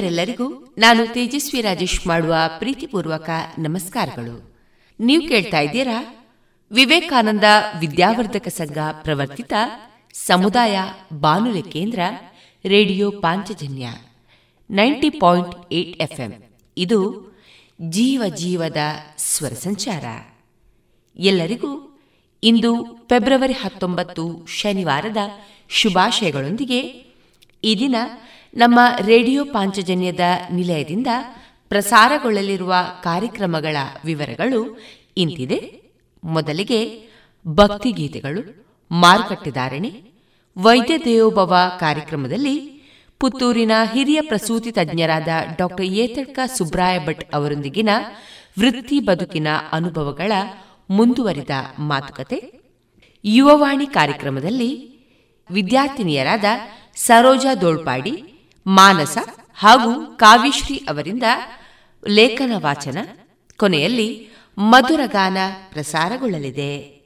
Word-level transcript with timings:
ಕೇಳುಗರೆಲ್ಲರಿಗೂ 0.00 0.74
ನಾನು 0.78 1.06
ತೇಜಸ್ವಿ 1.06 1.60
ರಾಜೇಶ್ 1.60 2.06
ಮಾಡುವ 2.06 2.34
ಪ್ರೀತಿಪೂರ್ವಕ 2.58 3.30
ನಮಸ್ಕಾರಗಳು. 3.58 4.56
ನೀವು 5.00 5.28
ಕೇಳ್ತಾ 5.28 5.60
ಇದ್ದೀರಾ? 5.60 6.26
ವಿವೇಕಾನಂದ 6.72 7.44
ವಿದ್ಯಾವರ್ಧಕ 7.78 8.48
ಸಂಘ 8.48 8.78
ಪ್ರವರ್ತಿತ 9.02 9.52
ಸಮುದಾಯ 10.12 10.78
ಬಾನುಲಿ 11.12 11.62
ಕೇಂದ್ರ, 11.62 12.00
radio 12.64 13.10
Panchajanya, 13.10 13.88
ninety 14.70 15.10
point 15.10 15.72
eight 15.72 16.02
FM. 16.02 16.32
ಇದು 16.76 16.98
ಜೀವ 17.80 18.22
ಜೀವದ 18.36 18.76
ಸ್ವರ 19.18 19.52
ಸಂಚಾರ. 19.52 20.04
ಎಲ್ಲರಿಗೂ 21.16 22.00
ಇಂದು 22.42 23.04
ಫೆಬ್ರವರಿ 23.08 23.52
ಹತ್ತೊಂಬತ್ತು 23.52 24.46
ಶನಿವಾರದ 24.46 25.16
ಶುಭಾಶಯಗಳೊಂದಿಗೆ 25.68 26.80
ಈ 27.64 27.78
ದಿನ 27.78 27.96
ನಮ್ಮ 28.54 28.80
ರೇಡಿಯೋ 29.06 29.44
ಪಾಂಚಜನ್ಯದ 29.44 30.20
ನಿಲಯದಿಂದ 30.52 31.06
ಪ್ರಸಾರಗೊಳ್ಳಲಿರುವ 31.68 32.74
ಕಾರ್ಯಕ್ರಮಗಳ 33.02 33.76
ವಿವರಗಳು 34.04 34.80
ಇಂತಿದೆ. 35.16 35.80
ಮೊದಲಿಗೆ 36.24 37.08
ಭಕ್ತಿಗೀತೆಗಳು 37.48 38.66
ಮಾರುಕಟ್ಟೆದಾರಣೆ 38.90 40.02
ವೈದ್ಯ 40.58 40.98
ದೇವೋಭವ 40.98 41.54
ಕಾರ್ಯಕ್ರಮದಲ್ಲಿ 41.80 42.80
ಪುತ್ತೂರಿನ 43.20 43.72
ಹಿರಿಯ 43.92 44.20
ಪ್ರಸೂತಿ 44.20 44.72
ತಜ್ಞರಾದ 44.72 45.28
ಡಾಕ್ಟರ್ 45.56 45.86
ಏತಡ್ಕ 45.86 46.38
ಸುಬ್ರಾಯ 46.56 46.98
ಭಟ್ 47.06 47.34
ಅವರೊಂದಿಗಿನ 47.34 47.88
ವೃತ್ತಿ 48.58 49.00
ಬದುಕಿನ 49.00 49.48
ಅನುಭವಗಳ 49.72 50.32
ಮುಂದುವರಿದ 50.90 51.50
ಮಾತುಕತೆ. 51.78 52.52
ಯುವವಾಣಿ 53.24 53.86
ಕಾರ್ಯಕ್ರಮದಲ್ಲಿ 53.86 54.90
ವಿದ್ಯಾರ್ಥಿನಿಯರಾದ 55.50 56.44
ಸರೋಜಾ 56.96 57.54
ದೋಳ್ಪಾಡಿ 57.54 58.29
ಮಾನಸ 58.70 59.18
ಹಾಗೂ 59.54 60.16
ಕಾವ್ಯಶ್ರೀ 60.16 60.76
ಅವರಿಂದ 60.88 61.22
ಲೇಖನ 62.08 62.52
ವಾಚನ. 62.58 62.98
ಕೊನೆಯಲ್ಲಿ 63.56 64.28
ಮಧುರಗಾನ 64.58 65.36
ಪ್ರಸಾರಗೊಳ್ಳಲಿದೆ. 65.72 67.00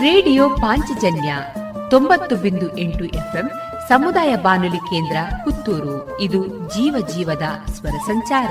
ರೇಡಿಯೋ 0.00 0.48
ಪಾಂಚಜನ್ಯ 0.48 1.36
ತೊಂಬತ್ತು 1.90 2.36
ಬಿಂದು 2.36 2.78
ಎಂಟು 2.78 3.04
ಎಫ್ಎಂ 3.04 3.50
ಸಮುದಾಯ 3.88 4.36
ಬಾನುಲಿ 4.36 4.76
ಕೇಂದ್ರ 4.76 5.16
ಪುತ್ತೂರು. 5.44 6.20
ಇದು 6.20 6.46
ಜೀವ 6.46 7.06
ಜೀವದ 7.06 7.70
ಸ್ವರ 7.70 7.98
ಸಂಚಾರ. 8.06 8.50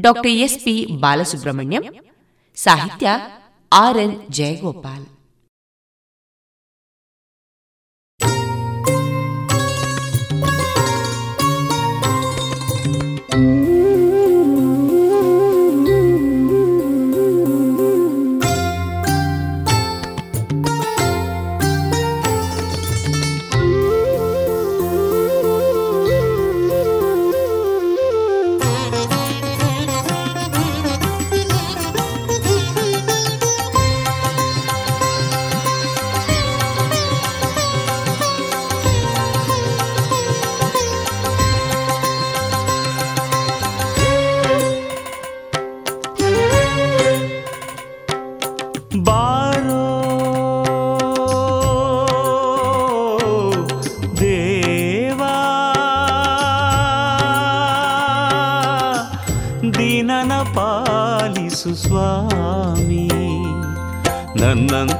ಡಾಕ್ಟರ್ 0.00 0.32
ಎಸ್ 0.44 0.58
ಪಿ 0.64 0.86
ಬಾಲಸುಬ್ರಹ್ಮಣ್ಯಂ 1.00 1.84
ಸಾಹಿತ್ಯ 2.56 3.08
ಆರ್ 3.72 3.96
ಎನ್ 3.96 4.16
ಜಯಗೋಪಾಲ್. 4.30 5.06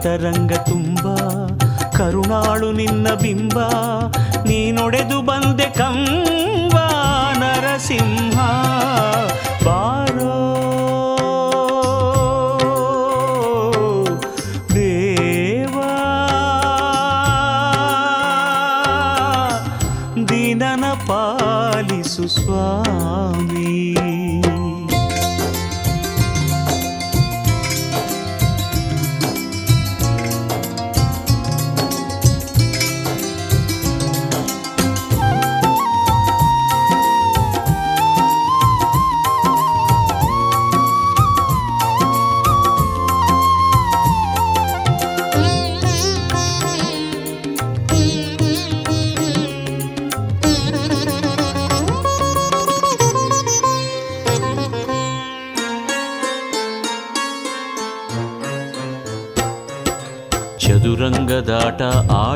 ನನ್ನಂತರಂಗ 0.09 0.53
ತುಂಬ 0.53 1.05
ಕರುಣಾಳು 1.97 2.73
ನಿನ್ನ 2.73 3.09
ಬಿಂಬ 3.15 3.59
ನೀನೊಡೆದು 4.45 5.23
ಬಂದೆ 5.23 5.71
ಕಂಬ 5.71 6.77
ನರಸಿಂಹ. 7.39 8.37
ಬಾರೋ 9.65 9.98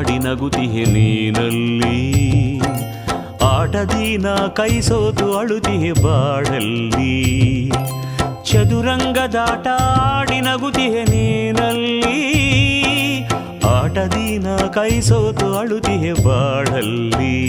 ಆಡಿ 0.03 0.17
ನಗುತಿಹೆ 0.19 0.83
ನೀನಲ್ಲಿ. 0.83 1.99
ಆಟದೀನ 3.41 4.27
ಕೈ 4.29 4.81
ಸೋತು 4.81 5.37
ಅಳುತಿಹೆ 5.37 5.91
ಬಾಡಲ್ಲಿ 6.03 7.13
ಚದುರಂಗದಾಟ 8.43 9.67
ಆಡಿ 10.07 10.41
ನಗುತಿಹೆ 10.41 11.03
ನೀನಲ್ಲಿ. 11.03 12.19
ಆಟದೀನ 13.67 14.55
ಕೈ 14.55 14.99
ಸೋತು 14.99 15.47
ಅಳುತಿಹೆ 15.57 16.13
ಬಾಡಲ್ಲಿ 16.23 17.39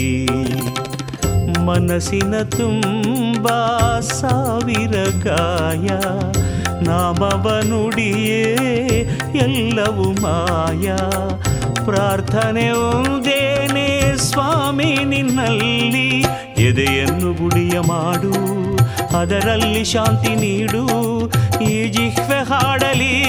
ಮನಸ್ಸಿನ 1.66 2.42
ತುಂಬ 2.42 3.48
ಸಾವಿರ 4.00 4.94
ಗಾಯ 5.24 5.88
ನಾಮವ 6.84 7.60
ನುಡಿಯೇ 7.64 8.44
ಎಲ್ಲವೂ 9.34 10.12
ಮಾಯ. 10.22 10.86
ಪ್ರಾರ್ಥನೆ 11.84 12.70
ಒಂದೇನೆ 12.70 14.16
ಸ್ವಾಮಿ 14.16 15.04
ನಿನ್ನಲ್ಲಿ. 15.04 16.20
ಎದೆಯನ್ನು 16.62 17.32
ಗುಡಿಯ 17.32 17.80
ಮಾಡು 17.80 18.34
ಅದರಲ್ಲಿ 19.18 19.84
ಶಾಂತಿ 19.84 20.34
ನೀಡು 20.34 20.84
ಈ 21.62 21.88
ಜಿಹ್ವೆ 21.88 22.38
ಹಾಡಲಿ 22.44 23.24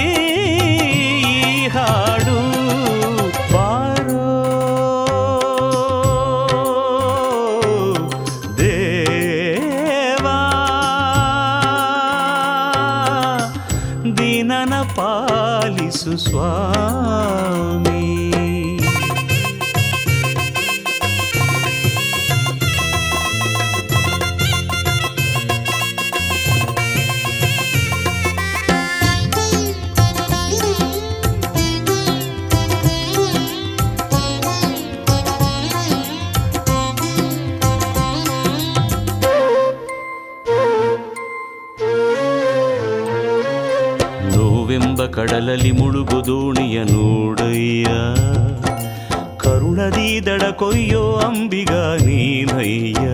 ಹಾಡು. 1.67 2.39
ಕಡಲಲ್ಲಿ 44.65 45.71
ಮುಳುಗು 45.71 46.25
ದೋಣಿಯ 46.25 46.83
ನೋಡಯ್ಯ. 46.83 47.85
ಕರುಣದಿ 49.37 50.25
ದಡ 50.25 50.43
ಕೊಯ್ಯೋ 50.43 51.13
ಅಂಬಿಗ 51.13 51.71
ನೀನಯ್ಯ. 52.05 53.07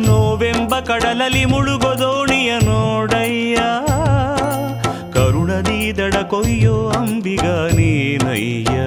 ನೋವೆಂಬ 0.00 0.78
ಕಡಲಲ್ಲಿ 0.78 1.44
ಮುಳುಗು 1.44 1.98
ದೋಣಿಯ 1.98 2.58
ನೋಡಯ್ಯ. 2.64 3.56
ಕರುಣದಿ 5.12 5.96
ದಡ 5.96 6.14
ಕೊಯ್ಯೋ 6.14 6.88
ಅಂಬಿಗ 6.88 7.44
ನೀನಯ್ಯ. 7.74 8.78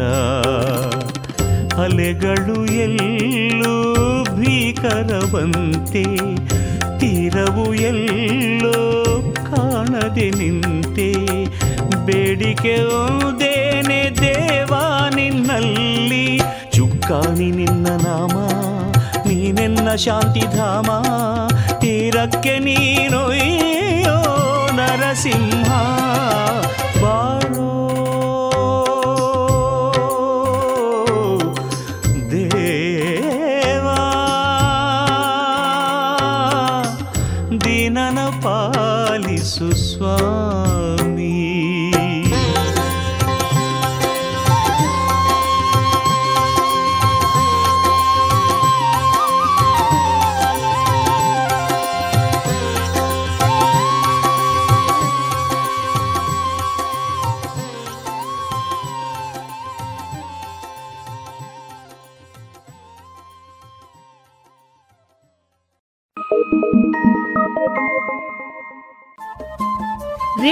ಅಲೆಗಳು 1.81 2.65
ಎಲ್ಲೂ 2.65 3.95
ಭೀಕರವಂತೆ, 4.24 6.03
ತೀರವು 7.00 7.74
ಎಲ್ಲೋ 7.74 9.00
ಕಾಣದೆ 9.79 10.29
ನಿಂತೆ. 10.29 11.13
ಬೇಡಿಕೆ 12.05 12.83
ಓದೇನೆ 12.83 14.09
ದೇವ 14.21 14.74
ನಿನ್ನಲ್ಲಿ. 15.15 16.41
ಚುಕ್ಕಾಣಿ 16.74 17.51
ನಿನ್ನ 17.51 17.88
ನಾಮ 17.88 18.38
ನೀನೆನ್ನ 19.27 19.95
ಶಾಂತಿಧಾಮ 19.95 20.86
ತೀರಕ್ಕೆ 21.79 22.59
ನೀನೊಯ್ಯೋ 22.59 24.17
ನರಸಿಂಹ. 24.75 25.71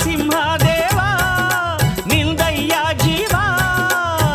ನರಸಿಂಹ 0.00 0.56
ದೇವ 0.56 1.00
ನಿಂದಯ್ಯ 2.06 2.74
ಜೀವ, 2.98 3.32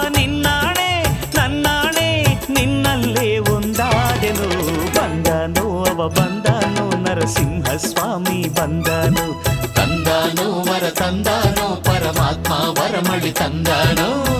ನಿನ್ನಾಣೆ, 0.09 1.03
ನನ್ನಾಣೆ, 1.35 2.23
ನಿನ್ನಲ್ಲೇ 2.49 3.37
ಒಂದಾದೆನು. 3.37 4.49
ಬಂದನು 4.93 5.83
ಅವ, 5.83 6.07
ಬಂದನು 6.07 7.03
ನರಸಿಂಹ 7.03 7.75
ಸ್ವಾಮಿ 7.75 8.49
ಬಂದನು. 8.49 9.43
ತಂದನು 9.73 10.71
ವರ, 10.71 10.89
ತಂದಾನೋ 10.89 11.75
ಪರಮಾತ್ಮ 11.75 12.51
ವರಮಳಿ 12.51 13.31
ತಂದಾನೋ. 13.31 14.34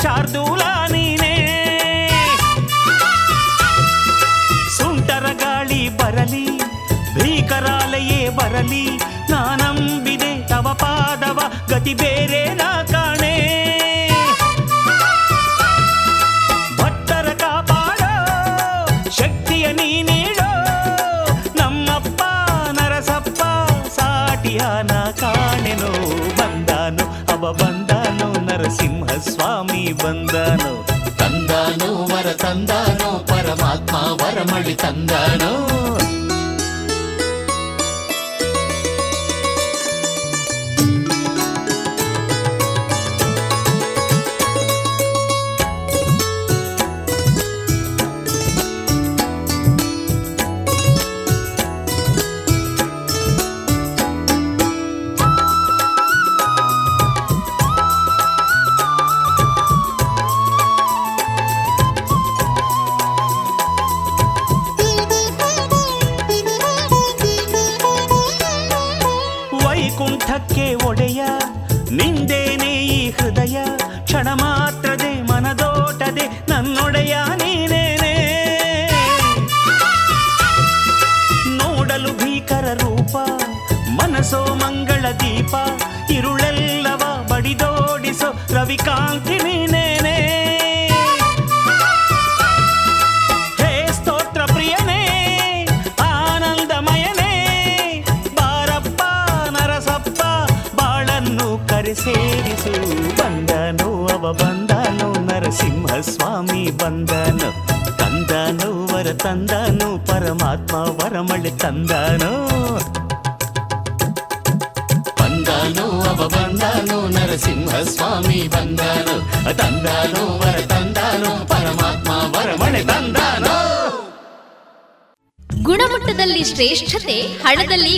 ನರಶಾರ್ದೂಲ 0.00 0.62
ನೀನೇ. 0.92 1.30
ಸುಂಟರ 4.76 5.26
ಗಾಳಿ 5.40 5.80
ಬರಲಿ 5.98 6.44
ಭೀಕರಾಲಯೇ 7.16 8.20
ಬರಲಿ 8.30 8.84
ನಾನಂಬಿದೆ 9.30 10.30
ತವ 10.48 10.66
ಪಾದವ 10.74 11.38
ಗತಿ 11.70 11.94
ಬೇರೆ 11.94 12.42
ನಾ 12.54 12.68
కందనం 34.74 35.67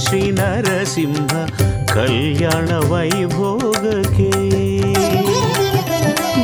ಶ್ರೀ 0.00 0.30
ನರಸಿಂಹ 0.30 1.46
ಕಲ್ಯಾಣ 1.86 2.92
ವೈಭೋಗಕ್ಕೆ. 2.92 4.30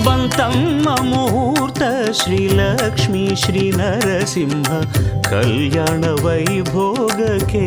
ಬಂತಮ್ಮ 0.04 0.90
ಮುಹೂರ್ತ 0.90 1.82
ಶ್ರೀಲಕ್ಷ್ಮೀ 2.22 3.34
ಶ್ರೀ 3.34 3.70
ನರಸಿಂಹ 3.70 4.70
ಕಲ್ಯಾಣ 5.30 6.04
ವೈಭೋಗಕ್ಕೆ. 6.24 7.66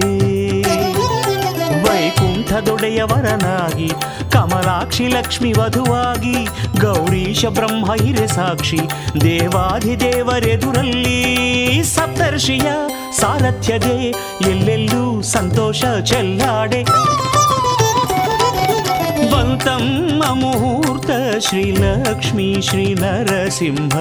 ವೈಕುಂಠದೊಡೆಯವರನಾಗಿ 1.84 3.92
ಕಮಲಾಕ್ಷಿ 4.32 5.08
ಲಕ್ಷ್ಮಿ 5.08 5.54
ವಧುವಾಗಿ 5.54 6.48
ಗೌರೀಶ 6.82 7.46
ಬ್ರಹ್ಮ 7.46 7.94
ಹಿರೆ 7.94 8.28
ಸಾಕ್ಷಿ 8.28 8.80
ದೇವಾಧಿದೇವರೆದುರಲ್ಲಿ 9.22 11.20
ಸಪ್ತರ್ಷಿಯ 11.84 12.89
ಸಾರಥ್ಯದೆ 13.21 13.97
ಎಲ್ಲೆಲ್ಲೂ 14.51 15.23
ಸಂತೋಷ 15.23 15.85
ಚೆಲ್ಲಾಡೆ 16.05 16.81
ಬಂತಮ್ಮ 19.33 20.23
ಮುಹೂರ್ತ 20.35 21.11
ಶ್ರೀಲಕ್ಷ್ಮೀ 21.39 22.61
ಶ್ರೀ 22.63 22.95
ನರಸಿಂಹ 22.95 23.95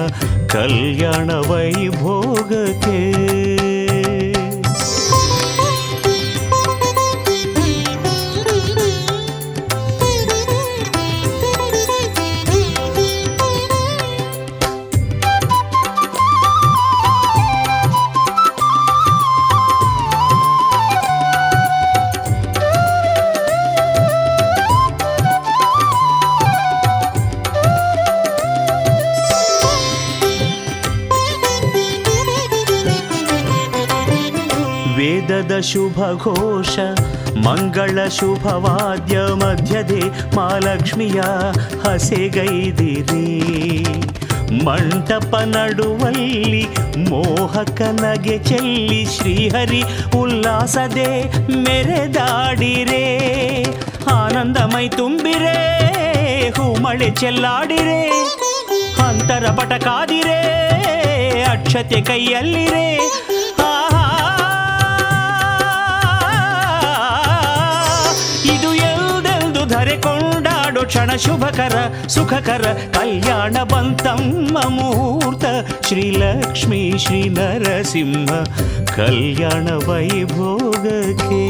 ಶುಭ 35.61 35.99
ಘೋಷ 36.23 36.79
ಮಂಗಳ 37.47 38.07
ಶುಭವಾದ್ಯ 38.07 39.19
ಮಧ್ಯದೆ 39.19 40.35
ಮಾಲಕ್ಷ್ಮಿಯ 40.35 41.21
ಹಸೆಗೈದಿರಿ 41.83 43.39
ಮಂಟಪ 44.65 45.35
ನಡುವಲ್ಲಿ 45.35 46.67
ಮೋಹಕ 47.09 47.81
ನಗೆ 47.81 48.39
ಚೆಲ್ಲಿ 48.39 49.05
ಶ್ರೀಹರಿ 49.05 49.83
ಉಲ್ಲಾಸದೆ 50.17 51.37
ಮೆರೆದಾಡಿರೆ. 51.63 53.05
ಆನಂದಮೈ 54.11 54.89
ತುಂಬಿರೆ, 54.89 55.57
ಹೂಮಳೆ 56.49 57.11
ಚೆಲ್ಲಾಡಿರೆ. 57.11 58.09
ಅಂತರ 59.07 59.47
ಪಟ 59.47 59.83
ಕಾದಿರೆ, 59.83 60.41
ಅಕ್ಷತೆ 61.43 62.01
ಕೈಯಲ್ಲಿರೆ. 62.01 62.99
ధరి 69.69 69.95
కొండాడు 69.97 70.81
క్షణ 70.83 71.11
శుభకర 71.15 71.75
సుఖకర 72.07 72.65
కళ్యాణ 72.97 73.55
బంతమ్మ 73.63 74.55
ముహూర్త 74.77 75.45
శ్రీలక్ష్మీ 75.87 76.81
శ్రీ 76.99 77.21
నరసింహ 77.29 78.31
కళ్యాణ 78.97 79.67
వైభోగకే 79.87 81.43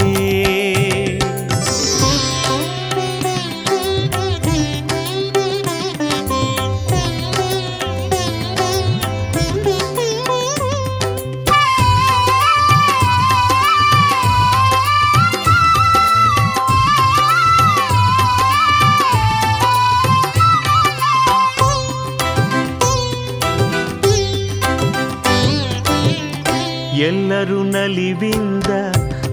ನಲಿವಿಂದ 28.09 28.71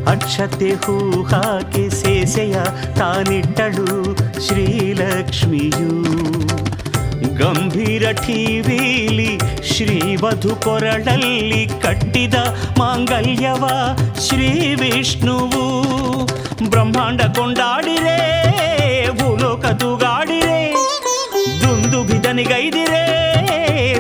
ಅಕ್ಷತೆ 0.09 0.71
ಹೂ 0.71 1.23
ಹಾಕಿ 1.23 1.91
ಸೇಸೆಯ 1.91 2.57
ತಾನಿಟ್ಟಳು 2.97 4.17
ಶ್ರೀಲಕ್ಷ್ಮಿಯು. 4.47 5.93
ಗಂಭೀರ 7.37 8.12
ಠೀವೀಲಿ 8.12 9.39
ಶ್ರೀವಧು 9.73 10.57
ಕೊರಳಲ್ಲಿ 10.57 11.67
ಕಟ್ಟಿದ 11.83 12.35
ಮಾಂಗಲ್ಯವ 12.79 13.65
ಶ್ರೀ 14.29 14.75
ವಿಷ್ಣುವು. 14.75 15.65
ಬ್ರಹ್ಮಾಂಡ 16.71 17.23
ಕೊಂಡಾಡಿರೆ, 17.23 18.19
ಭೂಲೋಕ 19.19 19.67
ತೂಗಾಡಿರೆ, 19.67 20.61
ದುಂದು 21.61 22.03
ಬಿದನಿಗೈದಿರೆ 22.05 23.05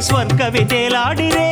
ಸ್ವರ್ಗವೇ 0.00 0.64
ತೇಲಾಡಿರೆ. 0.64 1.46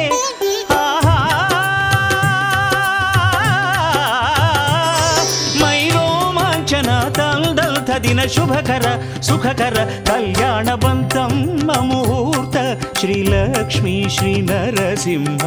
दिनशुभकर 8.05 8.85
सुखकर 9.29 9.77
कल्याणपन्तं 10.09 11.33
नमूत 11.69 12.57
श्रीलक्ष्मी 13.01 13.97
श्रीनरसिंह 14.17 15.43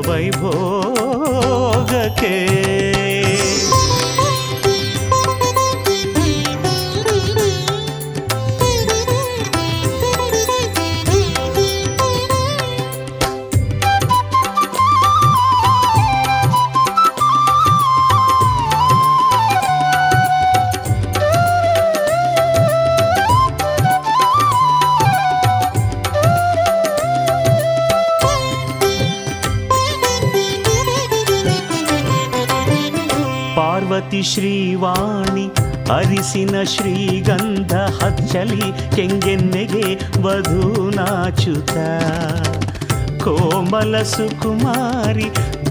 ಪಾರ್ವತಿ 34.06 34.24
ಶ್ರೀವಾಣಿ 34.24 35.46
ಅರಿಸಿನ 35.94 36.56
ಶ್ರೀಗಂಧ 36.64 37.74
ಹಚ್ಚಲಿ 38.00 38.68
ಕೆಂಗೆನ್ನೆಗೆ 38.96 39.86
ವಧೂನಾಚುತ 40.22 41.76
ಕೋಮಲ 43.24 44.02
ಸುಕುಮಾರಿ 44.04 45.28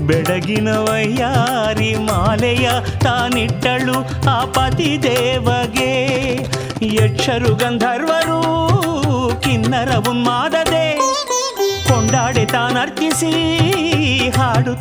ಬೆಡಗಿನ 0.07 0.69
ವಯ್ಯಾರಿ 0.79 1.95
ಮಾಲೆಯ 1.95 2.67
ತಾನಿಟ್ಟಳು 3.03 3.97
ಆ 4.31 4.45
ಪತಿ 4.45 4.91
ದೇವಗೆ. 5.03 5.93
ಯಕ್ಷರು 6.95 7.55
ಗಂಧರ್ವರು 7.55 8.41
ಕಿನ್ನರ 9.41 9.93
ಉನ್ಮಾದದೆ 10.11 10.87
ಕೊಂಡಾಡೆ 11.89 12.47
ತಾನರ್ತಿಸಿ 12.47 13.33
ಹಾಡು 14.31 14.75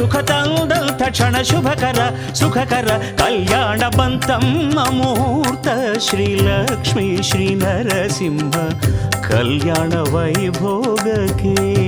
ಸುಖ 0.00 0.16
ತಂದಂಥ 0.16 1.02
ಕ್ಷಣ 1.10 1.42
ಶುಭಕರ, 1.42 1.98
ಸುಖಕರ 2.34 2.88
ಕಲ್ಯಾಣ 3.18 3.82
ಬಂತಮ್ಮ 3.98 4.80
ಮುಹೂರ್ತ. 4.80 5.68
ಶ್ರೀಲಕ್ಷ್ಮೀ 5.98 7.22
ಶ್ರೀ 7.22 7.54
ನರಸಿಂಹ, 7.54 8.52
ಕಲ್ಯಾಣ 9.28 10.14
ವೈಭೋಗಕ್ಕೆ. 10.14 11.78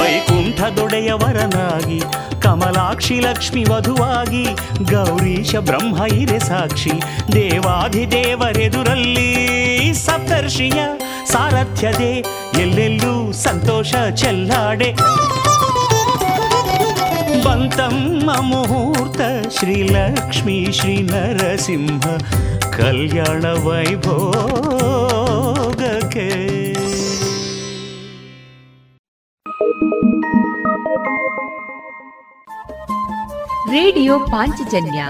ವೈಕುಂಠದೊಡೆಯವರನಾಗಿ 0.00 2.02
ಕಮಲಾಕ್ಷಿ 2.42 3.20
ಲಕ್ಷ್ಮಿ 3.20 3.64
ವಧುವಾಗಿ, 3.64 4.46
ಗೌರೀಶ 4.90 5.56
ಬ್ರಹ್ಮ 5.56 6.12
ಇರೆ 6.12 6.38
ಸಾಕ್ಷಿ, 6.38 6.92
ದೇವಾಧಿದೇವರೆದುರಲ್ಲಿ 7.32 9.94
ಸಪ್ತರ್ಷಿಯ 9.94 10.80
ಸಾರಥ್ಯದೆ 11.26 12.24
ಎಲ್ಲೆಲ್ಲೂ 12.60 13.32
ಸಂತೋಷ 13.32 13.94
ಚೆಲ್ಲಾಡೆ. 14.14 14.94
ಬಂತಮ್ಮ 17.46 18.32
ಮುಹೂರ್ತ, 18.32 19.20
ಶ್ರೀಲಕ್ಷ್ಮೀ 19.58 20.72
ಶ್ರೀ 20.72 21.02
ನರಸಿಂಹ 21.02 22.00
ಕಲ್ಯಾಣ 22.76 23.44
ವೈಭೋಗಕ್ಕೆ. 23.44 24.26
ರೇಡಿಯೋ 33.70 34.18
ಪಾಂಚಜನ್ಯ 34.18 35.06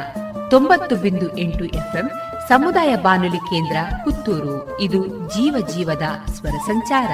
ತೊಂಬತ್ತು 0.51 0.97
ಬಿಂದು 0.97 1.39
ಎಂಟು 1.39 1.65
ಎಫ್ಎಂ, 1.65 2.11
ಸಮುದಾಯ 2.49 2.97
ಬಾನುಲಿ 2.97 3.37
ಕೇಂದ್ರ 3.37 3.77
ಪುತ್ತೂರು. 4.05 4.81
ಇದು 4.81 5.07
ಜೀವ 5.07 5.67
ಜೀವದ 5.75 6.31
ಸ್ವರ 6.33 6.57
ಸಂಚಾರ. 6.67 7.09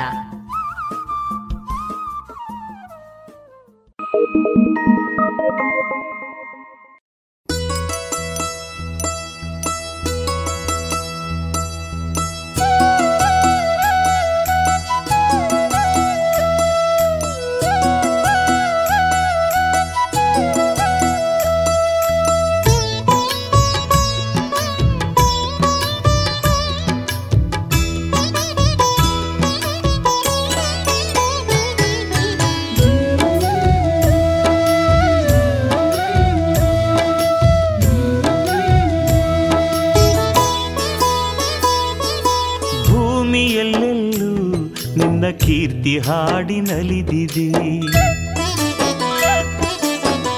ನಲಿದಿದೆ 46.72 47.46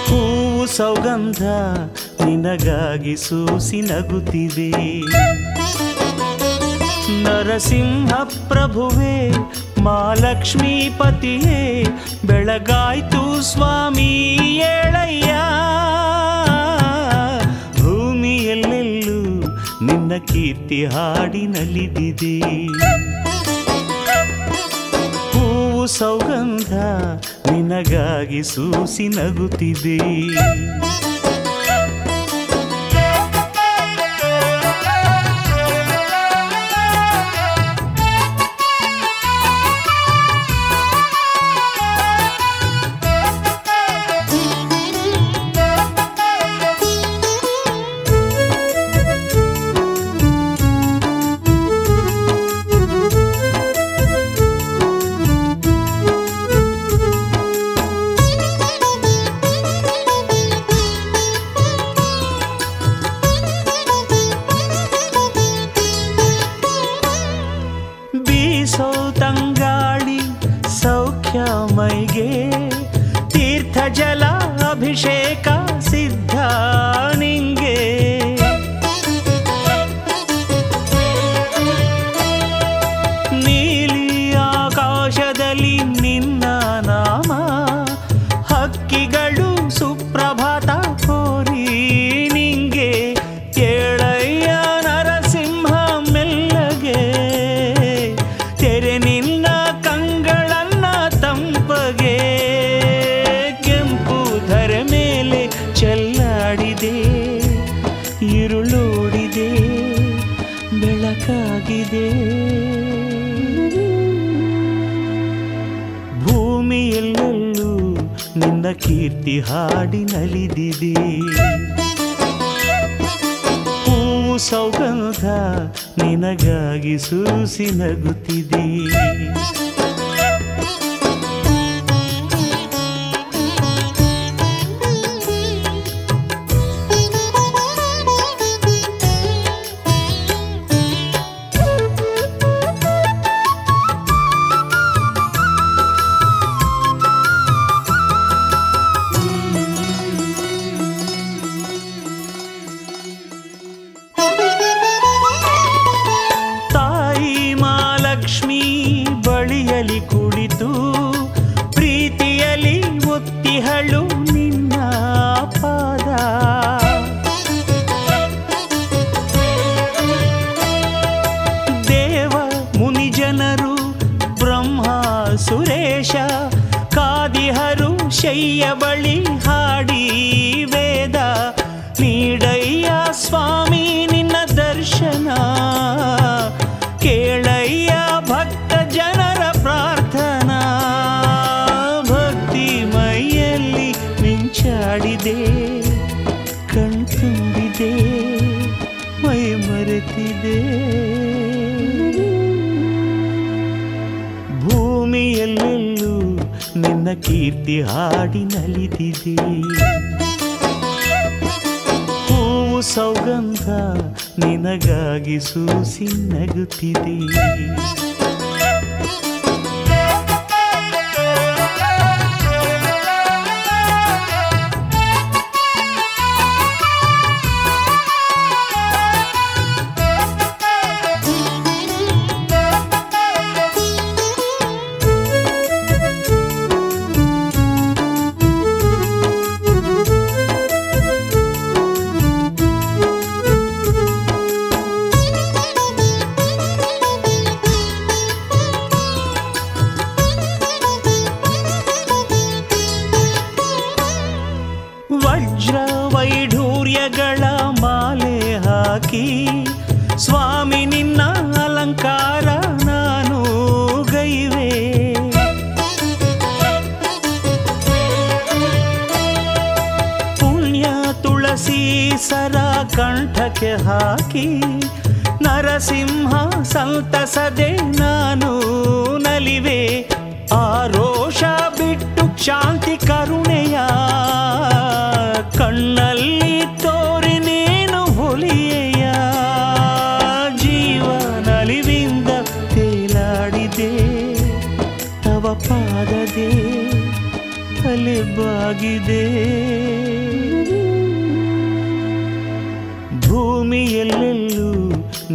ಹೂವು 0.09 0.67
ಸೌಗಂಧ 0.67 1.43
ನಿನಗಾಗಿ 2.25 3.17
ಸೂಸಿ 3.17 3.81
ನಗುತ್ತಿದೆ. 3.81 4.71
ನರಸಿಂಹ 7.23 8.13
ಪ್ರಭುವೇ 8.49 9.17
ಮಾಲಕ್ಷ್ಮೀ 9.83 10.91
ಪತಿಯೇ 10.99 11.85
ಬೆಳಗಾಯ್ತು 12.25 13.43
ಸ್ವಾಮಿ 13.43 14.11
ಏಳಯ್ಯ. 14.69 15.31
ಭೂಮಿಯಲ್ಲೆಲ್ಲೂ 17.81 19.21
ನಿನ್ನ 19.87 20.13
ಕೀರ್ತಿ 20.27 20.85
ಹಾಡಿ 20.87 21.47
ನಲಿದಿದೆ 21.47 22.37
ಹೂವು 22.41 22.94
ಸೌಗಂಧ 25.87 26.73
ನಿನಗಾಗಿ 27.53 28.43
ಸೂಸಿ 28.43 29.09
ನಗುತ್ತಿದೆ. 29.09 29.99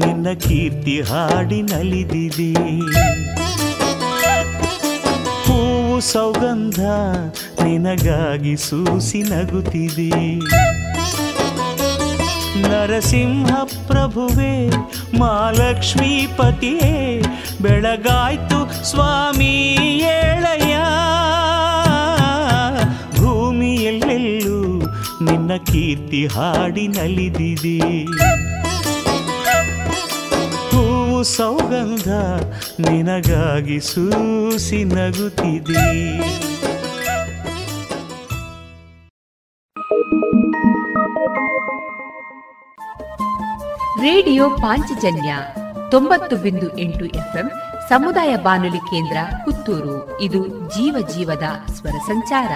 ನಿನ್ನ 0.10 0.30
ಕೀರ್ತಿ 0.34 1.02
ಹಾಡಿ 1.02 1.62
ನಲಿದಿದೆ. 1.62 2.54
ಹೂವು 5.48 6.00
ಸೌಗಂಧ 6.00 6.80
ನಿನಗಾಗಿ 7.64 8.58
ಸೂಸಿ 8.58 9.24
ನಗುತ್ತಿದೆ. 9.24 10.36
ನರಸಿಂಹ 12.62 13.50
ಪ್ರಭುವೇ 13.88 14.70
ಮಾಲಕ್ಷ್ಮೀ 15.20 16.28
ಪತಿಯೇ 16.38 17.22
ಬೆಳಗಾಯ್ತು 17.62 18.90
ಸ್ವಾಮಿ 18.90 19.54
ಏಳಯ್ಯ. 20.02 20.76
ಭೂಮಿಯಲ್ಲೆಲ್ಲೂ 23.18 24.82
ನಿನ್ನ 25.26 25.52
ಕೀರ್ತಿ 25.56 26.28
ಹಾಡಿನಲಿದಿದೆ 26.28 27.78
ಹೂವು 27.78 28.39
ಸೌಗಂಧ 31.24 32.08
ನಿನಗಾಗಿ 32.90 33.80
ಸೂಸಿ 33.80 34.84
ನಗುತ್ತಿದೆ. 34.84 36.20
ರೇಡಿಯೋ 44.02 44.50
ಪಾಂಚಜನ್ಯ 44.50 45.36
ತೊಂಬತ್ತು 45.92 46.36
ಬಿಂದು 46.36 46.78
ಎಂಟು 46.78 47.06
ಎಫ್ಎಂ 47.06 47.52
ಸಮುದಾಯ 47.90 48.36
ಬಾನುಲಿ 48.36 48.78
ಕೇಂದ್ರ 48.78 49.18
ಪುತ್ತೂರು. 49.46 50.22
ಇದು 50.22 50.48
ಜೀವ 50.48 51.08
ಜೀವದ 51.16 51.72
ಸ್ವರ 51.72 51.98
ಸಂಚಾರ. 52.08 52.50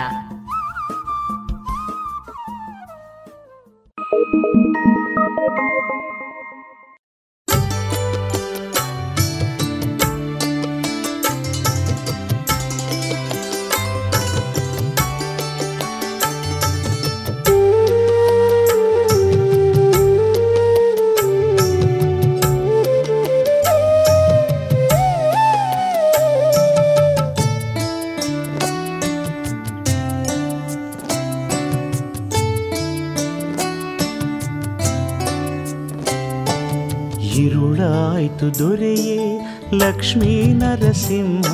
ಬಂತು 38.43 38.59
ದೊರೆಯೇ 38.59 39.25
ಲಕ್ಷ್ಮೀ 39.73 40.33
ನರಸಿಂಹ 40.53 41.47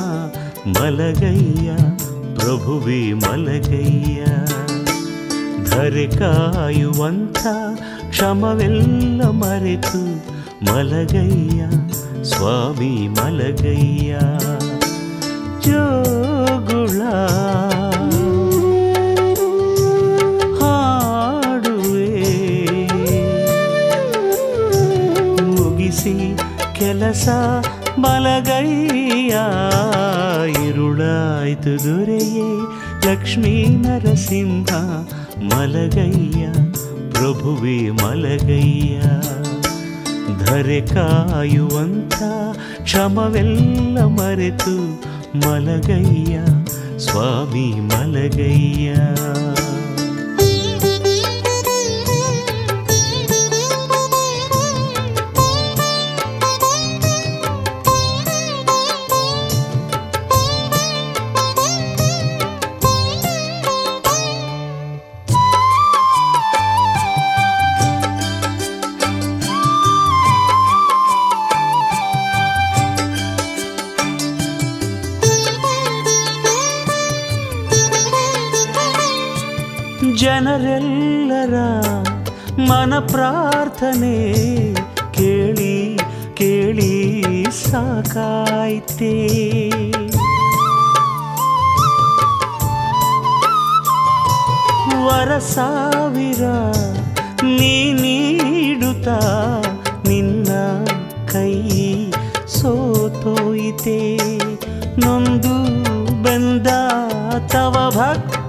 ಮಲಗಯ್ಯ, 0.66 1.68
ಪ್ರಭುವಿ 2.34 3.14
ಮಲಗಯ್ಯ. 3.14 4.20
ಧರೆ 5.64 6.06
ಕಾಯುವಂಥ 6.18 7.38
ಕ್ಷಮವೆಲ್ಲ 8.10 9.22
ಮರೆತು 9.42 10.02
ಮಲಗಯ್ಯ, 10.64 11.60
ಸ್ವಾಮಿ 12.24 12.94
ಮಲಗಯ್ಯ. 13.08 14.18
ಜೋಗುಳ 15.64 17.00
ಕೆಲಸ 26.90 27.28
ಬಲಗೈಯ 27.98 29.34
ಇರುಳಾಯ್ತು 30.62 31.72
ದೊರೆಯೇ 31.84 32.46
ಲಕ್ಷ್ಮೀ 33.06 33.52
ನರಸಿಂಹ 33.76 34.70
ಮಲಗಯ್ಯ 35.50 36.46
ಪ್ರಭುವೇ 37.10 37.76
ಮಲಗಯ್ಯ 38.02 38.96
ಧರೆ 40.44 40.80
ಕಾಯುವಂಥ 40.86 42.18
ಕ್ಷಮವೆಲ್ಲ 42.82 43.98
ಮರೆತು 44.16 44.76
ಮಲಗಯ್ಯ 45.46 46.36
ಸ್ವಾಮಿ 46.98 47.68
ಮಲಗಯ್ಯ 47.90 48.90
ಜನರೆಲ್ಲರ 80.50 81.54
ಮನ 82.58 82.98
ಪ್ರಾರ್ಥನೆ 82.98 84.16
ಕೇಳಿ 85.12 85.98
ಕೇಳಿ 86.34 87.46
ಸಾಕಾಯ್ತೇ. 87.50 89.12
ವರ 95.06 95.38
ಸಾವಿರ 95.38 96.42
ನೀ 97.44 97.92
ನೀಡುತ್ತಾ 97.92 99.20
ನಿನ್ನ 100.08 100.50
ಕೈ 101.26 101.54
ಸೋತೋಯಿತೆ. 102.46 104.16
ನೊಂದು 105.00 105.54
ಬಂದ 106.22 106.66
ತವ 107.48 107.92
ಭಕ್ತರ 107.96 108.39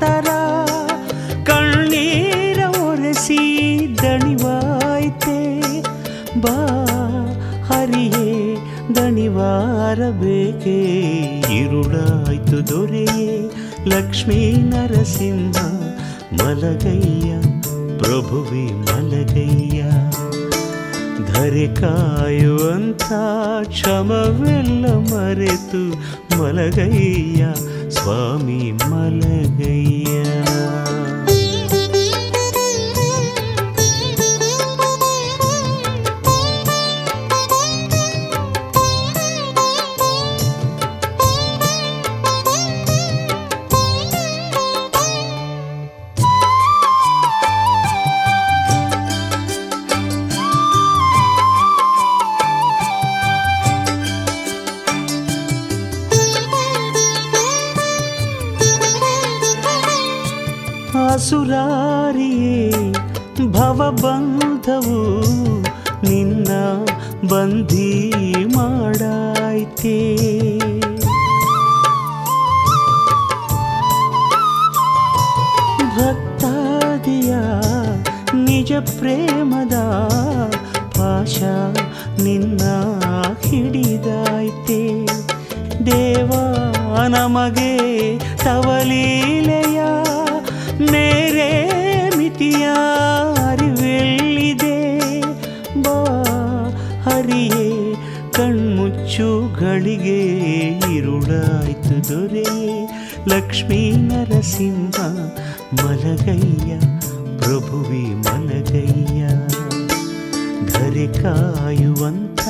ದಣಿವಾರಬೇಕೇ 9.91 10.75
ಇರುಳಾಯ್ತು 11.57 12.67
ದೊರೆಯೇ? 12.67 13.33
ಲಕ್ಷ್ಮೀ 13.87 14.51
ನರಸಿಂಹ, 14.51 15.57
ಮಲಗಯ್ಯ, 16.33 17.31
ಪ್ರಭುವಿ 17.97 18.65
ಮಲಗಯ್ಯ. 18.73 19.81
ಧರೆ 21.27 21.67
ಕಾಯುವಂಥ 21.75 23.03
ಕ್ಷಮವೆಲ್ಲ 23.63 24.85
ಮರೆತು 25.11 25.83
ಮಲಗಯ್ಯ, 26.39 27.45
ಸ್ವಾಮಿ 27.89 28.71
ಮಲಗಯ್ಯ 28.71 30.15
ಭವಬಂಧವು 63.71 64.99
ನಿನ್ನ 66.09 66.47
ಬಂಧಿ 67.29 68.11
ಮಾಡಾಯ್ತೇ. 68.55 69.97
ಭಕ್ತಾದಿಯ 75.95 77.33
ನಿಜ 78.33 78.71
ಪ್ರೇಮದ 78.99 79.73
ಪಾಶ 80.97 81.43
ನಿನ್ನ 82.21 82.61
ಹಿಡಿದಾಯ್ತೆ. 83.41 85.05
ದೇವ 85.85 86.31
ನಮಗೆ 87.07 87.71
ತವಲೀಲೆಯ 88.19 89.20
ಇರುಳಾಯ್ತು 102.10 102.10
ದೊರೆಯೇ 102.10 102.76
ಲಕ್ಷ್ಮೀ 103.28 103.80
ನರಸಿಂಹ 104.02 104.96
ಮಲಗಯ್ಯ 105.78 106.72
ಪ್ರಭುವಿ 107.38 108.04
ಮಲಗಯ್ಯ 108.24 109.22
ಧರೆ 110.70 111.06
ಕಾಯುವಂತ 111.18 112.42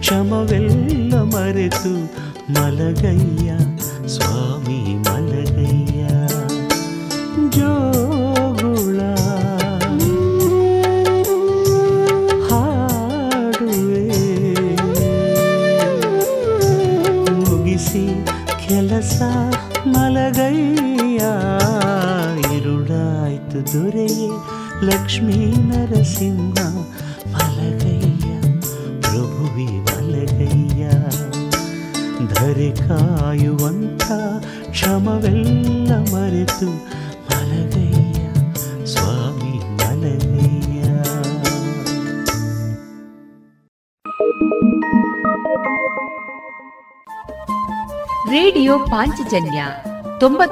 ಕ್ಷಮವೆಲ್ಲ 0.00 1.14
ಮರೆತು 1.34 1.94
ಮಲಗಯ್ಯ 2.50 3.45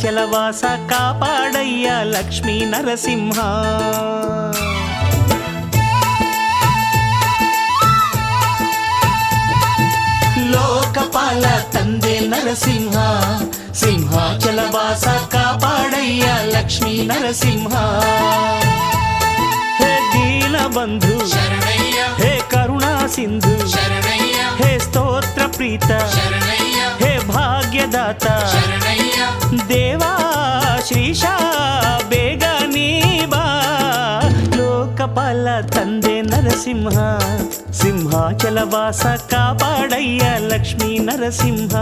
चलवास 0.00 0.60
कापाड़या 0.90 2.02
लक्ष्मी 2.02 2.54
नरसिंह। 2.66 3.38
लोकपाल 10.52 11.44
तंदे 11.74 12.14
नरसिंह 12.28 12.96
सिंहाचलवास 13.80 15.04
कापाड़या 15.34 16.36
लक्ष्मी 16.54 16.96
नरसिंह। 17.06 17.76
हे 19.80 19.92
दीन 20.14 20.56
बंधु 20.76 21.18
हे 22.22 22.32
करुणा 22.52 22.94
सिंधु 23.08 23.54
हे 24.62 24.78
स्तोत्र 24.80 25.46
प्रीता 25.58 26.00
हे 27.02 27.12
भाग्यदाता। 27.28 28.34
దేవా 29.68 30.12
ಶ್ರೀಶ 30.86 31.24
ಬೇಗ 32.08 32.44
ನೀ 32.66 32.88
ಬಾ 33.26 33.44
ಲೋಕಪಾಲ 34.56 35.46
ತಂದೆ 35.68 36.22
ನರಸಿಂಹ 36.22 36.96
ಸಿಂಹಾಚಲ 37.72 38.58
ವಾಸ 38.74 39.04
ಕಾಪಾಡಯ್ಯ 39.30 40.22
ಲಕ್ಷ್ಮೀ 40.48 40.98
ನರಸಿಂಹ 40.98 41.74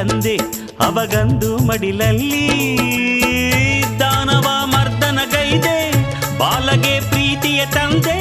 ತಂದೆ 0.00 0.34
ಅವಗಂದು 0.80 1.48
ಮಡಿಲಲ್ಲಿ. 1.58 2.44
ದಾನವ 4.00 4.46
ಮರ್ದನಗೈದೆ 4.64 5.74
ಬಾಲಗೆ 6.38 6.94
ಪ್ರೀತಿಯ 7.00 7.66
ತಂದೆ, 7.66 8.16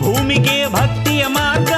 ಭೂಮಿಗೆ 0.00 0.56
ಭಕ್ತಿಯ 0.72 1.22
ಮಾರ್ಗ. 1.26 1.72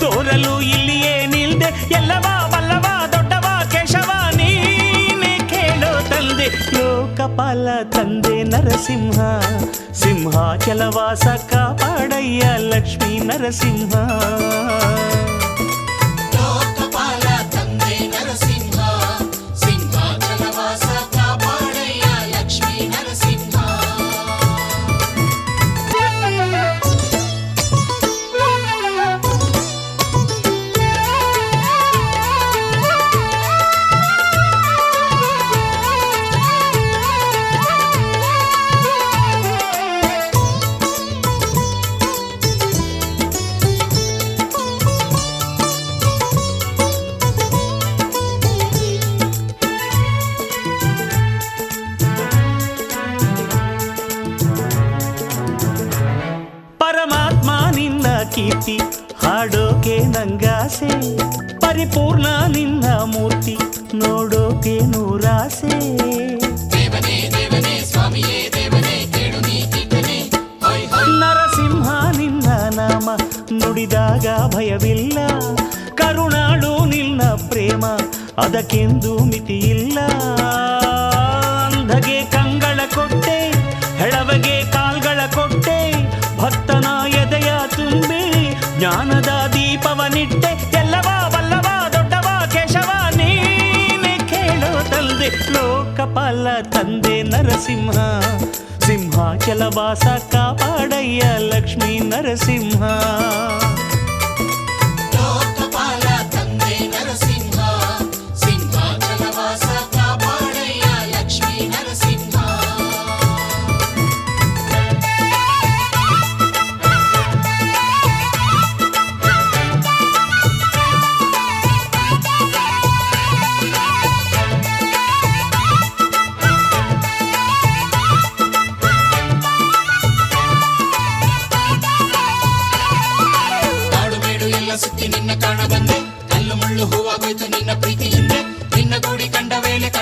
ತೋರಲು 0.00 0.54
ಇಲ್ಲಿಯೇ 0.60 1.26
ನಿಲ್ದೆ, 1.26 1.70
ಎಲ್ಲವಾ 1.90 2.34
ಬಲ್ಲವ 2.48 2.86
ದೊಡ್ಡವ 3.12 3.46
ಕೇಶವ 3.70 4.10
ನೀನೆ 4.36 5.34
ಕೇಳೋ 5.48 5.92
ತಂದೆ. 6.08 6.48
ಲೋಕಪಾಲ 6.78 7.68
ತಂದೆ 7.82 8.42
ನರಸಿಂಹ, 8.42 9.20
ಸಿಂಹ 9.92 10.36
ಕೆಲವಾಸ 10.56 11.26
ಕಾಪಾಡಯ್ಯ 11.52 12.42
ಲಕ್ಷ್ಮೀ 12.72 13.18
ನರಸಿಂಹ. 13.18 13.94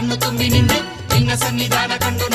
കണ്ണു 0.08 0.16
തുമ്പി 0.24 0.46
നിന്ന് 0.52 0.78
നിന്ന 1.10 1.32
സന്നിധാന 1.36 1.92
കണ്ടു. 2.04 2.27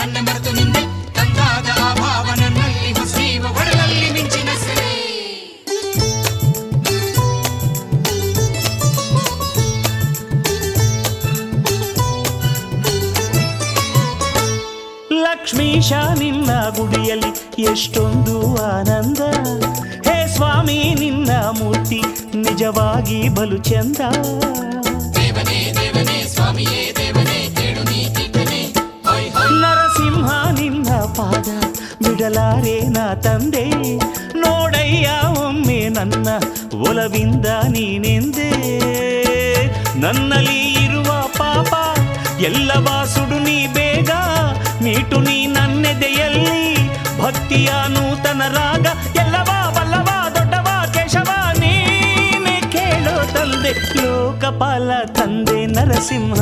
ಭಕ್ತಿಯ 47.53 47.71
ನೂತನ 47.93 48.43
ರಾಗ 48.55 48.85
ಎಲ್ಲವ 49.21 49.49
ಬಲ್ಲವ 49.75 50.09
ದೊಡ್ಡವ 50.35 50.69
ಕೇಶವ 50.93 51.29
ನೀನೆ 51.59 52.55
ಕೇಳೋ 52.73 53.13
ತಂದೆ 53.33 53.71
ಲೋಕಪಾಲ 53.97 54.89
ತಂದೆ 55.17 55.59
ನರಸಿಂಹ 55.75 56.39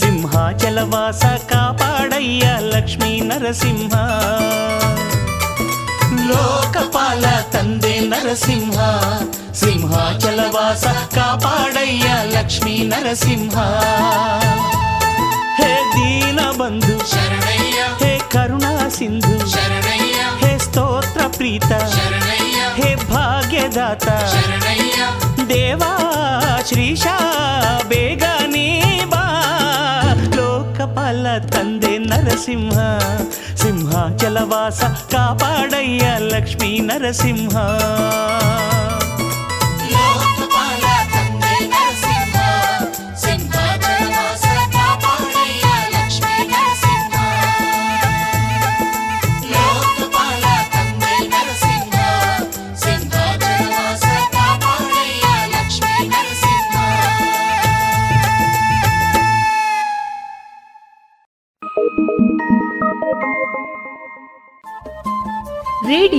ಸಿಂಹಾಚಲವಾಸ 0.00 1.22
ಕಾಪಾಡಯ್ಯ 1.52 2.44
ಲಕ್ಷ್ಮೀ 2.68 3.10
ನರಸಿಂಹ 3.22 3.94
ಲೋಕಪಾಲ 6.30 7.24
ತಂದೆ 7.54 7.94
ನರಸಿಂಹ 8.12 8.78
ಸಿಂಹಾಚಲವಾಸ 9.62 10.84
ಕಾಪಾಡಯ್ಯ 11.16 12.08
ಲಕ್ಷ್ಮೀ 12.36 12.76
ನರಸಿಂಹ 12.92 13.56
ಹೇ 15.58 15.72
ದೀನ 15.94 16.40
ಬಂಧು 16.60 16.96
ಶರಣಯ್ಯ 17.14 17.80
ಹೇ 18.02 18.12
ಕರುಣಾ 18.34 18.72
ಸಿಂಧು 18.98 19.34
ಶರಣಯ್ಯ 19.52 19.86
ಹೇ 19.86 19.89
ಸ್ತೋತ್ರ 21.40 21.74
ಪ್ರೀತ 21.74 21.74
ಶರಣಯ್ಯ 21.92 22.58
ಹೇ 22.78 22.88
ಭಾಗ್ಯದಾತ 23.10 24.06
ಶರಣಯ್ಯ 24.32 24.98
ದೇವಾ 25.48 25.92
ಶ್ರೀಶ 26.68 27.04
ಬೇಗ 27.88 28.24
ನೀ 28.46 28.66
ಬಾ 29.04 29.22
ಲೋಕಪಾಲ 30.36 31.24
ತಂದೆ 31.52 31.94
ನರಸಿಂಹ 32.04 32.76
ಸಿಂಹಾಚಲವಾಸ 33.62 34.80
ಕಾಪಾಡಯ್ಯ 35.14 36.04
ಲಕ್ಷ್ಮೀ 36.28 36.72
ನರಸಿಂಹ 36.80 37.56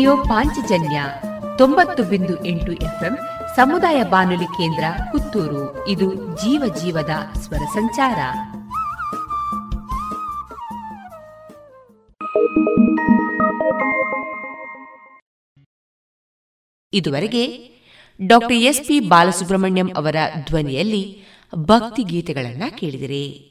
ರೇಡಿಯೋ 0.01 0.17
ಪಾಂಚಜನ್ಯ 0.17 1.03
ತೊಂಬತ್ತು 1.57 2.03
ಬಿಂದು 2.03 2.45
ಎಂಟು 2.45 2.71
ಎಫ್ಎಂ 2.71 3.17
ಸಮುದಾಯ 3.55 4.03
ಬಾನುಲಿ 4.03 4.45
ಕೇಂದ್ರ 4.45 4.83
ಪುತ್ತೂರು. 5.11 5.87
ಇದು 5.87 6.15
ಜೀವ 6.37 6.75
ಜೀವದ 6.75 7.09
ಸ್ವರ 7.39 7.57
ಸಂಚಾರ. 7.57 8.17
ಇದುವರೆಗೆ 16.93 17.69
ಡಾಕ್ಟರ್ 18.27 18.53
ಎಸ್ 18.53 18.87
ಪಿ 18.87 18.99
ಬಾಲಸುಬ್ರಹ್ಮಣ್ಯಂ 18.99 19.91
ಅವರ 19.95 20.15
ಧ್ವನಿಯಲ್ಲಿ 20.45 21.23
ಭಕ್ತಿ 21.55 22.03
ಗೀತೆಗಳನ್ನ 22.03 22.63
ಕೇಳಿದಿರಿ. 22.77 23.50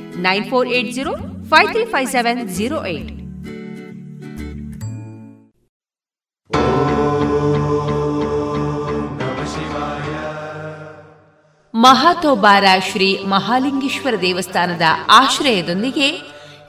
nine 0.19 0.49
four 0.49 0.67
eight 0.67 0.91
zero 0.91 1.13
five 1.49 1.71
three 1.71 1.85
five 1.85 2.07
seven 2.07 2.49
zero 2.49 2.85
eight. 2.85 3.11
Mahatobara 11.73 12.63
Shri 12.91 13.23
Mahalingeshwara 13.25 14.21
ದೇವಸ್ಥಾನದ 14.21 14.81
ಆಶ್ರಯದೊಂದಿಗೆ 15.09 16.07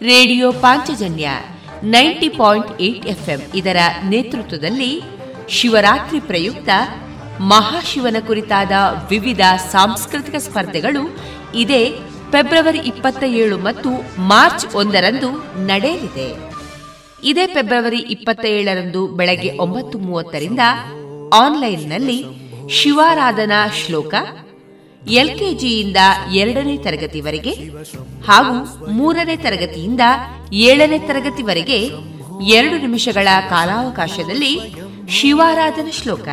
radio 0.00 0.52
Panchajanya 0.52 1.28
ninety 1.82 2.28
point 2.28 2.80
eight 2.80 3.06
FM 3.06 3.40
ಇದರ 3.54 3.76
ನೇತೃತ್ವದಲ್ಲಿ 4.04 4.92
ಶಿವರಾತ್ರಿ 5.48 6.20
ಪ್ರಯುಕ್ತ 6.20 6.68
ಮಹಾಶಿವನ 7.40 8.16
ಕುರಿತಾದ 8.26 8.72
ವಿವಿಧ 9.10 9.40
ಸಾಂಸ್ಕೃತಿಕ 9.70 10.36
ಸ್ಪರ್ಧೆಗಳು 10.36 11.02
ಇದೇ 11.54 11.82
ಫೆಬ್ರವರಿ 12.32 12.80
ಇಪ್ಪತ್ತ 12.90 13.22
ಏಳು 13.42 13.56
ಮತ್ತು 13.66 13.90
ಮಾರ್ಚ್ 14.30 14.64
ಒಂದರಂದು 14.80 15.28
ನಡೆಯಲಿದೆ. 15.70 16.28
ಇದೇ 17.30 17.44
ಫೆಬ್ರವರಿ 17.46 18.00
ಇಪ್ಪತ್ತ 18.14 18.44
ಏಳರಂದು 18.58 19.00
ಬೆಳಗ್ಗೆ 19.18 19.50
ಒಂಬತ್ತು 19.64 19.96
ಮೂವತ್ತರಿಂದ 20.06 20.62
ಆನ್ಲೈನ್ನಲ್ಲಿ 21.42 22.16
ಶಿವಾರಾಧನಾ 22.78 23.60
ಶ್ಲೋಕ, 23.80 24.14
ಎಲ್ಕೆಜಿಯಿಂದ 25.02 26.00
ಎರಡನೇ 26.40 26.76
ತರಗತಿವರೆಗೆ 26.86 27.52
ಹಾಗೂ 28.28 28.56
ಮೂರನೇ 28.98 29.36
ತರಗತಿಯಿಂದ 29.36 30.04
ಏಳನೇ 30.68 30.98
ತರಗತಿವರೆಗೆ 31.08 31.78
ಎರಡು 32.56 32.76
ನಿಮಿಷಗಳ 32.86 33.28
ಕಾಲಾವಕಾಶದಲ್ಲಿ 33.50 34.52
ಶಿವಾರಾಧನಾ 35.18 35.94
ಶ್ಲೋಕ. 36.00 36.28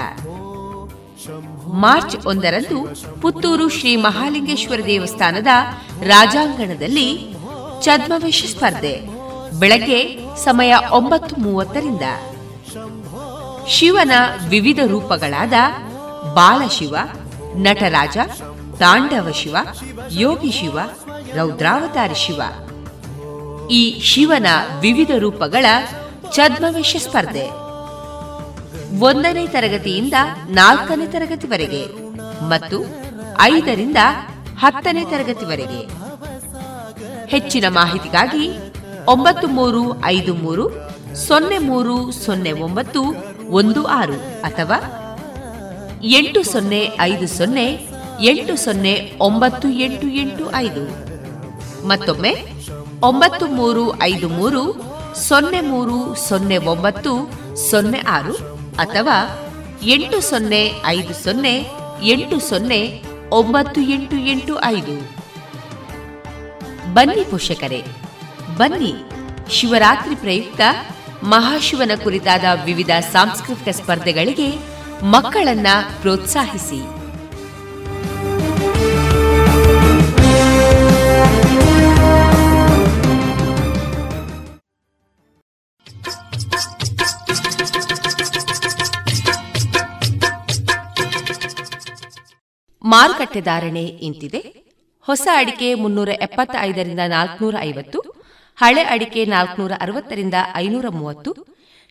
ಮಾರ್ಚ್ 1.73 2.25
ಒಂದರಂದು 2.25 2.87
ಪುತ್ತೂರು 3.21 3.69
ಶ್ರೀ 3.69 3.95
ಮಹಾಲಿಂಗೇಶ್ವರ 3.95 4.79
ದೇವಸ್ಥಾನದ 4.85 5.47
ರಾಜಾಂಗಣದಲ್ಲಿ 6.03 7.35
ಛದ್ಮವೇಶ 7.81 8.45
ಸ್ಪರ್ಧೆ. 8.49 9.01
ಬೆಳಗ್ಗೆ 9.59 10.19
ಸಮಯ 10.43 10.75
ಒಂಬತ್ತು 10.91 11.35
ಮೂವತ್ತರಿಂದ. 11.35 12.01
ಶಿವನ 13.67 14.11
ವಿವಿಧ 14.49 14.79
ರೂಪಗಳಾದ 14.87 15.53
ಬಾಲಶಿವ, 16.33 16.95
ನಟರಾಜ, 17.55 18.17
ತಾಂಡವ 18.79 19.31
ಶಿವ, 19.31 19.57
ಯೋಗಿ 20.11 20.51
ಶಿವ, 20.51 20.79
ರೌದ್ರಾವತಾರಿ 21.35 22.15
ಶಿವ. 22.15 22.41
ಈ 23.71 23.99
ಶಿವನ 23.99 24.47
ವಿವಿಧ 24.81 25.11
ರೂಪಗಳ 25.17 25.65
ಛದ್ಮವೇಶ 26.35 26.95
ಸ್ಪರ್ಧೆ. 26.99 27.58
ಒಂದನೇ 28.97 29.47
ತರಗತಿಯಿಂದ 29.47 30.13
ನಾಲ್ಕನೇ 30.49 31.05
ತರಗತಿವರೆಗೆ 31.05 31.85
ಮತ್ತು 32.47 32.85
ಐದರಿಂದ 33.41 33.97
ಹತ್ತನೇ 34.57 35.05
ತರಗತಿವರೆಗೆ. 35.05 35.87
ಹೆಚ್ಚಿನ 37.27 37.65
ಮಾಹಿತಿಗಾಗಿ 37.67 38.51
ಒಂಬತ್ತು 39.07 39.47
ಮೂರು 39.47 40.05
ಐದು 40.05 40.33
ಮೂರು 40.35 40.71
ಸೊನ್ನೆ 41.15 41.57
ಮೂರು 41.57 42.11
ಸೊನ್ನೆ 42.11 42.51
ಒಂಬತ್ತು 42.51 43.01
ಒಂದು 43.49 43.85
ಆರು 43.85 44.13
ಅಥವಾ 44.41 44.77
ಎಂಟು 46.03 46.43
ಸೊನ್ನೆ 46.43 46.91
ಐದು 46.99 47.27
ಸೊನ್ನೆ 47.27 47.87
ಎಂಟು 48.21 48.55
ಸೊನ್ನೆ 48.55 49.11
ಒಂಬತ್ತು 49.21 49.69
ಎಂಟು 49.69 50.07
ಎಂಟು 50.07 50.51
ಐದು. 50.55 50.83
ಮತ್ತೊಮ್ಮೆ 51.87 52.31
ಒಂಬತ್ತು 53.03 53.47
ಮೂರು 53.47 54.01
ಐದು 54.01 54.29
ಮೂರು 54.29 54.61
ಸೊನ್ನೆ 55.15 55.61
ಮೂರು 55.61 56.15
ಸೊನ್ನೆ 56.15 56.57
ಒಂಬತ್ತು 56.57 57.31
ಸೊನ್ನೆ 57.69 57.99
ಆರು 57.99 58.58
ಅಥವಾ 58.79 59.17
ಎಂಟು 59.83 60.21
ಸೊನ್ನೆ 60.21 60.71
ಐದು 60.85 61.13
ಸೊನ್ನೆ 61.13 61.65
ಎಂಟು 62.03 62.39
ಸೊನ್ನೆ 62.39 63.03
ಒಂಬತ್ತು 63.29 63.81
ಎಂಟು 63.81 64.15
ಎಂಟು 64.15 64.63
ಐದು. 64.63 64.95
ಬನ್ನಿ 66.93 67.23
ಪೋಷಕರೇ, 67.31 67.83
ಬನ್ನಿ. 68.57 68.93
ಶಿವರಾತ್ರಿ 69.49 70.15
ಪ್ರಯುಕ್ತ 70.15 70.61
ಮಹಾಶಿವನ 71.23 71.91
ಕುರಿತಾದ 72.03 72.43
ವಿವಿಧ 72.65 72.89
ಸಾಂಸ್ಕೃತಿಕ 73.11 73.75
ಸ್ಪರ್ಧೆಗಳಿಗೆ 73.75 74.49
ಮಕ್ಕಳನ್ನ 75.03 75.67
ಪ್ರೋತ್ಸಾಹಿಸಿ. 76.01 76.98
ಮಾರುಕಟ್ಟೆ 92.91 93.41
ಧಾರಣೆ 93.49 93.83
ಇಂತಿದೆ. 94.07 94.41
ಹೊಸ 95.07 95.25
ಅಡಿಕೆ 95.39 95.67
ಮುನ್ನೂರ 95.83 96.11
ಎಪ್ಪತ್ತ 96.25 96.55
ಐದರಿಂದ 96.69 97.03
ನಾಲ್ಕುನೂರ 97.15 97.55
ಐವತ್ತು, 97.69 97.99
ಹಳೆ 98.57 98.83
ಅಡಿಕೆ 98.93 99.21
ನಾಲ್ಕನೂರ 99.33 99.73
ಅರವತ್ತರಿಂದ 99.85 100.37
ಐನೂರ 100.63 100.87
ಮೂವತ್ತು, 100.99 101.31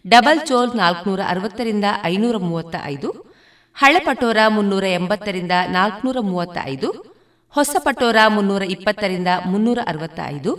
ಡಬಲ್ 0.05 0.41
ಚೋಲ್ 0.49 0.73
ನಾಲ್ಕನೂರ 0.83 1.21
ಅರವತ್ತರಿಂದ 1.33 1.87
ಐನೂರ 2.13 2.37
ಮೂವತ್ತ 2.49 2.77
ಐದು 2.93 3.09
ಹಳೆ 3.77 4.01
ಪಟೋರ 4.07 4.39
ಮುನ್ನೂರ 4.49 4.85
ಎಂಬತ್ತರಿಂದ 4.99 5.55
ನಾಲ್ಕನೂರ 5.77 6.19
ಮೂವತ್ತ 6.21 6.59
ಐದು 6.73 6.89
ಹೊಸ 7.55 7.77
ಪಟೋರ 7.85 8.17
ಮುನ್ನೂರ 8.29 8.63
ಇಪ್ಪತ್ತರಿಂದ 8.75 9.31
ಮುನ್ನೂರ 9.47 9.81
ಅರವತ್ತ 9.87 10.21
ಐದು 10.35 10.53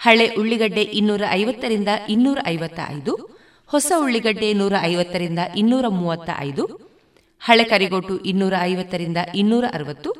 ಹಳೆ 0.00 0.26
ಉಳ್ಳಿಗಡ್ಡೆ 0.40 0.84
ಇನ್ನೂರ 1.00 1.24
ಐವತ್ತರಿಂದ 1.40 1.90
ಇನ್ನೂರ 2.08 2.38
ಐವತ್ತ 2.46 2.80
ಐದು 2.88 3.12
ಹೊಸ 3.70 3.92
ಉಳ್ಳಿಗಡ್ಡೆ 4.04 4.48
ನೂರ 4.52 4.74
ಐವತ್ತರಿಂದ 4.82 5.40
ಇನ್ನೂರ 5.56 5.86
ಮೂವತ್ತ 5.90 6.30
ಐದು 6.38 6.64
ಹಳೆ 7.42 7.64
ಕರಿಗೋಟು 7.64 8.18
ಇನ್ನೂರ 8.18 8.54
ಐವತ್ತರಿಂದ 8.60 9.16
ಇನ್ನೂರ 9.34 9.64
ಅರವತ್ತು, 9.72 10.10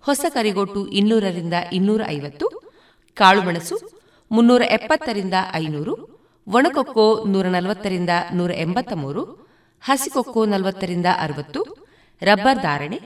ಹೊಸ 0.00 0.24
ಕರಿಗೋಟು 0.28 0.86
ಇನ್ನೂರರಿಂದ 0.88 1.54
ಇನ್ನೂರ 1.72 2.00
ಐವತ್ತು 2.08 2.72
ಕಾಳುಮೆಣಸು 3.14 3.90
ಮುನ್ನೂರ 4.30 4.62
ಎಪ್ಪತ್ತರಿಂದ 4.62 5.34
ಐನೂರು, 5.54 6.24
ಒಣಕೊಕ್ಕೋ 6.46 7.24
ನೂರ 7.26 7.46
ನಲವತ್ತರಿಂದ 7.46 8.10
ನೂರ 8.34 8.50
ಎಂಬತ್ತ 8.50 8.92
ಮೂರು 8.92 9.22
ಹಸಿಕೊಕ್ಕೋ 9.80 10.44
ನಲವತ್ತರಿಂದ 10.44 11.06
ಅರವತ್ತು, 11.18 11.60
ರಬ್ಬರ್ 12.22 12.62
ಧಾರಣೆ, 12.62 12.98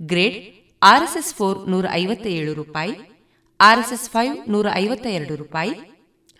ಗ್ರೇಡ್ 0.00 0.36
ಆರ್ಎಸ್ಎಸ್ 0.82 1.34
ಫೋರ್ 1.34 1.70
ನೂರ 1.70 1.86
ಐವತ್ತ 1.92 2.26
ಏಳು 2.26 2.54
ರೂಪಾಯಿ, 2.54 2.94
ಆರ್ಎಸ್ಎಸ್ 3.60 4.10
ಫೈವ್ 4.10 4.50
ನೂರ 4.50 4.66
ಐವತ್ತ 4.74 5.06
ಎರಡು 5.06 5.36
ರೂಪಾಯಿ, 5.36 5.74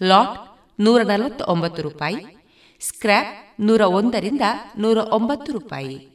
ಲಾಟ್ 0.00 0.36
ನೂರ 0.80 1.02
ನಲವತ್ತ 1.02 1.42
ಒಂಬತ್ತು 1.42 1.82
ರೂಪಾಯಿ, 1.82 2.16
ಸ್ಕ್ರ್ಯಾಪ್ 2.80 3.60
ನೂರ 3.60 3.80
ಒಂದರಿಂದ 3.80 4.40
ನೂರ 4.78 4.98
ಒಂಬತ್ತು 5.12 5.52
ರೂಪಾಯಿ. 5.52 6.09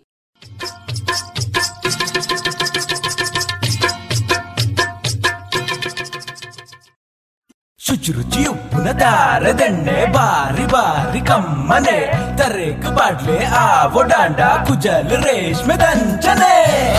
ಶುಚಿರುಚಿ 7.81 8.43
ಉಪ್ಪುನ 8.47 8.89
ದಾರದೆಣ್ಣೆ 9.01 9.99
ಬಾರಿ 10.16 10.66
ಬಾರಿ 10.73 11.21
ಕಮ್ಮನೆ 11.29 11.97
ತರೇಕು 12.39 12.91
ಬಾಡ್ಲೆ 12.99 13.37
ಆವೋ 13.61 14.03
ಡಾಂಡ 14.11 14.41
ಕುಜಲ್ 14.66 15.14
ರೇಷ್ಮೆ 15.25 15.77
ದಂಚನೆ 15.83 16.53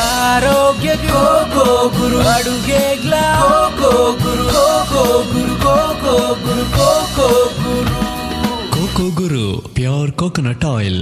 ಆರೋಗ್ಯ 0.07 0.93
ಗೋ 1.05 1.23
ಗೋ 1.53 1.67
ಗುರು 1.97 2.19
ಅಡುಗೆಗ್ಲ 2.33 3.13
ಗೋ 3.81 3.93
ಗುರು 4.23 4.47
ಗೋ 4.51 4.65
ಗೋ 4.93 5.03
ಗುರು 5.31 5.55
ಗೋ 5.63 5.75
ಗೋ 6.03 6.15
ಗುರು 6.43 6.65
ಗೋ 6.77 6.89
ಗೋ 7.17 7.29
ಗುರು 7.59 7.95
ಕೋಕೋ 8.75 9.07
ಗುರು 9.19 9.45
ಪ್ಯೂರ್ 9.73 10.13
ಕೋಕೋನಟ್ 10.13 10.67
ಆಯಿಲ್ 10.73 11.01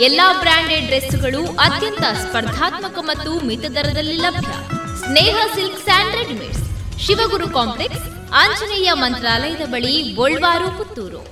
ಎಲ್ಲಾ 0.00 0.32
ಬ್ರಾಂಡೆಡ್ 0.32 0.86
ಡ್ರೆಸ್ಗಳು 0.86 1.46
ಅತ್ಯಂತ 1.46 2.00
ಸ್ಪರ್ಧಾತ್ಮಕ 2.00 2.98
ಮತ್ತು 2.98 3.46
ಮಿತ 3.46 3.60
ದರದಲ್ಲಿ 3.60 4.16
ಲಭ್ಯ. 4.16 4.52
Sneha 4.98 5.36
silk 5.54 5.84
and 5.84 6.16
readymades, 6.16 6.62
Shivaguru 6.98 7.48
complex, 7.48 8.30
Anjaneya 8.32 8.92
ಮಂತ್ರಾಲಯದ 8.92 9.60
ಬಳಿ 9.66 10.14
ಪುತ್ತೂರು. 10.16 11.26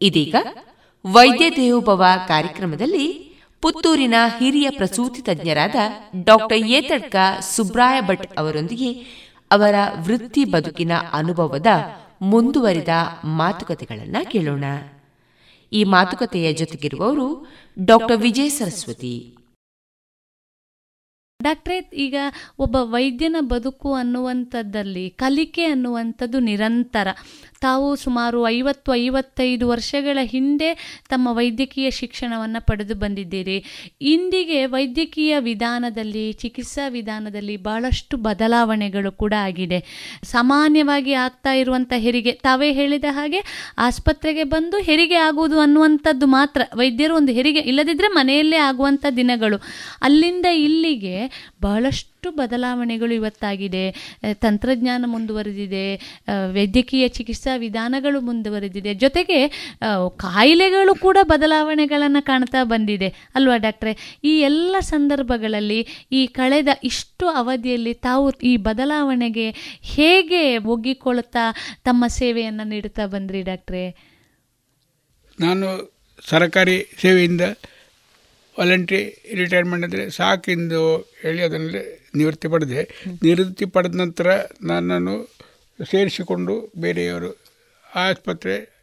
ಇದೀಗ 0.00 0.34
ವೈದ್ಯ 1.06 1.50
ದೇವೋಭವ 1.50 2.04
ಕಾರ್ಯಕ್ರಮದಲ್ಲಿ 2.28 3.36
ಪುತ್ತೂರಿನ 3.60 4.14
ಹಿರಿಯ 4.38 4.70
ಪ್ರಸೂತಿ 4.70 5.22
ತಜ್ಞರಾದ 5.22 5.76
ಡಾಕ್ಟರ್ 6.24 6.58
ಏತಡ್ಕ 6.58 7.16
ಸುಬ್ರಾಯ 7.40 8.00
ಭಟ್ 8.00 8.38
ಅವರೊಂದಿಗೆ 8.38 8.92
ಅವರ 9.50 9.74
ವೃತ್ತಿ 9.96 10.44
ಬದುಕಿನ 10.44 10.92
ಅನುಭವದ 11.12 11.66
ಮುಂದುವರಿದ 12.22 12.88
ಮಾತುಕತೆಗಳನ್ನು 13.24 14.30
ಕೇಳೋಣ. 14.30 14.64
ಈ 15.72 15.84
ಮಾತುಕತೆಯ 15.84 16.52
ಜೊತೆಗಿರುವವರು 16.52 17.46
ಡಾಕ್ಟರ್ 17.84 18.20
ವಿಜಯ 18.20 18.48
ಸರಸ್ವತಿ. 18.48 19.36
ಡಾಕ್ಟ್ರೇ, 21.42 21.90
ಈಗ 21.96 22.14
ಒಬ್ಬ 22.58 22.76
ವೈದ್ಯನ 22.80 23.36
ಬದುಕು 23.40 23.94
ಅನ್ನುವಂಥದ್ದಲ್ಲಿ 23.94 25.10
ಕಲಿಕೆ 25.10 25.64
ಅನ್ನುವಂಥದ್ದು 25.64 26.38
ನಿರಂತರ. 26.38 27.08
ತಾವು 27.60 27.96
ಸುಮಾರು 27.96 28.48
ಐವತ್ತು, 28.48 28.94
ಐವತ್ತೈದು 28.94 29.68
ವರ್ಷಗಳ 29.68 30.18
ಹಿಂದೆ 30.22 31.00
ತಮ್ಮ 31.08 31.28
ವೈದ್ಯಕೀಯ 31.32 31.90
ಶಿಕ್ಷಣವನ್ನು 31.90 32.66
ಪಡೆದು 32.66 32.94
ಬಂದಿದ್ದೀರಿ. 32.94 33.64
ಇಂದಿಗೆ 34.00 34.66
ವೈದ್ಯಕೀಯ 34.66 35.38
ವಿಧಾನದಲ್ಲಿ, 35.38 36.32
ಚಿಕಿತ್ಸಾ 36.32 36.88
ವಿಧಾನದಲ್ಲಿ 36.88 37.56
ಬಹಳಷ್ಟು 37.56 38.16
ಬದಲಾವಣೆಗಳು 38.16 39.12
ಕೂಡ 39.12 39.34
ಆಗಿದೆ. 39.38 39.80
ಸಾಮಾನ್ಯವಾಗಿ 40.24 41.12
ಆಗ್ತಾ 41.12 41.52
ಇರುವಂಥ 41.52 41.92
ಹೆರಿಗೆ, 41.96 42.32
ತಾವೇ 42.32 42.72
ಹೇಳಿದ 42.72 43.04
ಹಾಗೆ 43.10 43.42
ಆಸ್ಪತ್ರೆಗೆ 43.78 44.44
ಬಂದು 44.44 44.78
ಹೆರಿಗೆ 44.78 45.14
ಆಗುವುದು 45.14 45.60
ಅನ್ನುವಂಥದ್ದು 45.60 46.26
ಮಾತ್ರ. 46.26 46.62
ವೈದ್ಯರು 46.76 47.16
ಒಂದು 47.16 47.32
ಹೆರಿಗೆ 47.32 47.58
ಇಲ್ಲದಿದ್ದರೆ 47.60 48.08
ಮನೆಯಲ್ಲೇ 48.08 48.56
ಆಗುವಂಥ 48.56 49.06
ದಿನಗಳು. 49.16 49.56
ಅಲ್ಲಿಂದ 50.02 50.46
ಇಲ್ಲಿಗೆ 50.46 51.16
ಬಹಳಷ್ಟು 51.62 52.09
ಬದಲಾವಣೆಗಳು 52.28 53.12
ಇವತ್ತಾಗಿದೆ. 53.14 53.84
ತಂತ್ರಜ್ಞಾನ 54.44 55.04
ಮುಂದುವರೆದಿದೆ. 55.06 55.84
ವೈದ್ಯಕೀಯ 56.56 57.08
ಚಿಕಿತ್ಸಾ 57.08 57.56
ವಿಧಾನಗಳು 57.56 58.20
ಮುಂದುವರೆದಿದೆ. 58.20 58.94
ಜೊತೆಗೆ 58.94 59.38
ಕಾಯಿಲೆಗಳು 60.24 60.94
ಕೂಡ 60.94 61.18
ಬದಲಾವಣೆಗಳನ್ನು 61.22 62.22
ಕಾಣ್ತಾ 62.26 62.62
ಬಂದಿದೆ. 62.64 63.08
ಅಲ್ವಾ 63.34 63.56
ಡಾಕ್ಟ್ರೆ? 63.56 63.94
ಈ 64.24 64.34
ಎಲ್ಲ 64.40 64.76
ಸಂದರ್ಭಗಳಲ್ಲಿ 64.80 65.80
ಈ 66.12 66.22
ಕಳೆದ 66.26 66.68
ಇಷ್ಟು 66.84 67.26
ಅವಧಿಯಲ್ಲಿ 67.40 67.94
ತಾವು 68.08 68.26
ಈ 68.42 68.54
ಬದಲಾವಣೆಗೆ 68.68 69.48
ಹೇಗೆ 69.96 70.42
ಒಗ್ಗಿಕೊಳ್ಳುತ್ತಾ 70.74 71.44
ತಮ್ಮ 71.84 72.04
ಸೇವೆಯನ್ನು 72.20 72.64
ನೀಡುತ್ತಾ 72.64 73.06
ಬಂದ್ರಿ 73.06 73.42
ಡಾಕ್ಟ್ರೆ? 73.42 73.84
ನಾನು 75.38 75.66
ಸರ್ಕಾರಿ 76.28 76.78
ಸೇವೆಯಿಂದ 77.02 77.44
ವಾಲಂಟ್ರಿ 78.56 79.00
ರಿಟೈರ್ಮೆಂಟ್ 79.34 79.84
ಅಂದರೆ 79.84 80.04
ಸಾಕಿಂದು 80.10 80.80
ಹೇಳಿ 81.22 81.42
ಅದನ್ನೇ 81.42 81.82
ನಿವೃತ್ತಿ 82.14 82.48
ಪಡೆದೆ. 82.48 82.82
ನಿವೃತ್ತಿ 83.22 83.64
ಪಡೆದ 83.64 83.94
ನಂತರ 83.94 84.40
ನನ್ನನ್ನು 84.62 85.28
ಸೇರಿಸಿಕೊಂಡು 85.90 86.72
ಬೇರೆಯವರು 86.78 87.38
ಆಸ್ಪತ್ರೆ 87.94 88.80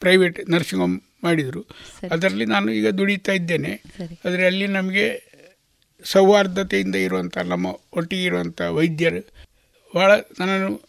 ಪ್ರೈವೇಟ್ 0.00 0.50
ನರ್ಸಿಂಗ್ 0.50 0.82
ಹೋಮ್ 0.82 1.00
ಮಾಡಿದರು. 1.24 1.66
ಅದರಲ್ಲಿ 2.10 2.44
ನಾನು 2.44 2.72
ಈಗ 2.72 2.88
ದುಡಿತಾ 2.88 3.32
ಇದ್ದೇನೆ. 3.32 3.82
ಆದರೆ 4.24 4.46
ಅಲ್ಲಿ 4.46 4.66
ನಮಗೆ 4.66 5.32
ಸೌಹಾರ್ದತೆಯಿಂದ 6.04 6.94
ಇರುವಂಥ 6.94 7.38
ನಮ್ಮ 7.38 7.66
ಒಟ್ಟಿಗೆ 7.66 8.24
ಇರುವಂಥ 8.24 8.60
ವೈದ್ಯರು 8.60 9.32
ಭಾಳ 9.94 10.12
ನನ್ನನ್ನು 10.16 10.80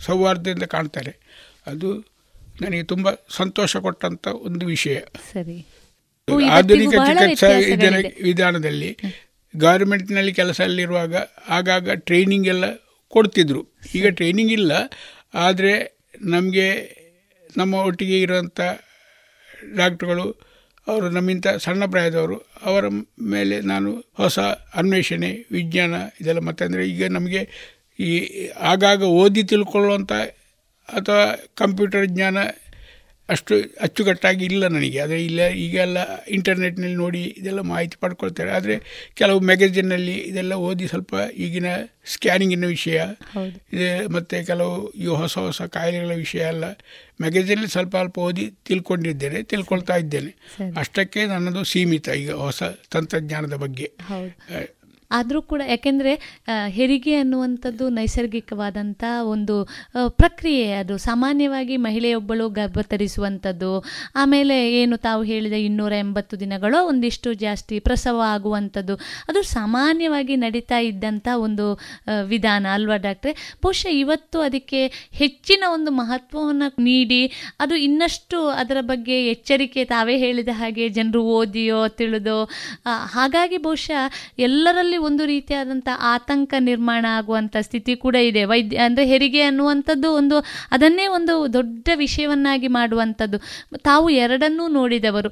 ಸೌಹಾರ್ದದಿಂದ 0.00 0.62
ಕಾಣ್ತಾರೆ. 0.62 1.16
ಅದು 1.66 1.98
ನನಗೆ 2.60 2.82
ತುಂಬ 2.82 3.08
ಸಂತೋಷ 3.28 3.76
ಕೊಟ್ಟಂಥ 3.76 4.26
ಒಂದು 4.28 4.66
ವಿಷಯ. 4.66 5.00
ಆಧುನಿಕ 6.50 6.90
ಚಿಕಿತ್ಸಾ 6.90 7.46
ವಿಧಾನದಲ್ಲಿ 8.22 8.98
ಗವರ್ಮೆಂಟ್ನಲ್ಲಿ 9.54 10.32
ಕೆಲಸದಲ್ಲಿರುವಾಗ 10.32 11.14
ಆಗಾಗ 11.48 11.94
ಟ್ರೈನಿಂಗ್ 12.08 12.48
ಎಲ್ಲ 12.48 12.64
ಕೊಡ್ತಿದ್ರು. 13.12 13.62
ಈಗ 13.94 14.06
ಟ್ರೈನಿಂಗ್ 14.08 14.52
ಇಲ್ಲ, 14.52 14.72
ಆದರೆ 15.34 15.72
ನಮಗೆ 16.34 16.66
ನಮ್ಮ 17.56 17.74
ಒಟ್ಟಿಗೆ 17.88 18.18
ಇರುವಂಥ 18.20 18.60
ಡಾಕ್ಟ್ರುಗಳು, 19.76 20.26
ಅವರು 20.86 21.06
ನಮ್ಮಿಂತ 21.10 21.48
ಸಣ್ಣ 21.64 21.82
ಪ್ರಾಯದವರು, 21.84 22.36
ಅವರ 22.62 22.84
ಮೇಲೆ 23.34 23.56
ನಾನು 23.60 23.90
ಹೊಸ 24.20 24.38
ಅನ್ವೇಷಣೆ, 24.80 25.30
ವಿಜ್ಞಾನ 25.50 25.94
ಇದೆಲ್ಲ 26.20 26.42
ಮತ್ತೆ 26.48 26.64
ಅಂದರೆ 26.64 26.84
ಈಗ 26.88 27.10
ನಮಗೆ 27.10 27.42
ಈ 27.98 28.10
ಆಗಾಗ 28.72 29.02
ಓದಿ 29.02 29.42
ತಿಳ್ಕೊಳ್ಳುವಂಥ 29.42 30.12
ಅಥವಾ 30.88 31.24
ಕಂಪ್ಯೂಟರ್ 31.54 32.06
ಜ್ಞಾನ 32.06 32.38
ಅಷ್ಟು 33.28 33.54
ಅಚ್ಚುಕಟ್ಟಾಗಿ 33.80 34.44
ಇಲ್ಲ 34.44 34.66
ನನಗೆ. 34.66 34.98
ಆದರೆ 34.98 35.24
ಇಲ್ಲ 35.24 35.48
ಈಗೆಲ್ಲ 35.48 36.24
ಇಂಟರ್ನೆಟ್ನಲ್ಲಿ 36.24 36.96
ನೋಡಿ 36.96 37.22
ಇದೆಲ್ಲ 37.24 37.60
ಮಾಹಿತಿ 37.60 37.96
ಪಡ್ಕೊಳ್ತಾರೆ. 38.00 38.50
ಆದರೆ 38.50 38.80
ಕೆಲವು 39.14 39.40
ಮ್ಯಾಗಝಿನ್ನಲ್ಲಿ 39.40 40.12
ಇದೆಲ್ಲ 40.12 40.52
ಓದಿ 40.52 40.88
ಸ್ವಲ್ಪ 40.88 41.14
ಈಗಿನ 41.34 41.66
ಸ್ಕ್ಯಾನಿಂಗಿನ 42.06 42.64
ವಿಷಯ 42.66 43.04
ಇದೆ 43.72 44.06
ಮತ್ತು 44.06 44.46
ಕೆಲವು 44.46 44.90
ಈ 44.90 45.06
ಹೊಸ 45.06 45.38
ಹೊಸ 45.38 45.62
ಕಾಯಿಲೆಗಳ 45.62 46.14
ವಿಷಯ 46.14 46.38
ಎಲ್ಲ 46.38 46.64
ಮ್ಯಾಗಝಿನಲ್ಲಿ 47.20 47.68
ಸ್ವಲ್ಪ 47.68 47.96
ಅಲ್ಪ 47.96 48.18
ಓದಿ 48.18 48.50
ತಿಳ್ಕೊಂಡಿದ್ದೇನೆ 48.66 49.42
ತಿಳ್ಕೊಳ್ತಾ 49.42 49.96
ಇದ್ದೇನೆ. 49.96 50.34
ಅಷ್ಟಕ್ಕೆ 50.76 51.26
ನನ್ನದು 51.26 51.64
ಸೀಮಿತ 51.64 52.08
ಈಗ 52.08 52.32
ಹೊಸ 52.32 52.62
ತಂತ್ರಜ್ಞಾನದ 52.62 53.54
ಬಗ್ಗೆ. 53.54 53.92
ಆದರೂ 55.12 55.40
ಕೂಡ 55.42 55.62
ಯಾಕೆಂದರೆ 55.68 56.12
ಹೆರಿಗೆ 56.68 57.14
ಅನ್ನುವಂಥದ್ದು 57.14 57.86
ನೈಸರ್ಗಿಕವಾದಂಥ 57.88 59.02
ಒಂದು 59.32 59.56
ಪ್ರಕ್ರಿಯೆ 60.20 60.66
ಅದು. 60.72 60.94
ಸಾಮಾನ್ಯವಾಗಿ 60.98 61.76
ಮಹಿಳೆಯೊಬ್ಬಳು 61.86 62.46
ಗರ್ಭ 62.50 62.78
ತರಿಸುವಂಥದ್ದು 62.84 63.72
ಆಮೇಲೆ 64.16 64.56
ಏನು 64.72 64.96
ತಾವು 64.96 65.22
ಹೇಳಿದ 65.22 65.56
ಇನ್ನೂರ 65.66 65.92
ಎಂಬತ್ತು 65.98 66.34
ದಿನಗಳೋ 66.40 66.80
ಒಂದಿಷ್ಟು 66.86 67.30
ಜಾಸ್ತಿ 67.44 67.78
ಪ್ರಸವ 67.80 68.18
ಆಗುವಂಥದ್ದು. 68.26 68.96
ಅದು 69.28 69.42
ಸಾಮಾನ್ಯವಾಗಿ 69.48 70.36
ನಡೀತಾ 70.36 70.78
ಇದ್ದಂಥ 70.82 71.28
ಒಂದು 71.38 71.66
ವಿಧಾನ 72.26 72.66
ಅಲ್ವಾ 72.72 72.96
ಡಾಕ್ಟ್ರೆ? 72.96 73.32
ಬಹುಶಃ 73.62 73.92
ಇವತ್ತು 73.94 74.38
ಅದಕ್ಕೆ 74.40 74.80
ಹೆಚ್ಚಿನ 75.12 75.64
ಒಂದು 75.68 75.90
ಮಹತ್ವವನ್ನು 75.92 76.68
ನೀಡಿ, 76.82 77.20
ಅದು 77.60 77.74
ಇನ್ನಷ್ಟು 77.86 78.38
ಅದರ 78.54 78.78
ಬಗ್ಗೆ 78.82 79.16
ಎಚ್ಚರಿಕೆ 79.26 79.82
ತಾವೇ 79.84 80.14
ಹೇಳಿದ 80.16 80.52
ಹಾಗೆ 80.52 80.84
ಜನರು 80.88 81.22
ಓದಿಯೋ, 81.36 81.80
ತಿಳಿದೋ 81.98 82.38
ಹಾಗಾಗಿ 83.12 83.58
ಬಹುಶಃ 83.58 84.02
ಎಲ್ಲರಲ್ಲಿ 84.38 84.98
ಒಂದು 85.02 85.22
ರೀತಿಯಾದಂಥ 85.24 85.88
ಆತಂಕ 86.12 86.54
ನಿರ್ಮಾಣ 86.68 87.04
ಆಗುವಂಥ 87.18 87.56
ಸ್ಥಿತಿ 87.60 87.94
ಕೂಡ 88.04 88.16
ಇದೆ. 88.30 88.42
ವೈದ್ಯ 88.44 88.78
ಅಂದರೆ 88.86 89.04
ಹೆರಿಗೆ 89.12 89.42
ಅನ್ನುವಂಥದ್ದು 89.42 90.08
ಒಂದು 90.20 90.36
ಅದನ್ನೇ 90.72 91.06
ಒಂದು 91.16 91.34
ದೊಡ್ಡ 91.52 91.88
ವಿಷಯವನ್ನಾಗಿ 91.94 92.68
ಮಾಡುವಂಥದ್ದು. 92.78 93.38
ತಾವು 93.84 94.06
ಎರಡನ್ನೂ 94.24 94.66
ನೋಡಿದವರು. 94.78 95.30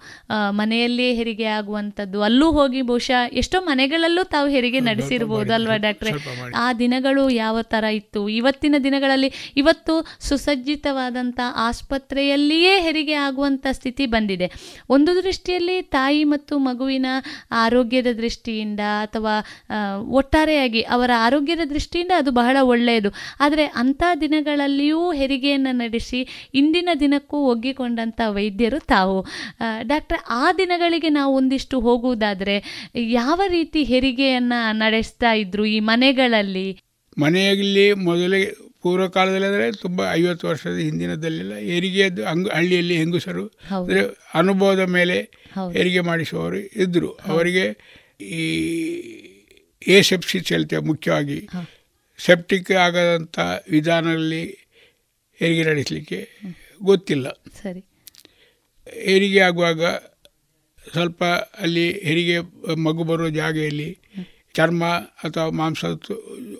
ಮನೆಯಲ್ಲಿಯೇ 0.60 1.12
ಹೆರಿಗೆ 1.14 1.48
ಆಗುವಂಥದ್ದು. 1.58 2.18
ಅಲ್ಲೂ 2.22 2.48
ಹೋಗಿ 2.58 2.82
ಬಹುಶಃ 2.82 3.20
ಎಷ್ಟೋ 3.42 3.60
ಮನೆಗಳಲ್ಲೂ 3.60 4.24
ತಾವು 4.34 4.48
ಹೆರಿಗೆ 4.48 4.80
ನಡೆಸಿರ್ಬೋದು 4.80 5.52
ಅಲ್ವಾ 5.54 5.76
ಡಾಕ್ಟ್ರೆ? 5.86 6.12
ಆ 6.64 6.66
ದಿನಗಳು 6.82 7.24
ಯಾವ 7.34 7.56
ಥರ 7.74 7.84
ಇತ್ತು? 8.00 8.22
ಇವತ್ತಿನ 8.38 8.76
ದಿನಗಳಲ್ಲಿ 8.84 9.30
ಇವತ್ತು 9.56 9.94
ಸುಸಜ್ಜಿತವಾದಂಥ 10.20 11.40
ಆಸ್ಪತ್ರೆಯಲ್ಲಿಯೇ 11.68 12.74
ಹೆರಿಗೆ 12.82 13.16
ಆಗುವಂಥ 13.26 13.66
ಸ್ಥಿತಿ 13.78 14.06
ಬಂದಿದೆ. 14.06 14.46
ಒಂದು 14.88 15.10
ದೃಷ್ಟಿಯಲ್ಲಿ 15.22 15.76
ತಾಯಿ 15.96 16.22
ಮತ್ತು 16.32 16.54
ಮಗುವಿನ 16.58 17.06
ಆರೋಗ್ಯದ 17.64 18.10
ದೃಷ್ಟಿಯಿಂದ 18.16 18.82
ಅಥವಾ 19.00 19.34
ಒಟ್ಟಾರೆಯಾಗಿ 20.18 20.82
ಅವರ 20.94 21.10
ಆರೋಗ್ಯದ 21.16 21.64
ದೃಷ್ಟಿಯಿಂದ 21.74 22.12
ಅದು 22.20 22.30
ಬಹಳ 22.40 22.56
ಒಳ್ಳೆಯದು. 22.72 23.10
ಆದರೆ 23.40 23.64
ಅಂಥ 23.82 24.02
ದಿನಗಳಲ್ಲಿಯೂ 24.20 25.02
ಹೆರಿಗೆಯನ್ನು 25.12 25.72
ನಡೆಸಿ 25.72 26.20
ಇಂದಿನ 26.54 26.88
ದಿನಕ್ಕೂ 27.00 27.38
ಒಗ್ಗಿಕೊಂಡಂಥ 27.52 28.20
ವೈದ್ಯರು 28.28 28.80
ತಾವು. 28.86 29.18
ಡಾಕ್ಟರ್ 29.82 30.22
ಆ 30.42 30.46
ದಿನಗಳಿಗೆ 30.52 31.12
ನಾವು 31.18 31.34
ಒಂದಿಷ್ಟು 31.34 31.78
ಹೋಗುವುದಾದರೆ 31.80 32.56
ಯಾವ 33.20 33.40
ರೀತಿ 33.48 33.82
ಹೆರಿಗೆಯನ್ನು 33.84 34.60
ನಡೆಸ್ತಾ 34.78 35.32
ಇದ್ರು 35.34 35.64
ಈ 35.66 35.78
ಮನೆಗಳಲ್ಲಿ? 35.90 36.68
ಮನೆಯಲ್ಲಿ 37.16 37.86
ಮೊದಲೇ 38.08 38.40
ಪೂರ್ವ 38.84 39.06
ಕಾಲದಲ್ಲಿ 39.14 39.46
ಅಂದರೆ 39.46 39.64
ತುಂಬ 39.82 40.00
ಐವತ್ತು 40.12 40.44
ವರ್ಷದ 40.48 40.76
ಹಿಂದಿನದಲ್ಲೆಲ್ಲ 40.86 41.54
ಹೆರಿಗೆಯದ್ದು 41.70 42.22
ಹಂಗ 42.24 42.46
ಹಳ್ಳಿಯಲ್ಲಿ 42.54 42.94
ಹೆಂಗಸರು. 42.96 43.44
ಅಂದರೆ 43.78 44.02
ಅನುಭವದ 44.34 44.84
ಮೇಲೆ 44.96 45.16
ಹೆರಿಗೆ 45.74 46.00
ಮಾಡಿಸುವವರು 46.00 46.60
ಇದ್ದರು 46.84 47.10
ಅವರಿಗೆ 47.32 47.64
ಈ 48.38 48.44
ಎ 49.88 50.02
ಸೆಪ್ಸಿಸ್ 50.02 50.52
ಹೇಳ್ತೇವೆ 50.52 50.82
ಮುಖ್ಯವಾಗಿ. 50.82 51.48
ಸೆಪ್ಟಿಕ್ 52.18 52.70
ಆಗದಂಥ 52.70 53.38
ವಿಧಾನದಲ್ಲಿ 53.70 54.46
ಹೆರಿಗೆ 55.36 55.64
ನಡೆಸಲಿಕ್ಕೆ 55.64 56.28
ಗೊತ್ತಿಲ್ಲ. 56.82 57.30
ಸರಿ. 57.62 57.84
ಹೆರಿಗೆ 58.94 59.40
ಆಗುವಾಗ 59.40 59.84
ಸ್ವಲ್ಪ 60.92 61.24
ಅಲ್ಲಿ 61.24 62.00
ಹೆರಿಗೆ 62.04 62.38
ಮಗು 62.74 63.04
ಬರುವ 63.04 63.28
ಜಾಗೆಯಲ್ಲಿ 63.28 63.98
ಚರ್ಮ 64.54 64.84
ಅಥವಾ 65.24 65.50
ಮಾಂಸ 65.50 65.84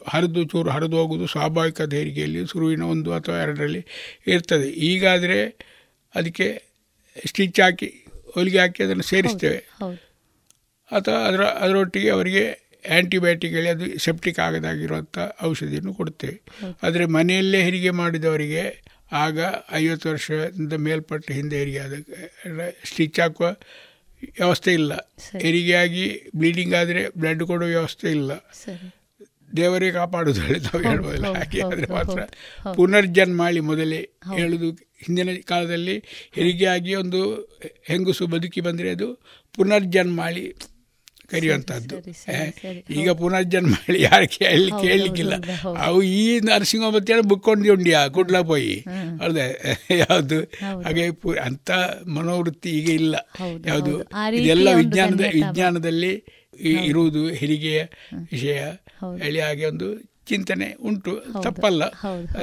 ಹರಿದು 0.08 0.44
ಚೂರು 0.44 0.70
ಹರಿದು 0.70 0.96
ಹೋಗುವುದು 0.96 1.26
ಸ್ವಾಭಾವಿಕ 1.26 1.80
ಹೆರಿಗೆಯಲ್ಲಿ 1.80 2.46
ಶುರುವಿನ 2.46 2.82
ಒಂದು 2.82 3.12
ಅಥವಾ 3.12 3.42
ಎರಡರಲ್ಲಿ 3.42 3.86
ಇರ್ತದೆ. 4.26 4.68
ಈಗಾದರೆ 4.70 5.44
ಅದಕ್ಕೆ 6.14 6.62
ಸ್ಟಿಚ್ 7.26 7.60
ಹಾಕಿ 7.60 8.04
ಹೊಲಿಗೆ 8.34 8.58
ಹಾಕಿ 8.58 8.82
ಅದನ್ನು 8.82 9.02
ಸೇರಿಸ್ತೇವೆ. 9.02 9.58
ಅಥವಾ 10.90 11.14
ಅದರ 11.14 11.42
ಅದರೊಟ್ಟಿಗೆ 11.42 12.10
ಅವರಿಗೆ 12.10 12.69
ಆ್ಯಂಟಿಬಯೋಟಿಕ್ 12.84 13.54
ಹೇಳಿ 13.54 13.68
ಅದು 13.68 13.86
ಸೆಪ್ಟಿಕ್ 13.98 14.38
ಆಗದಾಗಿರುವಂಥ 14.38 15.18
ಔಷಧಿಯನ್ನು 15.42 15.94
ಕೊಡ್ತೇವೆ. 15.94 16.38
ಆದರೆ 16.82 17.04
ಮನೆಯಲ್ಲೇ 17.06 17.60
ಹೆರಿಗೆ 17.62 17.90
ಮಾಡಿದವರಿಗೆ 17.90 18.64
ಆಗ 19.12 19.38
ಐವತ್ತು 19.72 20.08
ವರ್ಷದಿಂದ 20.10 20.72
ಮೇಲ್ಪಟ್ಟ 20.72 21.26
ಹಿಂದೆ 21.32 21.58
ಹೆರಿಗೆ 21.58 21.78
ಆದ 21.78 21.92
ಸ್ಟಿಚ್ 22.84 23.20
ಹಾಕುವ 23.20 23.48
ವ್ಯವಸ್ಥೆ 24.38 24.72
ಇಲ್ಲ. 24.74 24.92
ಹೆರಿಗೆಯಾಗಿ 25.44 26.06
ಬ್ಲೀಡಿಂಗ್ 26.36 26.74
ಆದರೆ 26.74 27.02
ಬ್ಲಡ್ 27.20 27.44
ಕೊಡೋ 27.44 27.66
ವ್ಯವಸ್ಥೆ 27.66 28.08
ಇಲ್ಲ. 28.12 28.32
ದೇವರೇ 29.56 29.90
ಕಾಪಾಡೋದು 29.90 30.40
ಹೇಳಿ 30.40 30.58
ನಾವು 30.66 30.80
ಹೇಳ್ಬೋದಿಲ್ಲ 30.82 31.28
ಹಾಗೆ 31.36 31.62
ಆದರೆ 31.62 31.86
ಮಾತ್ರ 31.92 32.20
ಪುನರ್ಜನ್ಮ 32.74 33.36
ಮಾಡಿ 33.42 33.60
ಮೊದಲೇ 33.60 34.00
ಹೇಳುದು 34.36 34.68
ಹಿಂದಿನ 35.04 35.30
ಕಾಲದಲ್ಲಿ 35.44 35.96
ಹೆರಿಗೆಯಾಗಿ 36.32 36.94
ಒಂದು 36.94 37.20
ಹೆಂಗಸು 37.88 38.26
ಬದುಕಿ 38.26 38.60
ಬಂದರೆ 38.60 38.90
ಅದು 38.90 39.08
ಪುನರ್ಜನ್ಮ 39.54 40.16
ಮಾಡಿ 40.16 40.44
ಕರೆಯುವಂಥದ್ದು 41.30 41.96
ಈಗ 42.94 43.10
ಪುನರ್ಜನ್ಮ 43.12 43.74
ಹೇಳಿ 43.86 44.02
ಯಾರು 44.02 44.28
ಕೇಳಿ 44.28 44.70
ಕೇಳಲಿಕ್ಕಿಲ್ಲ. 44.82 45.34
ಅವು 45.78 46.02
ಈ 46.12 46.40
ನರಸಿಂಹ 46.40 46.90
ಬತ್ತೇಳಿ 46.90 47.22
ಬುಕ್ಕೊಂಡು 47.22 47.72
ಉಂಡ್ಯಾ 47.72 48.08
ಕುಡ್ಲ 48.08 48.40
ಪೋಯಿ. 48.40 48.74
ಅಲ್ಲದೆ 49.22 49.46
ಯಾವುದು? 50.02 50.38
ಹಾಗೆ 50.84 51.04
ಅಂತ 51.06 51.28
ಅಂಥ 51.40 51.70
ಮನೋವೃತ್ತಿ 52.08 52.70
ಈಗ 52.70 52.88
ಇಲ್ಲ. 53.00 53.14
ಯಾವುದು? 53.66 53.94
ಇದೆಲ್ಲ 54.34 54.68
ವಿಜ್ಞಾನದ 54.74 55.24
ವಿಜ್ಞಾನದಲ್ಲಿ 55.34 56.12
ಇರುವುದು 56.86 57.28
ಹೆರಿಗೆಯ 57.34 57.80
ವಿಷಯ. 58.32 58.58
ಹೇಳಿ 59.18 59.40
ಹಾಗೆ 59.40 59.66
ಒಂದು 59.66 59.88
ಚಿಂತನೆ 60.26 60.66
ಉಂಟು 60.88 61.12
ತಪ್ಪಲ್ಲ. 61.44 61.82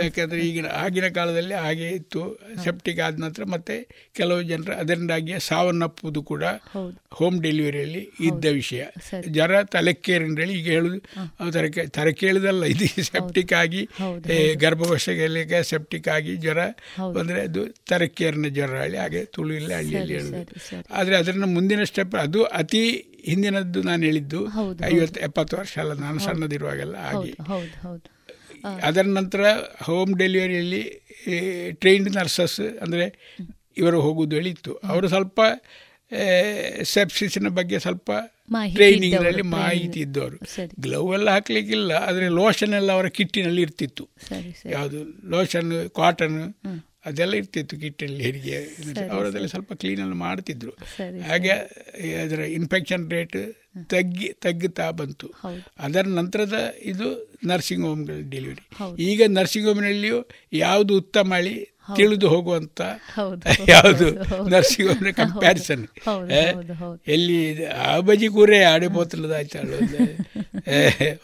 ಯಾಕಂದರೆ 0.03 0.39
ಈಗಿನ 0.47 0.69
ಆಗಿನ 0.83 1.07
ಕಾಲದಲ್ಲಿ 1.17 1.55
ಹಾಗೆ 1.65 1.87
ಇತ್ತು. 1.99 2.21
ಸೆಪ್ಟಿಕ್ 2.65 2.99
ಆದ 3.05 3.21
ನಂತರ 3.23 3.43
ಮತ್ತೆ 3.53 3.75
ಕೆಲವು 4.19 4.41
ಜನರು 4.51 4.73
ಅದರಿಂದಾಗಿಯೇ 4.81 5.39
ಸಾವನ್ನಪ್ಪುವುದು 5.49 6.21
ಕೂಡ. 6.31 6.43
ಹೋಮ್ 7.19 7.37
ಡೆಲಿವರಿಯಲ್ಲಿ 7.45 8.03
ಇದ್ದ 8.29 8.45
ವಿಷಯ. 8.59 8.83
ಜ್ವರ 9.35 9.61
ತಲೆಕೇರಿಂದೇಳಿ 9.75 10.55
ಈಗ 10.59 10.69
ಹೇಳುದು 10.77 10.99
ತರಕೆ 11.57 11.85
ತರ 11.97 12.07
ಕೇಳಿದಲ್ಲ 12.21 12.63
ಇದು 12.73 12.87
ಸೆಪ್ಟಿಕ್ 13.11 13.53
ಆಗಿ 13.61 13.83
ಗರ್ಭಕೋಶಗಳಿಗೆ 14.63 15.61
ಸೆಪ್ಟಿಕ್ 15.71 16.09
ಆಗಿ 16.17 16.35
ಜ್ವರ 16.45 16.61
ಅಂದರೆ 16.61 17.13
ಬಂದರೆ 17.17 17.41
ಅದು 17.47 17.63
ತರಕೇರಿನ 17.91 18.49
ಜ್ವರ 18.57 18.73
ಹಳ್ಳಿ 18.83 18.99
ಹಾಗೆ 19.03 19.23
ಇಲ್ಲ 19.59 19.71
ಹಳ್ಳಿಯಲ್ಲಿ 19.79 20.15
ಹೇಳುದು. 20.19 20.41
ಆದರೆ 20.97 21.15
ಅದನ್ನು 21.21 21.47
ಮುಂದಿನ 21.55 21.83
ಸ್ಟೆಪ್ 21.91 22.15
ಅದು 22.25 22.41
ಅತಿ 22.61 22.83
ಹಿಂದಿನದ್ದು 23.29 23.79
ನಾನು 23.89 24.01
ಹೇಳಿದ್ದು 24.03 24.39
ಐವತ್ತು 24.85 25.19
ಎಪ್ಪತ್ತು 25.19 25.53
ವರ್ಷ 25.57 25.73
ಅಲ್ಲ 25.83 25.93
ನಾನು 26.05 26.19
ಸಣ್ಣದಿರುವಾಗೆಲ್ಲ 26.19 26.97
ಹಾಗೆ. 27.07 27.33
ಅದರ 28.87 29.05
ನಂತರ 29.19 29.41
ಹೋಮ್ 29.83 30.13
ಡೆಲಿವರಿಯಲ್ಲಿ 30.19 30.83
ಟ್ರೈನ್ಡ್ 31.81 32.09
ನರ್ಸಸ್ 32.15 32.59
ಅಂದರೆ 32.81 33.05
ಇವರು 33.77 33.97
ಹೋಗುವುದು 34.01 34.35
ಹೇಳಿತ್ತು. 34.35 34.73
ಅವರು 34.91 35.07
ಸ್ವಲ್ಪ 35.07 35.39
ಸೆಪ್ಸಿಸಿನ 36.93 37.47
ಬಗ್ಗೆ 37.57 37.77
ಸ್ವಲ್ಪ 37.79 38.11
ಟ್ರೈನಿಂಗ್ನಲ್ಲಿ 38.75 39.45
ಮಾಹಿತಿ 39.55 39.99
ಇದ್ದವರು. 39.99 40.37
ಗ್ಲೌವ್ 40.81 40.81
ಗ್ಲೌ 40.85 41.01
ಎಲ್ಲ 41.13 41.29
ಹಾಕ್ಲಿಕ್ಕಿಲ್ಲ 41.29 41.91
ಆದರೆ 42.07 42.27
ಲೋಷನ್ 42.41 42.73
ಎಲ್ಲ 42.73 42.91
ಅವರ 42.91 43.07
ಕಿಟ್ಟಿನಲ್ಲಿ 43.17 43.61
ಇರ್ತಿತ್ತು. 43.61 44.05
ಯಾವುದು? 44.75 44.99
ಲೋಷನ್ 45.29 45.71
ಕಾಟನ್ 45.95 46.39
ಅದೆಲ್ಲ 47.07 47.33
ಇರ್ತಿತ್ತು 47.33 47.77
ಕಿಟ್ಟಲ್ಲಿ 47.77 48.23
ಹೆರಿಗೆ. 48.23 48.57
ಅವರದೆಲ್ಲ 49.09 49.47
ಸ್ವಲ್ಪ 49.47 49.73
ಕ್ಲೀನಲ್ಲಿ 49.73 50.15
ಮಾಡ್ತಿದ್ರು. 50.15 50.71
ಹಾಗೆ 51.29 51.49
ಅದರ 52.23 52.39
ಇನ್ಫೆಕ್ಷನ್ 52.39 53.05
ರೇಟ್ 53.11 53.37
ತಗ್ಗಿ 53.89 54.27
ತಗ್ಗುತ್ತಾ 54.41 54.91
ಬಂತು. 54.91 55.27
ಅದರ 55.79 56.05
ನಂತರದ 56.19 56.59
ಇದು 56.81 57.07
ನರ್ಸಿಂಗ್ 57.45 57.85
ಹೋಮ್ಗಳ 57.85 58.19
ಡೆಲಿವರಿ 58.29 58.63
ಈಗ 59.03 59.21
ನರ್ಸಿಂಗ್ 59.27 59.67
ಹೋಮ್ನಲ್ಲಿಯೂ 59.67 60.19
ಯಾವುದು 60.53 60.93
ಉತ್ತಮ 60.97 61.33
ಹೇಳಿ 61.35 61.55
ತಿಳಿದು 61.95 62.29
ಹೋಗುವಂತ 62.29 62.81
ಹೌದು, 63.15 63.41
ಯಾವುದು. 63.71 64.11
ನರ್ಸಿಂಗ್ 64.49 64.91
ಹೋಮ್ನ 64.91 65.11
ಕಂಪ್ಯಾರಿಸನ್. 65.11 65.87
ಎಲ್ಲಿ 67.07 67.65
ಅಬಜಿ 67.65 68.27
ಕೂರೇ 68.27 68.63
ಆಡೆ 68.63 68.87
ಬೋತಲದ 68.87 69.31
ಆಯ್ತಾಳು 69.31 69.77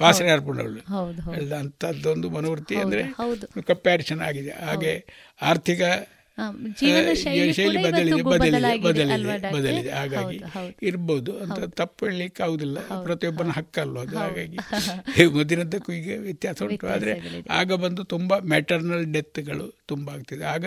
ವಾಸನೆ 0.01 0.30
ಹೌದು. 0.80 1.55
ಅಂಥದ್ದೊಂದು 1.55 2.30
ಮನೋವೃತ್ತಿ 2.30 2.76
ಅಂದ್ರೆ. 2.76 3.03
ಕಂಪ್ಯಾರಿಸನ್ 3.61 4.22
ಆಗಿದೆ. 4.22 4.49
ಹಾಗೆ 4.49 5.05
ಆರ್ಥಿಕ 5.41 5.82
ಜೀವನ 6.80 7.10
ಶೈಲಿ 7.14 8.24
ಬದಲಿದೆ 9.52 9.90
ಹಾಗಾಗಿ. 9.92 10.40
ಇರ್ಬೋದು. 10.82 11.38
ಅಂತ 11.40 11.60
ತಪ್ಪು 11.76 12.06
ಹೇಳಲಿಕ್ಕೆ 12.06 12.44
ಆಗುದಿಲ್ಲ. 12.44 12.78
ಪ್ರತಿಯೊಬ್ಬನ 13.04 13.50
ಹಕ್ಕಲ್ವ 13.50 14.00
ಅದು? 14.00 14.18
ಹಾಗಾಗಿ 14.18 14.58
ಮೊದಲಿನದ್ದಕ್ಕೂ 15.38 15.94
ಈಗ 15.94 16.20
ವ್ಯತ್ಯಾಸ 16.20 16.64
ಉಂಟು. 16.64 16.88
ಆದರೆ 16.88 17.14
ಆಗ 17.50 17.74
ಬಂದು 17.74 18.04
ತುಂಬ 18.04 18.34
ಮ್ಯಾಟರ್ನಲ್ 18.46 19.14
ಡೆತ್ಗಳು 19.14 19.84
ತುಂಬ 19.88 20.10
ಆಗ್ತಿದೆ. 20.10 20.44
ಆಗ 20.46 20.66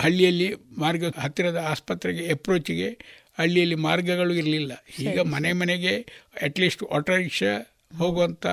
ಹಳ್ಳಿಯಲ್ಲಿ 0.00 0.48
ಮಾರ್ಗ 0.78 1.04
ಹತ್ತಿರದ 1.18 1.56
ಆಸ್ಪತ್ರೆಗೆ 1.68 2.32
ಅಪ್ರೋಚಿಗೆ 2.32 2.90
ಹಳ್ಳಿಯಲ್ಲಿ 3.38 3.74
ಮಾರ್ಗಗಳು 3.74 4.34
ಇರಲಿಲ್ಲ. 4.34 4.72
ಈಗ 4.98 5.20
ಮನೆ 5.20 5.52
ಮನೆಗೆ 5.52 5.94
ಅಟ್ಲೀಸ್ಟ್ 6.42 6.84
ಆಟೋ 6.92 7.16
ರಿಕ್ಷಾ 7.16 7.52
ಹೋಗುವಂಥ 7.96 8.46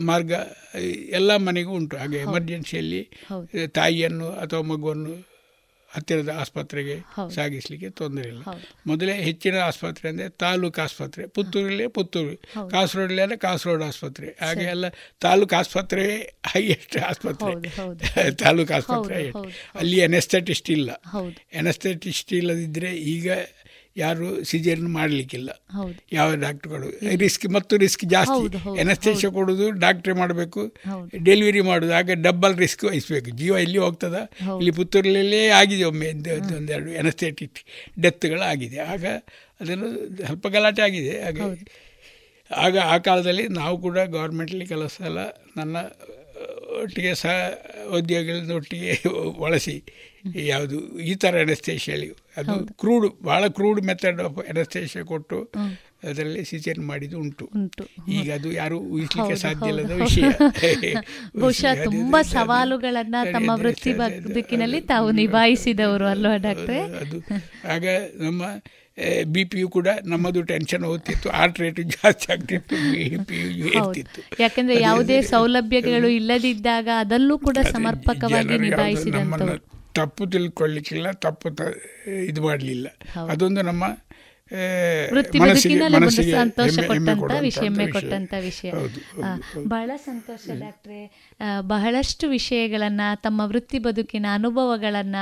ಮಾರ್ಗ 0.00 0.32
ಎಲ್ಲ 1.10 1.36
ಮನೆಗೂ 1.36 1.72
ಉಂಟು. 1.72 1.96
ಹಾಗೆ 1.96 2.16
ಎಮರ್ಜೆನ್ಸಿಯಲ್ಲಿ. 2.18 3.02
ತಾಯಿಯನ್ನು 3.68 4.28
ಅಥವಾ 4.30 4.62
ಮಗುವನ್ನು 4.62 5.29
ಹತ್ತಿರದ 5.94 6.32
ಆಸ್ಪತ್ರೆಗೆ. 6.40 6.96
ಸಾಗಿಸಲಿಕ್ಕೆ 7.34 7.88
ತೊಂದರೆ 8.00 8.26
ಇಲ್ಲ. 8.28 8.42
ಮೊದಲೇ 8.86 9.14
ಹೆಚ್ಚಿನ 9.22 9.56
ಆಸ್ಪತ್ರೆ 9.64 10.06
ಅಂದರೆ 10.08 10.28
ತಾಲೂಕು 10.28 10.80
ಆಸ್ಪತ್ರೆ 10.80 11.22
ಪುತ್ತೂರಲ್ಲಿ 11.26 11.86
ಪುತ್ತೂರು 11.88 12.34
ಕಾಸರೋಡಲ್ಲಿ 12.70 13.22
ಅಂದರೆ 13.22 13.38
ಕಾಸರೋಡ್ 13.38 13.82
ಆಸ್ಪತ್ರೆ. 13.82 14.28
ಹಾಗೆ 14.42 14.66
ಎಲ್ಲ 14.74 14.88
ತಾಲೂಕು 15.20 15.56
ಆಸ್ಪತ್ರೆ 15.56 16.04
ಹೈಯೆಸ್ಟ್ 16.52 16.96
ಆಸ್ಪತ್ರೆ. 17.10 17.54
ತಾಲೂಕು 18.44 18.74
ಆಸ್ಪತ್ರೆ 18.74 19.22
ಅಲ್ಲಿ 19.74 19.98
ಎನೆಸ್ಥೆಟಿಸ್ಟ್ 20.00 20.70
ಇಲ್ಲ. 20.70 20.90
ಎನೆಸ್ಥೆಟಿಸ್ಟ್ 21.52 22.32
ಇಲ್ಲದಿದ್ದರೆ 22.32 22.92
ಈಗ 23.16 23.30
ಯಾರು 23.96 24.44
ಸಿಜೇರಿಯನ್ 24.44 24.92
ಮಾಡಲಿಕ್ಕಿಲ್ಲ. 24.92 25.50
ಯಾವ 26.12 26.34
ಡಾಕ್ಟ್ರುಗಳು? 26.34 27.16
ರಿಸ್ಕ್ 27.16 27.48
ಮತ್ತು 27.48 27.76
ರಿಸ್ಕ್ 27.76 28.04
ಜಾಸ್ತಿ. 28.04 28.44
ಎನಸ್ತೇಷ 28.80 29.26
ಕೊಡೋದು 29.26 29.70
ಡಾಕ್ಟ್ರೇ 29.70 30.14
ಮಾಡಬೇಕು. 30.14 30.74
ಡೆಲಿವರಿ 31.24 31.60
ಮಾಡೋದು 31.60 31.94
ಆಗ 31.94 32.10
ಡಬ್ಬಲ್ 32.14 32.58
ರಿಸ್ಕ್ 32.58 32.84
ವಹಿಸಬೇಕು. 32.84 33.30
ಜೀವ 33.30 33.56
ಇಲ್ಲಿ 33.56 33.78
ಹೋಗ್ತದ? 33.78 34.14
ಇಲ್ಲಿ 34.42 34.70
ಪುತ್ತೂರಲ್ಲೇ 34.70 35.48
ಆಗಿದೆ 35.48 35.84
ಒಮ್ಮೆ 35.84 36.12
ಒಂದು- 36.12 36.40
ಒಂದು- 36.40 36.56
ಒಂದೆರಡು 36.56 36.90
ಎನಸ್ಥೆಟಿಕ್ 36.90 37.58
ಡೆತ್ಗಳು 38.00 38.40
ಆಗಿದೆ 38.40 38.78
ಆಗ 38.78 39.04
ಅದನ್ನು 39.60 40.16
ಸ್ವಲ್ಪ 40.26 40.48
ಗಲಾಟೆ 40.48 40.82
ಆಗಿದೆ 40.82 41.22
ಹಾಗೆ 41.22 41.40
ಆಗ 42.56 42.78
ಆ 42.78 42.98
ಕಾಲದಲ್ಲಿ 42.98 43.48
ನಾವು 43.48 43.78
ಕೂಡ 43.78 43.98
ಗೌರ್ಮೆಂಟಲ್ಲಿ 43.98 44.66
ಕೆಲಸ 44.66 44.92
ಸಲ 44.98 45.18
ನನ್ನ 45.56 45.76
ಒಟ್ಟಿಗೆ 46.82 47.14
ಸಹ 47.14 47.30
ಉದ್ಯೋಗಗಳನ್ನ 47.90 48.52
ಒಟ್ಟಿಗೆ 48.52 49.02
ಬಳಸಿ 49.40 49.82
ಯಾವುದು 50.34 50.98
ಈ 50.98 51.14
ಥರ 51.14 51.34
ಎನಸ್ತೇಷಿಯಲ್ಲಿ 51.34 52.10
ಅದು 52.36 52.66
ಕ್ರೂಡ್ 52.74 53.06
ಬಹಳ 53.22 53.46
ಕ್ರೂಡ್ 53.46 53.80
ಮೆಥಡ್ 53.86 54.20
ಆಫ್ 54.20 54.48
ಎನಸ್ಟೇಷ 54.48 54.96
ಕೊಟ್ಟು 54.98 55.50
ಅದರಲ್ಲಿ 56.04 56.44
ಸಿಜನ್ 56.44 56.86
ಮಾಡಿದ್ದು 56.86 57.18
ಉಂಟು. 57.18 57.46
ಈಗ 58.08 58.32
ಅದು 58.32 58.52
ಯಾರು 58.52 58.80
ಊಹಿಸ್ಲಿಕ್ಕೆ 58.80 59.36
ಸಾಧ್ಯ 59.36 59.68
ಇಲ್ಲದ 59.68 59.90
ವಿಷಯ. 59.90 60.22
ಬಹುಶಃ 61.36 61.84
ತುಂಬಾ 61.84 62.22
ಸವಾಲುಗಳನ್ನ 62.22 63.14
ತಮ್ಮ 63.32 63.50
ವೃತ್ತಿ 63.54 63.92
ಬದುಕಿನಲ್ಲಿ 63.92 64.80
ತಾವು 64.80 65.10
ನಿಭಾಯಿಸಿದವರು 65.10 66.06
ಅಲ್ವಾ 66.06 66.36
ಡಾಕ್ಟ್ರೆ? 66.36 66.80
ಅದು 66.80 67.18
ಆಗ 67.68 67.84
ನಮ್ಮ 68.20 68.42
ಬಿ 69.26 69.44
ಪಿ 69.44 69.60
ಯು 69.60 69.68
ಕೂಡ 69.68 69.88
ನಮ್ಮದು 70.04 70.42
ಟೆನ್ಷನ್ 70.42 70.84
ಹೋಗ್ತಿತ್ತು. 70.84 71.30
ಆರ್ಟ್ 71.30 71.60
ರೇಟ್ 71.60 71.80
ಜಾಸ್ತಿ 71.80 72.32
ಆಗ್ತಿತ್ತು. 72.32 72.76
ಬಿ 72.92 73.38
ಇರ್ತಿತ್ತು 73.78 74.42
ಯಾಕಂದ್ರೆ 74.42 74.80
ಯಾವುದೇ 74.80 75.22
ಸೌಲಭ್ಯಗಳು 75.22 76.08
ಇಲ್ಲದಿದ್ದಾಗ 76.08 76.88
ಅದಲ್ಲೂ 76.98 77.38
ಕೂಡ 77.38 77.58
ಸಮರ್ಪಕವಾಗಿ 77.72 78.58
ನಿಭಾಯಿಸಿದ 78.58 79.14
ತಪ್ಪು 79.94 80.26
ತಿಳ್ಕೊಳ್ಳಿಕ್ಕಿಲ್ಲ 80.26 81.10
ತಪ್ಪು 81.18 81.50
ತ- 81.50 81.74
ಇದು 82.24 82.42
ಮಾಡಲಿಲ್ಲ 82.42 82.86
ಹೌದು. 83.12 83.30
ಅದೊಂದು 83.32 83.62
ನಮ್ಮ 83.62 83.84
ಆ, 83.84 84.09
ವೃತ್ತಿ 85.10 85.38
ಬದುಕಿನಲ್ಲಿ 85.38 86.32
ಸಂತೋಷ 86.32 86.78
ಕೊಟ್ಟಂತ 86.78 87.32
ವಿಷಯ. 87.40 87.60
ಹೆಮ್ಮೆ 87.60 87.84
ವಿಷಯ. 88.40 88.70
ಕೊಟ್ಟಂತ. 88.70 89.66
ಬಹಳ 89.68 89.90
ಸಂತೋಷ 89.96 90.50
ಡಾಕ್ಟ್ರೆ. 90.50 91.00
ಬಹಳಷ್ಟು 91.60 92.28
ವಿಷಯಗಳನ್ನ 92.28 93.00
ತಮ್ಮ 93.14 93.40
ವೃತ್ತಿ 93.44 93.78
ಬದುಕಿನ 93.78 94.26
ಅನುಭವಗಳನ್ನ 94.34 95.16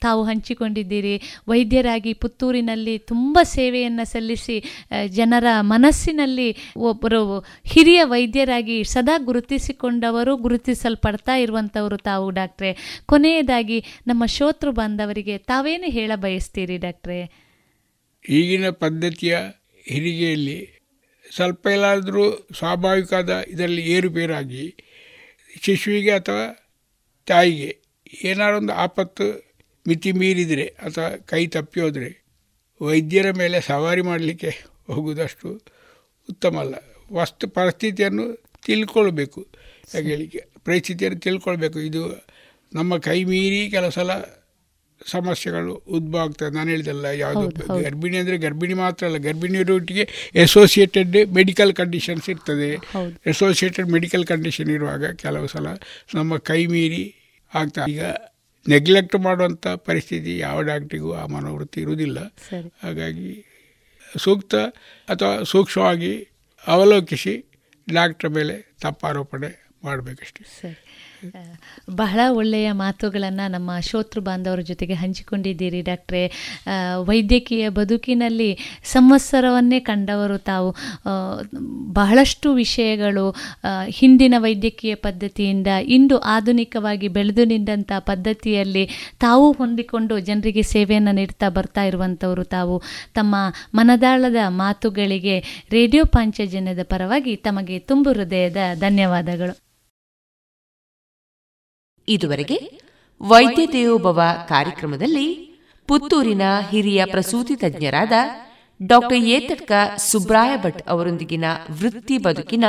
ತಾವು 0.00 0.24
ಹಂಚಿಕೊಂಡಿದ್ದೀರಿ. 0.24 1.22
ವೈದ್ಯರಾಗಿ 1.48 2.12
ಪುತ್ತೂರಿನಲ್ಲಿ 2.14 2.98
ತುಂಬ 2.98 3.38
ಸೇವೆಯನ್ನು 3.42 4.04
ಸಲ್ಲಿಸಿ 4.04 4.64
ಜನರ 5.08 5.46
ಮನಸ್ಸಿನಲ್ಲಿ 5.60 6.56
ಒಬ್ಬರು 6.76 7.46
ಹಿರಿಯ 7.64 8.04
ವೈದ್ಯರಾಗಿ 8.04 8.84
ಸದಾ 8.84 9.18
ಗುರುತಿಸಿಕೊಂಡವರು 9.18 10.36
ಗುರುತಿಸಲ್ಪಡ್ತಾ 10.36 11.36
ಇರುವಂತವರು 11.36 11.96
ತಾವು 11.96 12.30
ಡಾಕ್ಟ್ರೆ. 12.30 13.02
ಕೊನೆಯದಾಗಿ 13.06 13.84
ನಮ್ಮ 14.06 14.26
ಶೋತೃ 14.26 14.70
ಬಾಂಧವರಿಗೆ 14.70 15.38
ತಾವೇನು 15.38 15.84
ಹೇಳ 15.84 16.12
ಬಯಸ್ತೀರಿ 16.14 16.76
ಡಾಕ್ಟ್ರೆ? 16.76 17.51
ಈಗಿನ 18.28 18.70
ಪದ್ಧತಿಯ 18.70 19.38
ಹೆರಿಗೆಯಲ್ಲಿ 19.84 20.78
ಸ್ವಲ್ಪ 21.34 21.66
ಎಲ್ಲಾದರೂ 21.66 22.48
ಸ್ವಾಭಾವಿಕವಾದ 22.58 23.42
ಇದರಲ್ಲಿ 23.48 23.82
ಏರುಪೇರಾಗಿ 23.82 24.74
ಶಿಶುವಿಗೆ 25.62 26.10
ಅಥವಾ 26.10 26.74
ತಾಯಿಗೆ 27.26 27.78
ಏನಾರೊಂದು 28.24 28.72
ಆಪತ್ತು 28.72 29.52
ಮಿತಿ 29.88 30.12
ಮೀರಿದರೆ 30.12 30.64
ಅಥವಾ 30.64 31.16
ಕೈ 31.16 31.46
ತಪ್ಪಿ 31.46 31.80
ಹೋದರೆ 31.80 32.22
ವೈದ್ಯರ 32.80 33.30
ಮೇಲೆ 33.30 33.60
ಸವಾರಿ 33.60 34.02
ಮಾಡಲಿಕ್ಕೆ 34.02 34.64
ಹೋಗುವುದಷ್ಟು 34.86 35.62
ಉತ್ತಮ 36.30 36.58
ಅಲ್ಲ. 36.58 36.74
ವಸ್ತು 37.12 37.48
ಪರಿಸ್ಥಿತಿಯನ್ನು 37.48 38.44
ತಿಳ್ಕೊಳ್ಬೇಕು. 38.66 39.46
ಹಾಗೆ 39.94 40.44
ಪರಿಸ್ಥಿತಿಯನ್ನು 40.64 41.20
ತಿಳ್ಕೊಳ್ಬೇಕು. 41.20 41.80
ಇದು 41.80 42.26
ನಮ್ಮ 42.72 42.98
ಕೈ 42.98 43.24
ಮೀರಿ 43.24 43.70
ಕೆಲವು 43.70 43.90
ಸಮಸ್ಯೆಗಳು 45.06 45.82
ಉದ್ಭವ 45.88 46.20
ಆಗ್ತದೆ 46.20 46.50
ನಾನು 46.50 46.70
ಹೇಳಿದಲ್ಲ 46.70 47.04
ಯಾವುದು 47.04 47.46
ಗರ್ಭಿಣಿ 47.82 48.16
ಅಂದರೆ 48.16 48.36
ಗರ್ಭಿಣಿ 48.36 48.74
ಮಾತ್ರ 48.74 49.06
ಅಲ್ಲ 49.06 49.16
ಗರ್ಭಿಣಿ 49.16 49.62
ರೂಟಿಗೆ 49.62 50.08
ಎಸೋಸಿಯೇಟೆಡ್ 50.34 51.34
ಮೆಡಿಕಲ್ 51.34 51.74
ಕಂಡೀಷನ್ಸ್ 51.74 52.30
ಇರ್ತದೆ. 52.30 52.70
ಎಸೋಸಿಯೇಟೆಡ್ 52.72 53.28
ಅಸೋಸಿಯೇಟೆಡ್ 53.28 53.90
ಮೆಡಿಕಲ್ 53.90 54.24
ಕಂಡೀಷನ್ 54.24 54.68
ಇರುವಾಗ 54.68 55.04
ಕೆಲವು 55.04 55.46
ಸಲ 55.46 55.66
ನಮ್ಮ 56.14 56.36
ಕೈ 56.36 56.66
ಮೀರಿ 56.66 57.14
ಆಗ್ತಾ 57.54 57.86
ಈಗ 57.86 58.02
ನೆಗ್ಲೆಕ್ಟ್ 58.68 59.16
ಮಾಡುವಂಥ 59.16 59.66
ಪರಿಸ್ಥಿತಿ 59.66 60.38
ಯಾವ 60.38 60.62
ಡಾಕ್ಟ್ರಿಗೂ 60.62 61.12
ಆ 61.12 61.26
ಮನೋವೃತ್ತಿ 61.26 61.80
ಇರುವುದಿಲ್ಲ. 61.80 62.18
ಹಾಗಾಗಿ 62.82 63.46
ಸೂಕ್ತ 64.18 64.54
ಅಥವಾ 65.08 65.42
ಸೂಕ್ಷ್ಮವಾಗಿ 65.42 66.28
ಅವಲೋಕಿಸಿ 66.66 67.34
ಡಾಕ್ಟ್ರ್ 67.94 68.30
ಮೇಲೆ 68.30 68.78
ತಪ್ಪಾರೋಪಣೆ 68.82 69.70
ಮಾಡಬೇಕಷ್ಟೇ. 69.84 70.42
ಬಹಳ 71.90 72.20
ಒಳ್ಳೆಯ 72.30 72.72
ಮಾತುಗಳನ್ನು 72.72 73.50
ನಮ್ಮ 73.50 73.78
ಶೋತೃ 73.80 74.20
ಬಾಂಧವರ 74.20 74.60
ಜೊತೆಗೆ 74.60 74.94
ಹಂಚಿಕೊಂಡಿದ್ದೀರಿ 74.94 75.82
ಡಾಕ್ಟ್ರೆ. 75.82 76.30
ವೈದ್ಯಕೀಯ 77.04 77.68
ಬದುಕಿನಲ್ಲಿ 77.68 78.58
ಸಂವತ್ಸರವನ್ನೇ 78.84 79.80
ಕಂಡವರು 79.80 80.38
ತಾವು. 80.38 80.74
ಬಹಳಷ್ಟು 81.92 82.54
ವಿಷಯಗಳು 82.54 83.34
ಹಿಂದಿನ 83.88 84.34
ವೈದ್ಯಕೀಯ 84.38 84.94
ಪದ್ಧತಿಯಿಂದ 84.94 85.66
ಇಂದು 85.86 86.18
ಆಧುನಿಕವಾಗಿ 86.18 87.08
ಬೆಳೆದು 87.08 87.44
ನಿಂತಹ 87.44 87.98
ಪದ್ಧತಿಯಲ್ಲಿ 87.98 88.88
ತಾವು 89.20 89.52
ಹೊಂದಿಕೊಂಡು 89.52 90.18
ಜನರಿಗೆ 90.18 90.62
ಸೇವೆಯನ್ನು 90.62 91.12
ನೀಡ್ತಾ 91.12 91.48
ಬರ್ತಾ 91.48 91.82
ಇರುವಂಥವರು 91.82 92.44
ತಾವು. 92.44 92.82
ತಮ್ಮ 93.14 93.34
ಮನದಾಳದ 93.74 94.36
ಮಾತುಗಳಿಗೆ 94.48 95.66
ರೇಡಿಯೋ 95.70 96.04
ಪಾಂಚಜನ್ಯದ 96.04 96.78
ಪರವಾಗಿ 96.82 97.36
ತಮಗೆ 97.36 97.78
ತುಂಬು 97.78 98.12
ಹೃದಯದ 98.12 98.56
ಧನ್ಯವಾದಗಳು. 98.74 99.71
ಇದುವರೆಗೆ 102.08 102.80
ವೈದ್ಯ 103.22 103.66
ದೇವೋಭವ 103.66 104.22
ಕಾರ್ಯಕ್ರಮದಲ್ಲಿ 104.48 105.52
ಪುತ್ತೂರಿನ 105.88 106.42
ಹಿರಿಯ 106.70 107.04
ಪ್ರಸೂತಿ 107.06 107.56
ತಜ್ಞರಾದ 107.56 108.12
ಡಾಕ್ಟರ್ 108.86 109.18
ಏತಡ್ಕ 109.18 109.72
ಸುಬ್ರಾಯ 109.96 110.56
ಭಟ್ 110.56 110.88
ಅವರೊಂದಿಗಿನ 110.88 111.44
ವೃತ್ತಿ 111.70 112.18
ಬದುಕಿನ 112.18 112.64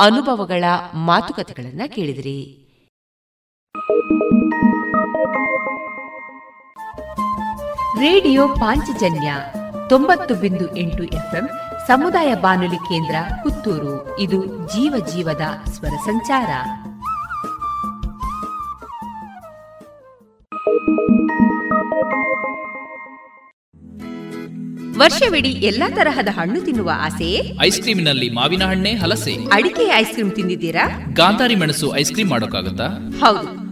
ಅನುಭವಗಳ 0.00 0.64
ಮಾತುಕತೆಗಳನ್ನು 0.94 1.94
ಕೇಳಿದಿರಿ. 1.94 2.60
ರೇಡಿಯೋ 7.98 8.48
ಪಾಂಚಜನ್ಯ 8.48 9.34
ತೊಂಬತ್ತು 9.88 10.34
ಬಿಂದು 10.34 10.76
ಎಂಟು 10.76 11.04
ಎಫ್ಎಂ 11.04 11.48
ಸಮುದಾಯ 11.86 12.34
ಬಾನುಲಿ 12.34 12.76
ಕೇಂದ್ರ 12.76 13.14
ಪುತ್ತೂರು. 13.42 14.20
ಇದು 14.20 14.44
ಜೀವ 14.68 15.06
ಜೀವದ 15.06 15.42
ಸ್ವರ 15.70 15.96
ಸಂಚಾರ. 16.04 16.50
ವರ್ಷವಿಡೀ 24.98 25.48
ಎಲ್ಲಾ 25.48 25.90
ತರಹದ 25.90 26.28
ಹಣ್ಣು 26.28 26.60
ತಿನ್ನುವ 26.60 26.90
ಆಸೆಯೇ 26.96 27.52
ಐಸ್ 27.62 27.80
ಕ್ರೀಮಿನಲ್ಲಿ 27.80 28.30
ಮಾವಿನ 28.30 28.64
ಹಣ್ಣೆ 28.64 28.92
ಹಲಸೆ. 28.94 29.34
ಅಡಿಕೆ 29.52 29.96
ಐಸ್ 29.96 30.10
ಕ್ರೀಮ್ 30.10 30.32
ತಿಂದಿದ್ದೀರಾ? 30.32 31.06
ಗಾಂಧಾರಿ 31.12 31.54
ಮೆಣಸು 31.54 31.96
ಐಸ್ 31.96 32.12
ಕ್ರೀಮ್ 32.12 32.30
ಮಾಡೋಕ್ಕಾಗತ್ತಾ? 32.30 32.86
ಹೌದು. 33.20 33.63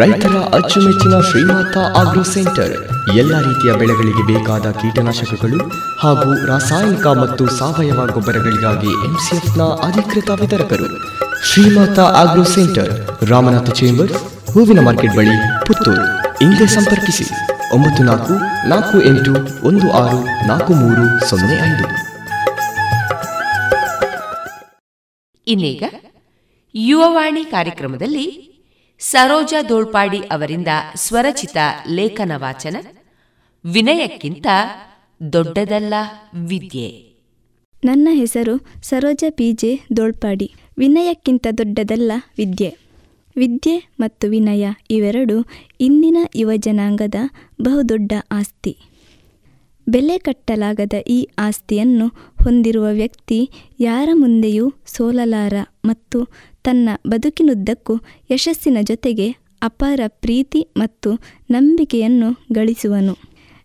ರೈತರ 0.00 0.36
ಅಚ್ಚುಮೆಚ್ಚಿನ 0.36 1.20
ಶ್ರೀಮಾತ 1.20 1.76
ಆಗ್ರೋ 1.96 2.22
ಸೆಂಟರ್. 2.22 2.72
ಎಲ್ಲ 3.16 3.40
ರೀತಿಯ 3.40 3.72
ಬೆಳೆಗಳಿಗೆ 3.72 4.22
ಬೇಕಾದ 4.26 4.70
ಕೀಟನಾಶಕಗಳು 4.70 5.58
ಹಾಗೂ 5.98 6.46
ರಾಸಾಯನಿಕ 6.46 7.06
ಮತ್ತು 7.06 7.46
ಸಾವಯವ 7.58 8.06
ಗೊಬ್ಬರಗಳಿಗಾಗಿ 8.06 8.86
ಎಂಸಿಎಫ್ನ 8.86 9.62
ಅಧಿಕೃತ 9.62 10.30
ವಿತರಕರು. 10.30 10.88
Shrimata 11.46 11.98
agro 11.98 12.42
centre, 12.42 13.26
Ramanatha 13.28 13.70
chamber, 13.70 14.12
ಹೂವಿನ 14.52 14.80
ಮಾರ್ಕೆಟ್ 14.80 15.16
ಬಳಿ 15.16 15.36
ಪುತ್ತೂರು. 15.66 16.06
ಹಿಂದೆ 16.38 16.66
ಸಂಪರ್ಕಿಸಿ. 16.66 17.24
ಒಂಬತ್ತು 17.74 18.02
ನಾಲ್ಕು 18.02 18.34
ನಾಲ್ಕು 18.68 19.02
ಎಂಟು, 19.02 19.32
ಒಂದು 19.66 19.92
ಆರು, 19.92 20.48
ನಾಲ್ಕು 20.48 20.74
ಮೂರು, 20.74 21.28
ಸೊನ್ನೆ 21.28 21.54
ಐದು. 21.54 21.86
ಇನ್ನೀಗ 25.46 25.82
ಯುವವಾಣಿ 26.74 27.44
ಕಾರ್ಯಕ್ರಮದಲ್ಲಿ 27.44 28.45
ಸರೋಜಾ 29.00 29.62
ದೋಳ್ಪಾಡಿ 29.62 30.18
ಅವರಿಂದ 30.18 30.68
ಸ್ವರಚಿತ 30.94 31.56
ಲೇಖನ 31.88 32.32
ವಾಚನ, 32.36 32.76
ವಿನಯಕ್ಕಿಂತ 33.64 34.46
ದೊಡ್ಡದಲ್ಲ 35.32 35.94
ವಿದ್ಯೆ. 36.46 36.88
ನನ್ನ 37.84 38.08
ಹೆಸರು 38.12 38.54
ಸರೋಜ 38.82 39.24
ಪಿ 39.28 39.52
ಜೆ 39.52 39.80
ದೋಳ್ಪಾಡಿ, 39.96 40.54
ವಿನಯಕ್ಕಿಂತ 40.78 41.46
ದೊಡ್ಡದಲ್ಲ 41.58 42.12
ವಿದ್ಯೆ. 42.38 42.70
ವಿದ್ಯೆ 43.36 43.76
ಮತ್ತು 44.00 44.28
ವಿನಯ 44.28 44.66
ಇವೆರಡು 44.90 45.46
ಇಂದಿನ 45.80 46.16
ಯುವಜನಾಂಗದ 46.36 47.14
ಬಹುದೊಡ್ಡ 47.62 48.12
ಆಸ್ತಿ. 48.32 48.76
ಬೆಲೆ 49.88 50.18
ಕಟ್ಟಲಾಗದ 50.18 50.92
ಈ 51.06 51.28
ಆಸ್ತಿಯನ್ನು 51.38 52.06
ಹೊಂದಿರುವ 52.44 52.86
ವ್ಯಕ್ತಿ 52.92 53.50
ಯಾರ 53.80 54.08
ಮುಂದೆಯೂ 54.14 54.74
ಸೋಲಲಾರ 54.86 55.54
ಮತ್ತು 55.84 56.18
ತನ್ನ 56.66 56.88
ಬದುಕಿನುದ್ದಕ್ಕೂ 57.06 57.94
ಯಶಸ್ಸಿನ 58.30 58.78
ಜೊತೆಗೆ 58.82 59.30
ಅಪಾರ 59.62 60.00
ಪ್ರೀತಿ 60.08 60.68
ಮತ್ತು 60.76 61.10
ನಂಬಿಕೆಯನ್ನು 61.50 62.28
ಗಳಿಸುವನು. 62.52 63.14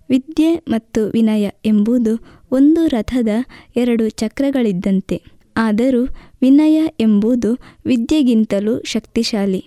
ವಿದ್ಯೆ 0.10 0.56
ಮತ್ತು 0.68 1.10
ವಿನಯ 1.10 1.50
ಎಂಬುದು 1.66 2.14
ಒಂದು 2.52 2.88
ರಥದ 2.88 3.28
ಎರಡು 3.76 4.10
ಚಕ್ರಗಳಿದ್ದಂತೆ. 4.10 5.18
ಆದರೂ 5.58 6.02
ವಿನಯ 6.42 6.78
ಎಂಬುದು 7.00 7.52
ವಿದ್ಯೆಗಿಂತಲೂ 7.86 8.84
ಶಕ್ತಿಶಾಲಿ. 8.84 9.62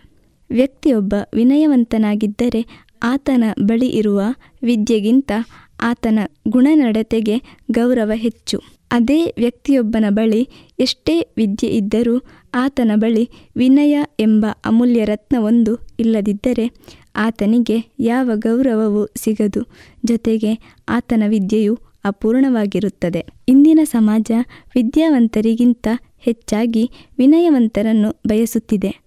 ವ್ಯಕ್ತಿಯೊಬ್ಬ 0.50 1.14
ವಿನಯವಂತನಾಗಿದ್ದರೆ 1.34 2.62
ಆತನ 3.02 3.44
ಬಳಿ 3.62 3.88
ಇರುವ 3.88 4.20
ವಿದ್ಯೆಗಿಂತ 4.62 5.32
ಆತನ 5.80 6.18
ಗುಣನಡತೆಗೆ 6.48 7.36
ಗೌರವ 7.72 8.12
ಹೆಚ್ಚು. 8.14 8.73
ಅದೇ 8.90 9.34
ವ್ಯಕ್ತಿಯೊಬ್ಬನ 9.38 10.04
ಬಳಿ 10.08 10.48
ಎಷ್ಟೇ 10.78 11.28
ವಿದ್ಯೆ 11.36 11.70
ಇದ್ದರೂ 11.70 12.22
ಆತನ 12.54 12.90
ಬಳಿ 12.94 13.30
ವಿನಯ 13.56 14.02
ಎಂಬ 14.20 14.46
ಅಮೂಲ್ಯ 14.64 15.04
ರತ್ನವೊಂದು 15.04 15.78
ಇಲ್ಲದಿದ್ದರೆ 16.00 16.72
ಆತನಿಗೆ 17.16 17.94
ಯಾವ 18.00 18.30
ಗೌರವವೂ 18.34 19.06
ಸಿಗದು. 19.16 19.62
ಜೊತೆಗೆ 20.04 20.74
ಆತನ 20.88 21.22
ವಿದ್ಯೆಯು 21.28 21.78
ಅಪೂರ್ಣವಾಗಿರುತ್ತದೆ. 22.04 23.26
ಇಂದಿನ 23.48 23.80
ಸಮಾಜ 23.84 24.32
ವಿದ್ಯಾವಂತರಿಗಿಂತ 24.74 25.88
ಹೆಚ್ಚಾಗಿ 26.18 26.90
ವಿನಯವಂತರನ್ನು 27.18 28.20
ಬಯಸುತ್ತಿದೆ. 28.28 29.04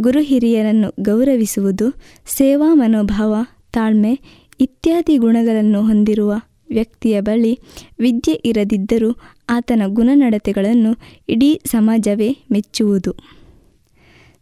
ಗುರು 0.00 0.20
ಹಿರಿಯರನ್ನು 0.20 1.02
ಗೌರವಿಸುವುದು 1.02 1.94
ಸೇವಾ 2.26 2.74
ಮನೋಭಾವ, 2.74 3.36
ತಾಳ್ಮೆ 3.72 4.20
ಇತ್ಯಾದಿ 4.60 5.16
ಗುಣಗಳನ್ನು 5.16 5.82
ಹೊಂದಿರುವ 5.82 6.34
ವ್ಯಕ್ತಿಯ 6.70 7.20
ಬಳಿ 7.20 7.58
ವಿದ್ಯೆ 7.98 8.34
ಇರದಿದ್ದರೂ 8.34 9.16
ಆತನ 9.50 9.82
ಗುಣನಡತೆಗಳನ್ನು 9.86 10.96
ಇಡೀ 11.28 11.60
ಸಮಾಜವೇ 11.66 12.36
ಮೆಚ್ಚುವುದು. 12.50 13.14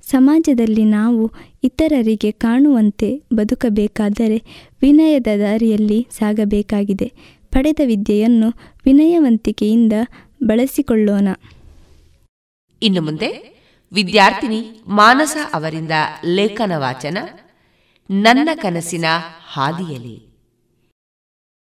ಸಮಾಜದಲ್ಲಿ 0.02 0.84
ನಾವು 0.84 1.30
ಇತರರಿಗೆ 1.64 2.30
ಕಾಣುವಂತೆ 2.30 3.22
ಬದುಕಬೇಕಾದರೆ 3.34 4.42
ವಿನಯದ 4.82 5.26
ದಾರಿಯಲ್ಲಿ 5.38 6.06
ಸಾಗಬೇಕಾಗಿದೆ. 6.10 7.12
ಪಡೆದ 7.50 7.80
ವಿದ್ಯೆಯನ್ನು 7.86 8.48
ವಿನಯವಂತಿಕೆಯಿಂದ 8.84 9.92
ಬಳಸಿಕೊಳ್ಳೋಣ. 10.44 11.28
ಇನ್ನು 12.82 13.02
ಮುಂದೆ 13.02 13.52
ವಿದ್ಯಾರ್ಥಿನಿ 13.92 14.82
ಮಾನಸ 14.86 15.36
ಅವರಿಂದ 15.54 15.90
ಲೇಖನ 16.24 16.72
ವಾಚನ 16.76 17.18
ನನ್ನ 18.10 18.48
ಕನಸಿನ 18.54 19.04
ಹಾದಿಯಲಿ 19.52 20.31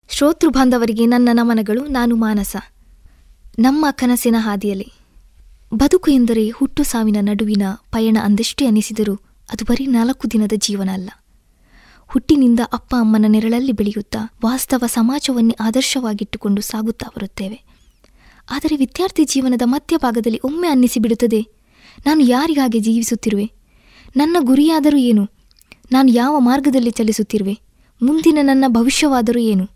ಶ್ರೋತೃ 0.09 0.49
ಬಾಂಧವರಿಗೆ 0.49 1.07
ನನ್ನ 1.07 1.29
ನಮನಗಳು. 1.33 1.87
ನಾನು 1.87 2.17
ಮಾನಸ. 2.17 2.57
ನಮ್ಮ 3.59 3.87
ಕನಸಿನ 3.91 4.37
ಹಾದಿಯಲ್ಲಿ. 4.39 4.93
ಬದುಕು 5.75 6.11
ಎಂದರೆ 6.11 6.51
ಹುಟ್ಟು 6.51 6.83
ಸಾವಿನ 6.83 7.17
ನಡುವಿನ 7.21 7.63
ಪಯಣ 7.93 8.19
ಅಂದಷ್ಟೇ 8.23 8.67
ಅನಿಸಿದರೂ 8.67 9.15
ಅದು 9.53 9.65
ಬರೀ 9.65 9.87
ನಾಲ್ಕು 9.87 10.31
ದಿನದ 10.31 10.53
ಜೀವನ 10.57 10.91
ಅಲ್ಲ. 10.93 11.11
ಹುಟ್ಟಿನಿಂದ 12.09 12.61
ಅಪ್ಪ 12.73 12.95
ಅಮ್ಮನ 12.95 13.25
ನೆರಳಲ್ಲಿ 13.29 13.73
ಬೆಳೆಯುತ್ತಾ 13.73 14.19
ವಾಸ್ತವ 14.45 14.87
ಸಮಾಜವನ್ನೇ 14.87 15.57
ಆದರ್ಶವಾಗಿಟ್ಟುಕೊಂಡು 15.61 16.61
ಸಾಗುತ್ತಾ 16.61 17.07
ಬರುತ್ತೇವೆ. 17.17 17.63
ಆದರೆ 18.51 18.77
ವಿದ್ಯಾರ್ಥಿ 18.77 19.25
ಜೀವನದ 19.25 19.63
ಮಧ್ಯಭಾಗದಲ್ಲಿ 19.65 20.41
ಒಮ್ಮೆ 20.45 20.69
ಅನ್ನಿಸಿಬಿಡುತ್ತದೆ 20.69 21.47
ನಾನು 22.07 22.21
ಯಾರಿಗಾಗಿ 22.21 22.81
ಜೀವಿಸುತ್ತಿರುವೆ? 22.81 23.51
ನನ್ನ 24.17 24.37
ಗುರಿಯಾದರೂ 24.41 24.99
ಏನು? 24.99 25.29
ನಾನು 25.93 26.09
ಯಾವ 26.09 26.41
ಮಾರ್ಗದಲ್ಲಿ 26.41 26.91
ಚಲಿಸುತ್ತಿರುವೆ? 26.91 27.59
ಮುಂದಿನ 28.03 28.39
ನನ್ನ 28.43 28.65
ಭವಿಷ್ಯವಾದರೂ 28.69 29.41
ಏನು? 29.41 29.76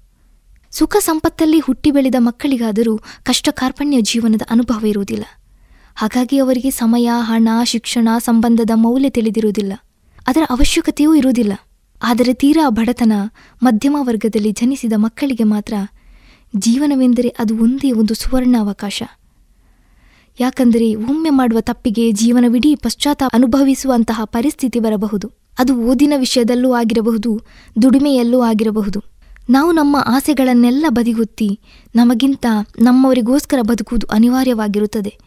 ಸುಖ 0.70 0.96
ಸಂಪತ್ತಲ್ಲಿ 1.00 1.58
ಹುಟ್ಟಿ 1.58 1.90
ಬೆಳೆದ 1.90 2.14
ಮಕ್ಕಳಿಗಾದರೂ 2.18 3.00
ಕಷ್ಟ 3.22 3.48
ಕಾರ್ಪಣ್ಯ 3.52 4.00
ಜೀವನದ 4.00 4.42
ಅನುಭವ 4.50 4.86
ಇರುವುದಿಲ್ಲ. 4.86 5.24
ಹಾಗಾಗಿ 5.94 6.38
ಅವರಿಗೆ 6.38 6.70
ಸಮಯ, 6.70 7.10
ಹಣ, 7.20 7.48
ಶಿಕ್ಷಣ 7.64 8.08
ಸಂಬಂಧದ 8.18 8.70
ಮೌಲ್ಯ 8.74 9.10
ತಿಳಿದಿರುವುದಿಲ್ಲ. 9.10 9.72
ಅದರ 10.26 10.42
ಅವಶ್ಯಕತೆಯೂ 10.50 11.14
ಇರುವುದಿಲ್ಲ. 11.14 11.52
ಆದರೆ 12.02 12.34
ತೀರಾ 12.34 12.68
ಬಡತನ 12.68 13.12
ಮಧ್ಯಮ 13.62 13.96
ವರ್ಗದಲ್ಲಿ 14.00 14.52
ಜನಿಸಿದ 14.52 14.92
ಮಕ್ಕಳಿಗೆ 14.96 15.44
ಮಾತ್ರ 15.44 15.74
ಜೀವನವೆಂದರೆ 16.56 17.28
ಅದು 17.28 17.62
ಒಂದೇ 17.62 17.92
ಒಂದು 17.92 18.14
ಸುವರ್ಣ 18.14 18.56
ಅವಕಾಶ 18.60 19.02
ಯಾಕಂದರೆ 20.40 20.94
ಒಮ್ಮೆ 20.94 21.30
ಮಾಡುವ 21.30 21.60
ತಪ್ಪಿಗೆ 21.60 22.12
ಜೀವನವಿಡೀ 22.12 22.74
ಪಶ್ಚಾತ್ತಾಪ 22.74 23.30
ಅನುಭವಿಸುವಂತಹ 23.34 24.20
ಪರಿಸ್ಥಿತಿ 24.24 24.80
ಬರಬಹುದು. 24.80 25.30
ಅದು 25.58 25.76
ಓದಿನ 25.76 26.12
ವಿಷಯದಲ್ಲೂ 26.16 26.72
ಆಗಿರಬಹುದು, 26.72 27.40
ದುಡಿಮೆಯಲ್ಲೂ 27.82 28.40
ಆಗಿರಬಹುದು. 28.40 29.19
ನಾವು 29.50 29.72
ನಮ್ಮ 29.72 29.96
ಆಸೆಗಳನ್ನೆಲ್ಲ 30.06 30.86
ಬದಿಗೊತ್ತಿ 30.88 31.60
ನಮಗಿಂತ 31.94 32.46
ನಮ್ಮವರಿಗೋಸ್ಕರ 32.80 33.58
ಬದುಕುವುದು 33.62 34.06
ಅನಿವಾರ್ಯವಾಗಿರುತ್ತದೆ. 34.06 35.18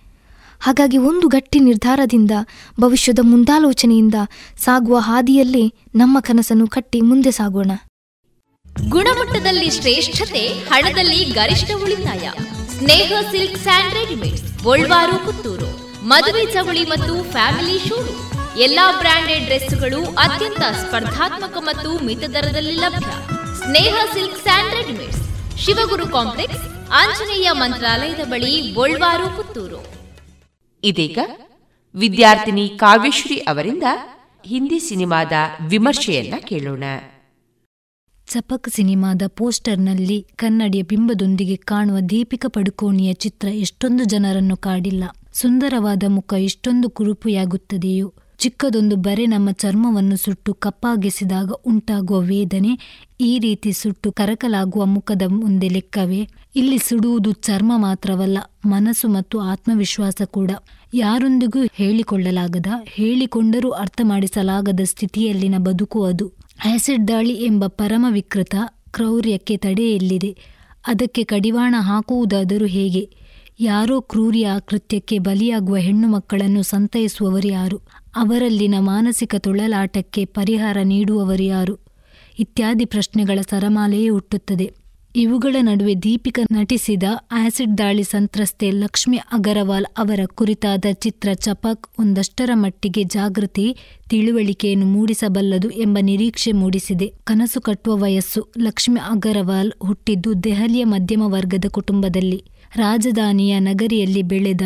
ಹಾಗಾಗಿ 0.60 0.98
ಒಂದು 0.98 1.28
ಗಟ್ಟಿ 1.28 1.60
ನಿರ್ಧಾರದಿಂದ 1.60 2.32
ಭವಿಷ್ಯದ 2.80 3.20
ಮುಂದಾಲೋಚನೆಯಿಂದ 3.22 4.16
ಸಾಗುವ 4.64 4.98
ಹಾದಿಯಲ್ಲೇ 4.98 5.74
ನಮ್ಮ 5.96 6.20
ಕನಸನ್ನು 6.20 6.68
ಕಟ್ಟಿ 6.68 7.02
ಮುಂದೆ 7.02 7.32
ಸಾಗೋಣ. 7.32 7.72
ಗುಣಮಟ್ಟದಲ್ಲಿ 8.90 9.70
ಶ್ರೇಷ್ಠತೆ, 9.70 10.48
ಹಣದಲ್ಲಿ 10.48 11.16
ಗರಿಷ್ಠ 11.16 11.72
ಉಳಿತಾಯ. 11.84 12.30
Sneha 12.78 13.14
silks 13.32 13.58
and 13.58 15.26
Puttur. 15.26 16.00
ಮದುವೆ 16.08 16.46
ಚವಳಿ 16.54 16.84
ಮತ್ತು 16.84 17.32
ಫ್ಯಾಮಿಲಿ 17.32 17.80
ಶೂ 17.88 17.98
ಎಲ್ಲಾ 18.58 18.92
ಬ್ರಾಂಡೆಡ್ 18.92 19.46
ಡ್ರೆಸ್ಗಳು 19.46 20.06
ಅತ್ಯಂತ 20.06 20.60
ಸ್ಪರ್ಧಾತ್ಮಕ 20.60 21.58
ಮತ್ತು 21.60 22.06
ಮಿತ 22.06 22.20
ಲಭ್ಯ. 22.60 23.43
Sneha 23.66 23.96
silk 24.14 24.38
and 24.42 24.74
readymades 24.76 25.22
Shivaguru 25.58 26.08
complex 26.08 26.64
Anjaneya 26.92 27.52
ಮಂತ್ರಾಲಯದ 27.52 28.24
ಬಳಿ 28.26 28.72
ಗೋಳ್ವಾರು 28.72 29.38
ಪುತ್ತೂರು. 29.38 29.80
ಇದೀಗ 30.84 31.20
ವಿದ್ಯಾರ್ಥಿನಿ 31.96 32.70
ಕಾವ್ಯಶ್ರೀ 32.70 33.38
ಅವರಿಂದ 33.38 33.84
ಹಿಂದಿ 34.46 34.80
ಸಿನಿಮಾದ 34.80 35.32
ವಿಮರ್ಶೆಯನ್ನ 35.68 36.34
ಕೇಳೋಣ. 36.40 36.84
ಚಪಕ್ 38.28 38.70
ಸಿನಿಮಾದ 38.70 39.22
ಪೋಸ್ಟರ್ನಲ್ಲಿ 39.28 40.28
ಕನ್ನಡಿಯ 40.36 40.82
ಬಿಂಬದೊಂದಿಗೆ 40.82 41.56
ಕಾಣುವ 41.56 42.00
ದೀಪಿಕಾ 42.00 42.48
ಪಡುಕೋಣಿಯ 42.48 43.14
ಚಿತ್ರ 43.14 43.48
ಎಷ್ಟೊಂದು 43.48 44.04
ಜನರನ್ನು 44.04 44.58
ಕಾಡಿಲ್ಲ. 44.58 45.04
ಸುಂದರವಾದ 45.34 46.04
ಮುಖ 46.08 46.34
ಎಷ್ಟೊಂದು 46.34 46.90
ಕುರುಪುಯಾಗುತ್ತದೆಯೋ 46.90 48.14
ಚಿಕ್ಕದೊಂದು 48.44 48.96
ಬರೆ 48.96 49.26
ನಮ್ಮ 49.26 49.52
ಚರ್ಮವನ್ನು 49.52 50.16
ಸುಟ್ಟು 50.16 50.54
ಕಪ್ಪಾಗಿಸಿದಾಗ 50.54 51.52
ಉಂಟಾಗುವ 51.52 52.20
ವೇದನೆ 52.20 52.72
ಈ 53.22 53.40
ರೀತಿ 53.40 53.72
ಸುಟ್ಟು 53.72 54.12
ಕರಕಲಾಗುವ 54.12 54.86
ಮುಖದ 54.86 55.22
ಮುಂದೆ 55.28 55.68
ಲೆಕ್ಕವೇ? 55.68 56.30
ಇಲ್ಲಿ 56.56 56.78
ಸುಡುವುದು 56.78 57.32
ಚರ್ಮ 57.32 57.72
ಮಾತ್ರವಲ್ಲ, 57.76 58.38
ಮನಸ್ಸು 58.66 59.08
ಮತ್ತು 59.08 59.40
ಆತ್ಮವಿಶ್ವಾಸ 59.40 60.22
ಕೂಡ. 60.26 60.52
ಯಾರೊಂದಿಗೂ 60.94 61.62
ಹೇಳಿಕೊಳ್ಳಲಾಗದ, 61.74 62.68
ಹೇಳಿಕೊಂಡರೂ 62.86 63.70
ಅರ್ಥ 63.70 64.02
ಮಾಡಿಸಲಾಗದ 64.04 64.80
ಸ್ಥಿತಿಯಲ್ಲಿನ 64.84 65.56
ಬದುಕು 65.58 66.04
ಅದು. 66.04 66.28
ಆಸಿಡ್ 66.66 67.08
ದಾಳಿ 67.08 67.34
ಎಂಬ 67.34 67.68
ಪರಮ 67.68 68.06
ವಿಕೃತ 68.10 68.56
ಕ್ರೌರ್ಯಕ್ಕೆ 68.92 69.58
ತಡೆಯಲ್ಲಿದೆ 69.58 70.38
ಅದಕ್ಕೆ 70.88 71.24
ಕಡಿವಾಣ 71.24 71.76
ಹಾಕುವುದಾದರೂ 71.80 72.66
ಹೇಗೆ? 72.66 73.04
ಯಾರೋ 73.60 74.02
ಕ್ರೂರಿಯ 74.02 74.50
ಕೃತ್ಯಕ್ಕೆ 74.66 75.20
ಬಲಿಯಾಗುವ 75.20 75.78
ಹೆಣ್ಣು 75.78 76.08
ಮಕ್ಕಳನ್ನು 76.08 76.62
ಸಂತೈಸುವವರು 76.64 77.48
ಯಾರು? 77.48 77.93
ಅವರಲ್ಲಿನ 78.16 78.76
ಮಾನಸಿಕ 78.80 79.36
ತುಳಲಾಟಕ್ಕೆ 79.38 80.26
ಪರಿಹಾರ 80.26 80.78
ನೀಡುವವರು 80.84 81.44
ಯಾರು? 81.44 81.80
ಇತ್ಯಾದಿ 82.40 82.86
ಪ್ರಶ್ನೆಗಳ 82.86 83.42
ಸರಮಾಲೆಯೇ 83.42 84.10
ಹುಟ್ಟುತ್ತದೆ. 84.10 84.74
ಇವುಗಳ 85.16 85.56
ನಡುವೆ 85.62 85.96
ದೀಪಿಕಾ 86.04 86.48
ನಟಿಸಿದ 86.52 87.04
ಆಸಿಡ್ 87.32 87.78
ದಾಳಿ 87.78 88.04
ಸಂತ್ರಸ್ತೆ 88.04 88.72
ಲಕ್ಷ್ಮಿ 88.72 89.18
ಅಗರವಾಲ್ 89.18 89.86
ಅವರ 89.98 90.20
ಕುರಿತಾದ 90.26 90.86
ಚಿತ್ರ 90.94 91.30
ಚಪಕ್ 91.34 91.88
ಒಂದಷ್ಟರ 92.00 92.50
ಮಟ್ಟಿಗೆ 92.54 93.04
ಜಾಗೃತಿ, 93.04 93.78
ತಿಳುವಳಿಕೆಯನ್ನು 94.10 94.86
ಮೂಡಿಸಬಲ್ಲದು 94.86 95.70
ಎಂಬ 95.70 95.98
ನಿರೀಕ್ಷೆ 96.02 96.52
ಮೂಡಿಸಿದೆ. 96.52 97.14
ಕನಸು 97.24 97.62
ಕಟ್ಟುವ 97.62 97.98
ವಯಸ್ಸು 97.98 98.54
ಲಕ್ಷ್ಮಿ 98.58 99.00
ಅಗರವಾಲ್ 99.00 99.72
ಹುಟ್ಟಿದ್ದು 99.84 100.44
ದೆಹಲಿಯ 100.44 100.84
ಮಧ್ಯಮ 100.84 101.22
ವರ್ಗದ 101.22 101.66
ಕುಟುಂಬದಲ್ಲಿ. 101.72 102.44
ರಾಜಧಾನಿಯ 102.76 103.60
ನಗರಿಯಲ್ಲಿ 103.60 104.22
ಬೆಳೆದ 104.22 104.62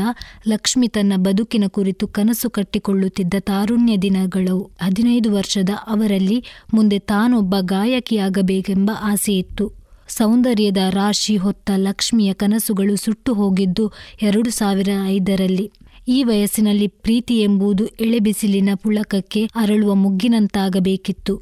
ಲಕ್ಷ್ಮಿ 0.47 0.88
ತನ್ನ 0.88 1.14
ಬದುಕಿನ 1.18 1.64
ಕುರಿತು 1.68 2.08
ಕನಸು 2.08 2.49
ಕಟ್ಟಿಕೊಳ್ಳುತ್ತಿದ್ದ 2.49 3.34
ತಾರುಣ್ಯ 3.39 3.97
ದಿನಗಳು 3.97 4.72
ಹದಿನೈದು 4.82 5.34
ವರ್ಷದ 5.34 5.70
ಅವರಲ್ಲಿ 5.88 6.43
ಮುಂದೆ 6.74 6.99
ತಾನೊಬ್ಬ 6.99 7.55
ಗಾಯಕಿಯಾಗಬೇಕೆಂಬ 7.60 8.91
ಆಸೆಯಿತ್ತು. 9.01 9.74
ಸೌಂದರ್ಯದ 10.08 10.78
ರಾಶಿ 10.89 11.38
ಹೊತ್ತ 11.38 11.72
ಲಕ್ಷ್ಮಿಯ 11.76 12.34
ಕನಸುಗಳು 12.34 12.95
ಸುಟ್ಟು 12.95 13.34
ಹೋಗಿದ್ದು 13.34 13.91
ಎರಡು 14.22 14.49
ಸಾವಿರ 14.49 14.89
ಐದರಲ್ಲಿ. 15.08 15.72
ಈ 16.08 16.24
ವಯಸ್ಸಿನಲ್ಲಿ 16.24 16.88
ಪ್ರೀತಿ 16.88 17.41
ಎಂಬುದು 17.41 17.86
ಎಳೆಬಿಸಿಲಿನ 17.86 18.70
ಪುಳಕಕ್ಕೆ 18.76 19.45
ಅರಳುವ 19.45 19.95
ಮುಗ್ಗಿನಂತಾಗಬೇಕಿತ್ತು. 19.95 21.41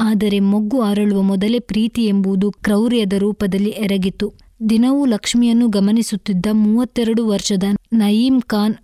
ಆದರೆ 0.00 0.40
ಮೊಗ್ಗು 0.40 0.80
ಅರಳುವ 0.80 1.22
ಮೊದಲೇ 1.22 1.58
ಪ್ರೀತಿ 1.58 2.06
ಎಂಬುದು 2.06 2.50
ಕ್ರೌರ್ಯದ 2.50 3.12
ರೂಪದಲ್ಲಿ 3.12 3.70
ಎರಗಿತು 3.70 4.43
ದಿನವೂ 4.60 5.04
ಲಕ್ಷ್ಮಿಯನ್ನು 5.04 5.68
ಗಮನಿಸುತ್ತಿದ್ದ 5.68 6.46
ಮೂವತ್ತೆರಡು 6.52 7.28
ವರ್ಷದ 7.28 7.62
ನಯೀಂ 7.92 8.40
ಖಾನ್, 8.40 8.74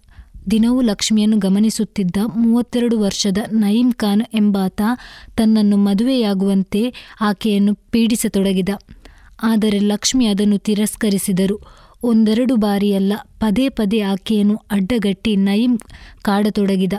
ದಿನವೂ 0.50 0.80
ಲಕ್ಷ್ಮಿಯನ್ನು 0.80 1.38
ಗಮನಿಸುತ್ತಿದ್ದ 1.38 2.16
ಮೂವತ್ತೆರಡು 2.36 3.00
ವರ್ಷದ 3.00 3.38
ನಯೀಂ 3.52 3.92
ಖಾನ್ 3.92 4.22
ಎಂಬಾತ 4.34 4.80
ತನ್ನನ್ನು 5.36 5.76
ಮದುವೆಯಾಗುವಂತೆ 5.76 6.94
ಆಕೆಯನ್ನು 7.20 7.74
ಪೀಡಿಸತೊಡಗಿದ. 7.74 8.68
ಆದರೆ 9.42 9.78
ಲಕ್ಷ್ಮಿ 9.78 10.26
ಅದನ್ನು 10.26 10.58
ತಿರಸ್ಕರಿಸಿದರು. 10.58 11.56
ಒಂದೆರಡು 12.02 12.56
ಬಾರಿಯಲ್ಲ, 12.56 13.12
ಪದೇ 13.38 13.68
ಪದೇ 13.68 14.00
ಆಕೆಯನ್ನು 14.00 14.56
ಅಡ್ಡಗಟ್ಟಿ 14.70 15.36
ನಯಿಂ 15.36 15.78
ಕಾಡತೊಡಗಿದ. 16.22 16.92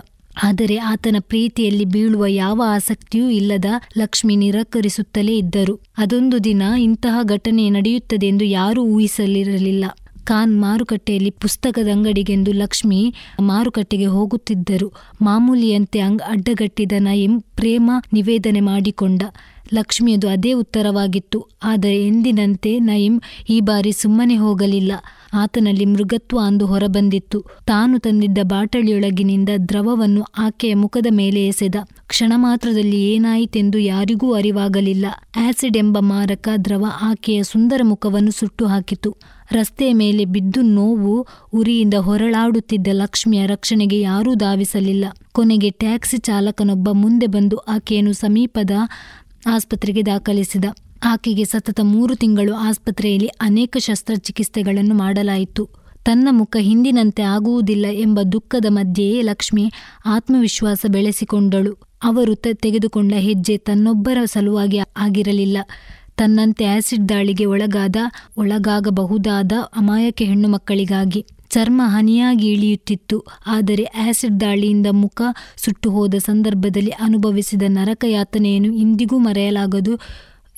ಆದರೆ 0.44 0.78
ಆತನ 0.78 1.16
ಪ್ರೀತಿಯಲ್ಲಿ 1.20 1.86
ಬೀಳುವ 1.86 2.26
ಯಾವ 2.28 2.62
ಆಸಕ್ತಿಯೂ 2.68 3.30
ಇಲ್ಲದ 3.30 3.66
ಲಕ್ಷ್ಮಿ 3.98 4.36
ನಿರಾಕರಿಸುತ್ತಲೇ 4.36 5.38
ಇದ್ದರು. 5.38 5.80
ಅದೊಂದು 5.98 6.44
ದಿನ 6.44 6.62
ಇಂತಹ 6.80 7.20
ಘಟನೆ 7.24 7.70
ನಡೆಯುತ್ತದೆ 7.70 8.28
ಎಂದು 8.28 8.46
ಯಾರೂ 8.46 8.84
ಊಹಿಸಲಿರಲಿಲ್ಲ. 8.84 9.86
ಖಾನ್ 10.24 10.62
ಮಾರುಕಟ್ಟೆಯಲ್ಲಿ 10.62 11.30
ಪುಸ್ತಕದ 11.30 11.88
ಅಂಗಡಿಗೆಂದು 11.88 12.52
ಲಕ್ಷ್ಮಿ 12.54 13.16
ಮಾರುಕಟ್ಟೆಗೆ 13.40 14.06
ಹೋಗುತ್ತಿದ್ದರು. 14.06 14.94
ಮಾಮೂಲಿಯಂತೆ 15.22 16.00
ಅಂಗ್ 16.00 16.22
ಅಡ್ಡಗಟ್ಟಿದ 16.22 16.92
ನಯಿಂ 17.00 17.40
ಪ್ರೇಮ 17.40 17.92
ನಿವೇದನೆ 18.14 18.60
ಮಾಡಿಕೊಂಡ. 18.60 19.22
ಲಕ್ಷ್ಮಿಯದು 19.74 20.30
ಅದೇ 20.30 20.54
ಉತ್ತರವಾಗಿತ್ತು. 20.54 21.48
ಆದರೆ 21.64 22.08
ಎಂದಿನಂತೆ 22.08 22.80
ನಯಿಂ 22.80 23.22
ಈ 23.50 23.60
ಬಾರಿ 23.60 23.92
ಸುಮ್ಮನೆ 23.92 24.36
ಹೋಗಲಿಲ್ಲ. 24.36 24.92
ಆತನಲ್ಲಿ 25.34 25.86
ಮೃಗತ್ವ 25.86 26.40
ಅಂದು 26.44 26.66
ಹೊರಬಂದಿತ್ತು. 26.66 27.46
ತಾನು 27.66 28.00
ತಂದಿದ್ದ 28.00 28.38
ಬಾಟಲಿಯೊಳಗಿನಿಂದ 28.44 29.50
ದ್ರವವನ್ನು 29.70 30.24
ಆಕೆಯ 30.38 30.74
ಮುಖದ 30.74 31.06
ಮೇಲೆ 31.10 31.48
ಎಸೆದ. 31.48 31.76
ಕ್ಷಣ 32.08 32.34
ಮಾತ್ರದಲ್ಲಿ 32.36 33.14
ಏನಾಯಿತೆಂದು 33.14 33.78
ಯಾರಿಗೂ 33.78 34.34
ಅರಿವಾಗಲಿಲ್ಲ. 34.34 35.06
ಆಸಿಡ್ 35.36 35.78
ಎಂಬ 35.78 35.98
ಮಾರಕ 36.00 36.50
ದ್ರವ 36.66 36.86
ಆಕೆಯ 37.02 37.44
ಸುಂದರ 37.44 37.82
ಮುಖವನ್ನು 37.84 38.32
ಸುಟ್ಟು 38.32 38.66
ಹಾಕಿತು 38.66 39.18
ರಸ್ತೆಯ 39.52 39.94
ಮೇಲೆ 39.94 40.26
ಬಿದ್ದು 40.26 40.62
ನೋವು 40.62 41.28
ಉರಿಯಿಂದ 41.54 41.94
ಹೊರಳಾಡುತ್ತಿದ್ದ 41.94 42.88
ಲಕ್ಷ್ಮಿಯ 42.92 43.46
ರಕ್ಷಣೆಗೆ 43.46 44.02
ಯಾರೂ 44.02 44.34
ಧಾವಿಸಲಿಲ್ಲ. 44.34 45.06
ಕೊನೆಗೆ 45.32 45.70
ಟ್ಯಾಕ್ಸಿ 45.70 46.18
ಚಾಲಕನೊಬ್ಬ 46.18 46.90
ಮುಂದೆ 46.92 47.28
ಬಂದು 47.28 47.58
ಆಕೆಯನ್ನು 47.58 48.14
ಸಮೀಪದ 48.14 48.72
ಆಸ್ಪತ್ರೆಗೆ 49.48 50.06
ದಾಖಲಿಸಿದ. 50.06 50.66
ಆಕೆಗೆ 51.04 51.44
ಸತತ 51.44 51.80
ಮೂರು 51.84 52.16
ತಿಂಗಳು 52.16 52.54
ಆಸ್ಪತ್ರೆಯಲ್ಲಿ 52.56 53.28
ಅನೇಕ 53.28 53.78
ಶಸ್ತ್ರಚಿಕಿತ್ಸೆಗಳನ್ನು 53.80 54.96
ಮಾಡಲಾಯಿತು. 54.96 55.70
ತನ್ನ 56.06 56.28
ಮುಖ 56.32 56.58
ಹಿಂದಿನಂತೆ 56.60 57.22
ಆಗುವುದಿಲ್ಲ 57.22 57.86
ಎಂಬ 57.92 58.20
ದುಃಖದ 58.32 58.66
ಮಧ್ಯೆಯೇ 58.70 59.22
ಲಕ್ಷ್ಮಿ 59.22 59.72
ಆತ್ಮವಿಶ್ವಾಸ 60.06 60.86
ಬೆಳೆಸಿಕೊಂಡಳು. 60.90 61.78
ಅವರು 62.04 62.36
ತೆಗೆದುಕೊಂಡ 62.36 63.14
ಹೆಜ್ಜೆ 63.14 63.58
ತನ್ನೊಬ್ಬರ 63.58 64.18
ಸಲುವಾಗಿ 64.26 64.80
ಆಗಿರಲಿಲ್ಲ. 64.98 65.58
ತನ್ನಂತೆ 66.18 66.66
ಆಸಿಡ್ 66.66 67.10
ದಾಳಿಗೆ 67.10 67.46
ಒಳಗಾದ, 67.46 67.96
ಒಳಗಾಗಬಹುದಾದ 68.38 69.52
ಅಮಾಯಕ 69.76 70.22
ಹೆಣ್ಣು 70.26 70.50
ಮಕ್ಕಳಿಗಾಗಿ 70.50 71.26
ಚರ್ಮ 71.50 71.82
ಹನಿಯಾಗಿ 71.86 72.48
ಇಳಿಯುತ್ತಿತ್ತು. 72.52 73.26
ಆದರೆ 73.48 73.84
ಆಸಿಡ್ 73.84 74.40
ದಾಳಿಯಿಂದ 74.40 74.88
ಮುಖ 74.92 75.22
ಸುಟ್ಟು 75.58 75.92
ಹೋದ 75.92 76.16
ಸಂದರ್ಭದಲ್ಲಿ 76.16 76.92
ಅನುಭವಿಸಿದ 76.92 77.62
ನರಕ 77.68 78.06
ಯಾತನೆಯನ್ನು 78.08 78.74
ಇಂದಿಗೂ 78.74 79.18
ಮರೆಯಲಾಗದು. 79.18 80.00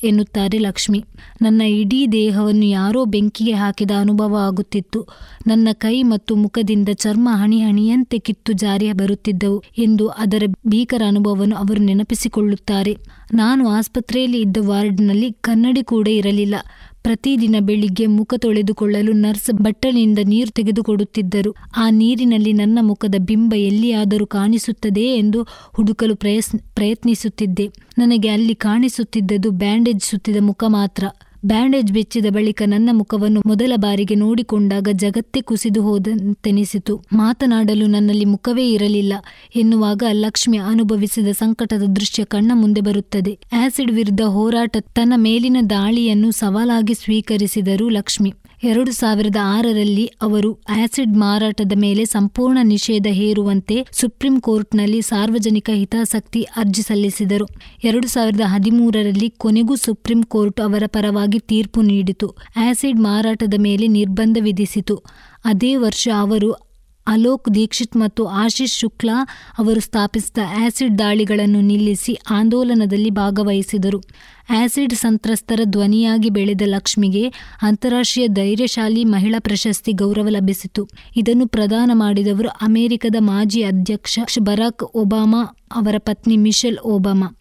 ಎನ್ನುತ್ತಾರೆ 0.03 0.57
ಲಕ್ಷ್ಮಿ. 0.57 1.03
ನನ್ನ 1.41 1.61
ಇಡೀ 1.61 2.07
ದೇಹವನ್ನು 2.07 2.65
ಯಾರೋ 2.65 3.05
ಬೆಂಕಿಗೆ 3.05 3.51
ಹಾಕಿದ 3.51 3.91
ಅನುಭವ 3.99 4.37
ಆಗುತ್ತಿತ್ತು. 4.47 5.07
ನನ್ನ 5.47 5.67
ಕೈ 5.73 6.03
ಮತ್ತು 6.03 6.35
ಮುಖದಿಂದ 6.35 6.89
ಚರ್ಮ 6.93 7.29
ಹಣಿ 7.31 7.61
ಹಣಿಯಂತೆ 7.61 8.19
ಕಿತ್ತು 8.19 8.53
ಜಾರಿ 8.53 8.91
ಬರುತ್ತಿದ್ದವು 8.91 9.63
ಎಂದು 9.77 10.07
ಅದರ 10.07 10.43
ಭೀಕರ 10.67 11.01
ಅನುಭವವನ್ನು 11.07 11.55
ಅವರು 11.55 11.81
ನೆನಪಿಸಿಕೊಳ್ಳುತ್ತಾರೆ. 11.81 12.97
ನಾನು 13.33 13.67
ಆಸ್ಪತ್ರೆಯಲ್ಲಿ 13.69 14.41
ಇದ್ದ 14.41 14.57
ವಾರ್ಡ್ನಲ್ಲಿ 14.61 15.31
ಕನ್ನಡಿ 15.41 15.83
ಕೂಡ 15.83 16.07
ಇರಲಿಲ್ಲ. 16.07 16.55
ಪ್ರತಿದಿನ 17.03 17.55
ಬೆಳಿಗ್ಗೆ 17.59 18.05
ಮುಖ 18.07 18.33
ತೊಳೆದುಕೊಳ್ಳಲು 18.37 19.13
ನರ್ಸ್ 19.13 19.51
ಬಟ್ಟಲಿನಿಂದ 19.51 20.19
ನೀರು 20.23 20.51
ತೆಗೆದುಕೊಡುತ್ತಿದ್ದರು. 20.51 21.55
ಆ 21.77 21.89
ನೀರಿನಲ್ಲಿ 21.89 22.53
ನನ್ನ 22.53 22.79
ಮುಖದ 22.81 23.15
ಬಿಂಬ 23.19 23.53
ಎಲ್ಲಿಯಾದರೂ 23.55 24.25
ಕಾಣಿಸುತ್ತದೆ 24.25 25.05
ಎಂದು 25.17 25.43
ಹುಡುಕಲು 25.75 26.15
ಪ್ರಯತ್ನಿಸುತ್ತಿದ್ದೆ. 26.15 27.67
ನನಗೆ 27.97 28.29
ಅಲ್ಲಿ 28.29 28.55
ಕಾಣಿಸುತ್ತಿದ್ದದು 28.55 29.51
ಬ್ಯಾಂಡೇಜ್ 29.51 30.03
ಸುತ್ತಿದ 30.03 30.37
ಮುಖ 30.39 30.63
ಮಾತ್ರ. 30.67 31.03
ಬ್ಯಾಂಡೇಜ್ 31.45 31.93
ಬೆಚ್ಚಿದ 31.93 32.25
ಬಳಿಕ 32.29 32.61
ನನ್ನ 32.65 32.89
ಮುಖವನ್ನು 32.93 33.41
ಮೊದಲ 33.45 33.73
ಬಾರಿಗೆ 33.75 34.15
ನೋಡಿಕೊಂಡಾಗ 34.15 34.87
ಜಗತ್ತೇ 34.91 35.41
ಕುಸಿದು 35.41 35.81
ಹೋದಂತೆನಿಸಿತು. 35.81 37.03
ಮಾತನಾಡಲು 37.13 37.87
ನನ್ನಲ್ಲಿ 37.87 38.25
ಮುಖವೇ 38.25 38.69
ಇರಲಿಲ್ಲ. 38.69 39.13
ಎನ್ನುವಾಗ 39.55 40.03
ಲಕ್ಷ್ಮಿ 40.11 40.57
ಅನುಭವಿಸಿದ 40.57 41.27
ಸಂಕಟದ 41.27 41.83
ದೃಶ್ಯ 41.83 42.23
ಕಣ್ಣ 42.23 42.51
ಮುಂದೆ 42.55 42.81
ಬರುತ್ತದೆ. 42.81 43.39
ಆಸಿಡ್ 43.53 43.91
ವಿರುದ್ಧ 43.91 44.21
ಹೋರಾಟ 44.21 44.77
ತನ್ನ 44.79 45.13
ಮೇಲಿನ 45.15 45.57
ದಾಳಿಯನ್ನು 45.69 46.31
ಸವಾಲಾಗಿ 46.31 46.93
ಸ್ವೀಕರಿಸಿದರು 46.93 47.89
ಲಕ್ಷ್ಮಿ. 47.89 48.33
ಎರಡು 48.63 48.91
ಸಾವಿರದ 48.91 49.35
ಆರರಲ್ಲಿ 49.43 50.05
ಅವರು 50.21 50.59
ಆಸಿಡ್ 50.69 51.17
ಮಾರಾಟದ 51.17 51.71
ಮೇಲೆ 51.75 52.05
ಸಂಪೂರ್ಣ 52.05 52.57
ನಿಷೇಧ 52.63 53.07
ಹೇರುವಂತೆ 53.09 53.87
ಸುಪ್ರೀಂ 53.91 54.39
ಕೋರ್ಟ್ನಲ್ಲಿ 54.39 55.01
ಸಾರ್ವಜನಿಕ 55.01 55.69
ಹಿತಾಸಕ್ತಿ 55.73 56.43
ಅರ್ಜಿ 56.43 56.81
ಸಲ್ಲಿಸಿದರು. 56.81 57.47
ಎರಡು 57.83 58.07
ಸಾವಿರದ 58.07 58.41
ಹದಿಮೂರರಲ್ಲಿ 58.45 59.29
ಕೊನೆಗೂ 59.29 59.75
ಸುಪ್ರೀಂ 59.75 60.23
ಕೋರ್ಟ್ 60.23 60.61
ಅವರ 60.61 60.83
ಪರವಾಗಿ 60.87 61.39
ತೀರ್ಪು 61.39 61.81
ನೀಡಿತು. 61.81 62.35
ಆಸಿಡ್ 62.55 62.99
ಮಾರಾಟದ 62.99 63.53
ಮೇಲೆ 63.57 63.87
ನಿರ್ಬಂಧ 63.87 64.37
ವಿಧಿಸಿತು. 64.41 65.03
ಅದೇ 65.45 65.75
ವರ್ಷ 65.75 66.07
ಅವರು 66.19 66.72
ಅಲೋಕ್ 67.07 67.55
ದೀಕ್ಷಿತ್ 67.55 67.97
ಮತ್ತು 67.97 68.25
ಆಶೀಶ್ 68.25 68.79
ಶುಕ್ಲಾ 68.79 69.27
ಅವರು 69.57 69.79
ಸ್ಥಾಪಿಸಿದ 69.79 70.37
ಆಸಿಡ್ 70.65 70.99
ದಾಳಿಗಳನ್ನು 70.99 71.61
ನಿಲ್ಲಿಸಿ 71.61 72.19
ಆಂದೋಲನದಲ್ಲಿ 72.29 73.09
ಭಾಗವಹಿಸಿದರು. 73.09 74.03
ಆಸಿಡ್ 74.49 74.93
ಸಂತ್ರಸ್ತರ 74.93 75.59
ಧ್ವನಿಯಾಗಿ 75.63 76.29
ಬೆಳೆದ 76.29 76.61
ಲಕ್ಷ್ಮಿಗೆ 76.65 77.33
ಅಂತಾರಾಷ್ಟ್ರೀಯ 77.61 78.27
ಧೈರ್ಯಶಾಲಿ 78.27 79.03
ಮಹಿಳಾ 79.03 79.39
ಪ್ರಶಸ್ತಿ 79.39 79.91
ಗೌರವ 79.91 80.27
ಲಭಿಸಿತು. 80.29 80.89
ಇದನ್ನು 81.15 81.47
ಪ್ರದಾನ 81.47 81.91
ಮಾಡಿದವರು 81.93 82.49
ಅಮೆರಿಕದ 82.49 83.15
ಮಾಜಿ 83.19 83.63
ಅಧ್ಯಕ್ಷ 83.63 84.19
ಬರಾಕ್ 84.39 84.83
ಒಬಾಮಾ, 84.95 85.57
ಅವರ 85.75 85.95
ಪತ್ನಿ 85.97 86.37
ಮಿಶೆಲ್ 86.37 86.77
ಒಬಾಮಾ. 86.77 87.37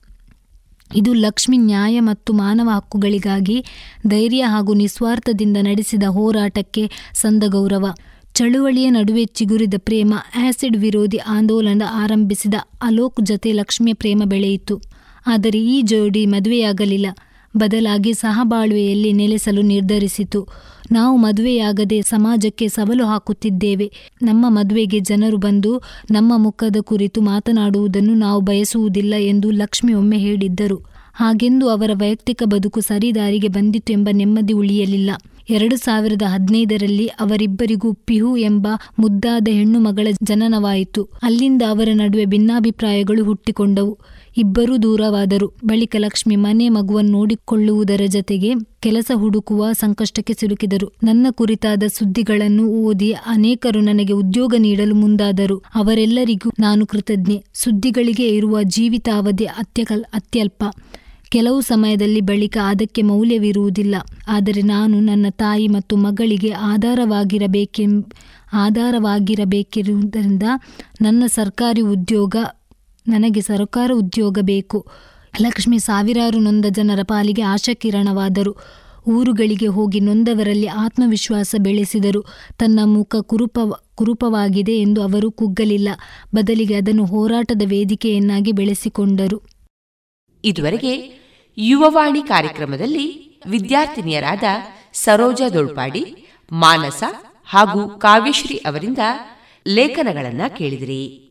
ಇದು 0.94 1.12
ಲಕ್ಷ್ಮಿ 1.12 1.56
ನ್ಯಾಯ 1.56 2.00
ಮತ್ತು 2.00 2.32
ಮಾನವ 2.32 2.68
ಹಕ್ಕುಗಳಿಗಾಗಿ 2.74 3.64
ಧೈರ್ಯ 4.08 4.42
ಹಾಗೂ 4.42 4.74
ನಿಸ್ವಾರ್ಥದಿಂದ 4.74 5.56
ನಡೆಸಿದ 5.60 6.02
ಹೋರಾಟಕ್ಕೆ 6.02 6.90
ಸಂದ 7.14 7.42
ಗೌರವ. 7.48 7.86
ಚಳುವಳಿಯ 8.34 8.90
ನಡುವೆ 8.90 9.24
ಚಿಗುರಿದ 9.24 9.74
ಪ್ರೇಮ, 9.78 10.14
ಆಸಿಡ್ 10.36 10.76
ವಿರೋಧಿ 10.76 11.16
ಆಂದೋಲನ 11.16 11.82
ಆರಂಭಿಸಿದ 11.92 12.54
ಅಲೋಕ್ 12.82 13.20
ಜತೆ 13.22 13.52
ಲಕ್ಷ್ಮಿಯ 13.52 13.94
ಪ್ರೇಮ 13.94 14.22
ಬೆಳೆಯಿತು. 14.24 14.80
ಆದರೆ 15.26 15.58
ಈ 15.58 15.82
ಜೋಡಿ 15.82 16.26
ಮದುವೆಯಾಗಲಿಲ್ಲ. 16.26 17.06
ಬದಲಾಗಿ 17.56 18.14
ಸಹಬಾಳ್ವೆಯಲ್ಲಿ 18.14 19.12
ನೆಲೆಸಲು 19.12 19.62
ನಿರ್ಧರಿಸಿತು. 19.62 20.48
ನಾವು 20.92 21.16
ಮದುವೆಯಾಗದೆ 21.16 22.02
ಸಮಾಜಕ್ಕೆ 22.02 22.68
ಸವಾಲು 22.68 23.06
ಹಾಕುತ್ತಿದ್ದೇವೆ. 23.06 23.92
ನಮ್ಮ 24.22 24.46
ಮದುವೆಗೆ 24.48 25.00
ಜನರು 25.00 25.36
ಬಂದು 25.36 25.82
ನಮ್ಮ 26.10 26.32
ಮುಖದ 26.36 26.76
ಕುರಿತು 26.80 27.20
ಮಾತನಾಡುವುದನ್ನು 27.20 28.14
ನಾವು 28.14 28.40
ಬಯಸುವುದಿಲ್ಲ 28.40 29.14
ಎಂದು 29.14 29.50
ಲಕ್ಷ್ಮಿ 29.50 29.94
ಒಮ್ಮೆ 29.94 30.18
ಹೇಳಿದ್ದರು. 30.18 30.76
ಹಾಗೆಂದು 31.14 31.68
ಅವರ 31.68 31.90
ವೈಯಕ್ತಿಕ 31.94 32.42
ಬದುಕು 32.44 32.80
ಸರಿದಾರಿಗೆ 32.80 33.48
ಬಂದಿತು 33.48 33.92
ಎಂಬ 33.92 34.08
ನೆಮ್ಮದಿ 34.12 34.52
ಉಳಿಯಲಿಲ್ಲ. 34.52 35.10
ಎರಡು 35.50 35.76
ಸಾವಿರದ 35.76 36.22
ಹದಿನೈದರಲ್ಲಿ 36.22 37.06
ಅವರಿಬ್ಬರಿಗೂ 37.06 37.92
ಪಿಹು 37.92 38.36
ಎಂಬ 38.36 38.68
ಮುದ್ದಾದ 38.98 39.48
ಹೆಣ್ಣು 39.50 39.80
ಮಗಳ 39.80 40.06
ಜನನವಾಯಿತು. 40.22 41.08
ಅಲ್ಲಿಂದ 41.22 41.62
ಅವರ 41.68 41.88
ನಡುವೆ 41.94 42.24
ಭಿನ್ನಾಭಿಪ್ರಾಯಗಳು 42.24 43.24
ಹುಟ್ಟಿಕೊಂಡವು. 43.24 43.98
ಇಬ್ಬರೂ 44.36 44.76
ದೂರವಾದರು. 44.76 45.52
ಬಳಿಕ 45.64 45.96
ಲಕ್ಷ್ಮಿ 45.98 46.36
ಮನೆ 46.36 46.68
ಮಗುವನ್ನು 46.68 47.12
ನೋಡಿಕೊಳ್ಳುವುದರ 47.12 48.00
ಜತೆಗೆ 48.06 48.52
ಕೆಲಸ 48.80 49.10
ಹುಡುಕುವ 49.14 49.72
ಸಂಕಷ್ಟಕ್ಕೆ 49.72 50.34
ಸಿಲುಕಿದರು. 50.34 50.92
ನನ್ನ 51.02 51.26
ಕುರಿತಾದ 51.30 51.82
ಸುದ್ದಿಗಳನ್ನು 51.86 52.66
ಓದಿ 52.66 53.12
ಅನೇಕರು 53.12 53.80
ನನಗೆ 53.80 54.12
ಉದ್ಯೋಗ 54.12 54.54
ನೀಡಲು 54.58 54.94
ಮುಂದಾದರು. 54.94 55.62
ಅವರೆಲ್ಲರಿಗೂ 55.74 56.50
ನಾನು 56.60 56.86
ಕೃತಜ್ಞೆ. 56.86 57.44
ಸುದ್ದಿಗಳಿಗೆ 57.54 58.28
ಇರುವ 58.28 58.62
ಜೀವಿತಾವಧಿ 58.62 59.44
ಅತ್ಯಕಲ್ 59.44 60.04
ಅತ್ಯಲ್ಪ. 60.04 60.64
ಕೆಲವು 61.32 61.60
ಸಮಯದಲ್ಲಿ 61.60 62.20
ಬಳಿಕ 62.20 62.58
ಅದಕ್ಕೆ 62.64 63.02
ಮೌಲ್ಯವಿರುವುದಿಲ್ಲ. 63.02 63.94
ಆದರೆ 64.28 64.62
ನಾನು 64.62 65.00
ನನ್ನ 65.00 65.26
ತಾಯಿ 65.30 65.68
ಮತ್ತು 65.68 65.96
ಮಗಳಿಗೆ 65.96 66.50
ಆಧಾರವಾಗಿರಬೇಕೆಂ 66.50 68.04
ಆಧಾರವಾಗಿರಬೇಕಿರುವುದರಿಂದ 68.52 70.42
ನನ್ನ 71.00 71.22
ಸರ್ಕಾರಿ 71.26 71.80
ಉದ್ಯೋಗ, 71.80 72.36
ನನಗೆ 73.08 73.40
ಸರ್ಕಾರ 73.40 73.90
ಉದ್ಯೋಗ 73.94 74.38
ಬೇಕು. 74.42 74.86
ಲಕ್ಷ್ಮಿ 75.40 75.78
ಸಾವಿರಾರು 75.78 76.38
ನೊಂದ 76.38 76.64
ಜನರ 76.70 76.98
ಪಾಲಿಗೆ 77.02 77.42
ಆಶಾಕಿರಣವಾದರು. 77.42 78.56
ಊರುಗಳಿಗೆ 79.08 79.66
ಹೋಗಿ 79.66 80.00
ನೊಂದವರಲ್ಲಿ 80.00 80.66
ಆತ್ಮವಿಶ್ವಾಸ 80.66 81.54
ಬೆಳೆಸಿದರು. 81.58 82.24
ತನ್ನ 82.58 82.80
ಮುಖ 82.84 83.16
ಕುರುಪ, 83.20 83.58
ಕುರುಪವಾಗಿದೆ 83.94 84.80
ಎಂದು 84.80 85.02
ಅವರು 85.02 85.30
ಕುಗ್ಗಲಿಲ್ಲ. 85.30 85.88
ಬದಲಿಗೆ 86.34 86.74
ಅದನ್ನು 86.74 87.04
ಹೋರಾಟದ 87.04 87.62
ವೇದಿಕೆಯನ್ನಾಗಿ 87.64 88.52
ಬೆಳೆಸಿಕೊಂಡರು. 88.52 89.42
ಇದುವರೆಗೆ 90.44 91.21
ಯುವವಾಣಿ 91.58 92.22
ಕಾರ್ಯಕ್ರಮದಲ್ಲಿ 92.22 93.38
ವಿದ್ಯಾರ್ಥಿನಿಯರಾದ 93.50 94.42
ಸರೋಜಾ 94.92 95.48
ದೊಳ್ಪಾಡಿ, 95.48 96.28
ಮಾನಸ 96.52 97.02
ಹಾಗೂ 97.46 97.88
ಕಾವ್ಯಶ್ರೀ 97.88 98.54
ಅವರಿಂದ 98.54 98.98
ಲೇಖನಗಳನ್ನು 99.66 100.56
ಕೇಳಿದಿರಿ. 100.56 101.28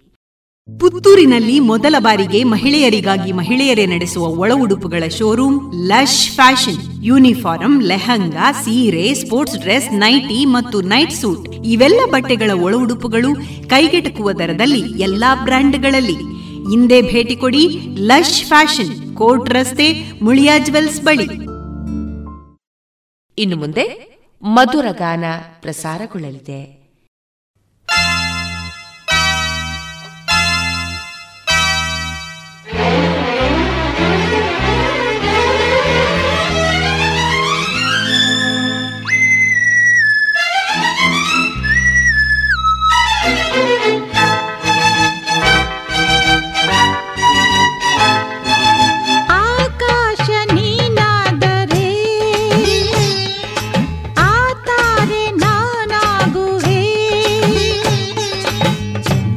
ಪುತ್ತೂರಿನಲ್ಲಿ 0.80 1.60
ಮೊದಲ 1.60 1.96
ಬಾರಿಗೆ 2.00 2.44
ಮಹಿಳೆಯರಿಗಾಗಿ 2.44 3.32
ಮಹಿಳೆಯರೇ 3.32 3.86
ನಡೆಸುವ 3.86 4.28
ಒಳ 4.28 4.52
ಉಡುಪುಗಳ 4.54 5.08
showroom 5.08 5.74
lush 5.74 6.30
fashion. 6.30 7.06
Uniform 7.06 7.84
lehenga, 7.84 8.52
ಸೀರೆ, 8.52 9.14
ಸ್ಪೋರ್ಟ್ಸ್ 9.14 9.58
ಡ್ರೆಸ್, 9.58 9.94
ನೈಟಿ 9.94 10.46
ಮತ್ತು 10.46 10.82
ನೈಟ್ 10.82 11.12
ಸೂಟ್. 11.12 11.50
ಇವೆಲ್ಲ 11.66 12.00
ಬಟ್ಟೆಗಳ 12.12 12.52
ಒಳ 12.54 12.76
ಉಡುಪುಗಳು 12.76 13.36
ಕೈಗೆಟಕುವ 13.70 14.32
ದರದಲ್ಲಿ 14.32 15.02
ಎಲ್ಲಾ 15.02 15.36
ಬ್ರ್ಯಾಂಡ್ಗಳಲ್ಲಿ. 15.36 16.18
ಹಿಂದೆ 16.70 17.02
ಭೇಟಿ 17.02 17.36
ಕೊಡಿ 17.36 17.64
ಲಶ್ 17.98 18.46
ಫ್ಯಾಷನ್, 18.46 19.16
ಕೋರ್ಟ್ 19.16 19.50
ರಸ್ತೆ, 19.50 19.88
ಮುಳಿಯಾ 20.22 20.58
ಜುವೆಲ್ಸ್ 20.58 21.02
ಬಳಿ. 21.02 21.28
ಇನ್ನು 23.38 23.56
ಮುಂದೆ 23.56 23.86
ಮಧುರ 24.42 24.86
ಗಾನ 24.92 25.24
ಪ್ರಸಾರಗೊಳ್ಳಲಿದೆ. 25.62 26.62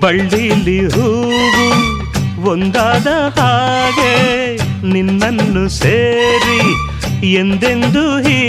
ಬಳ್ಳಿಲಿ 0.05 0.78
ಹೂವು 0.86 1.68
ಒಂದಾದ 2.51 3.09
ಹಾಗೆ 3.39 4.12
ನಿನ್ನನ್ನು 4.93 5.62
ಸೇರಿ 5.78 6.60
ಎಂದೆಂದು 7.35 8.02
ಹೀಗೆ 8.18 8.44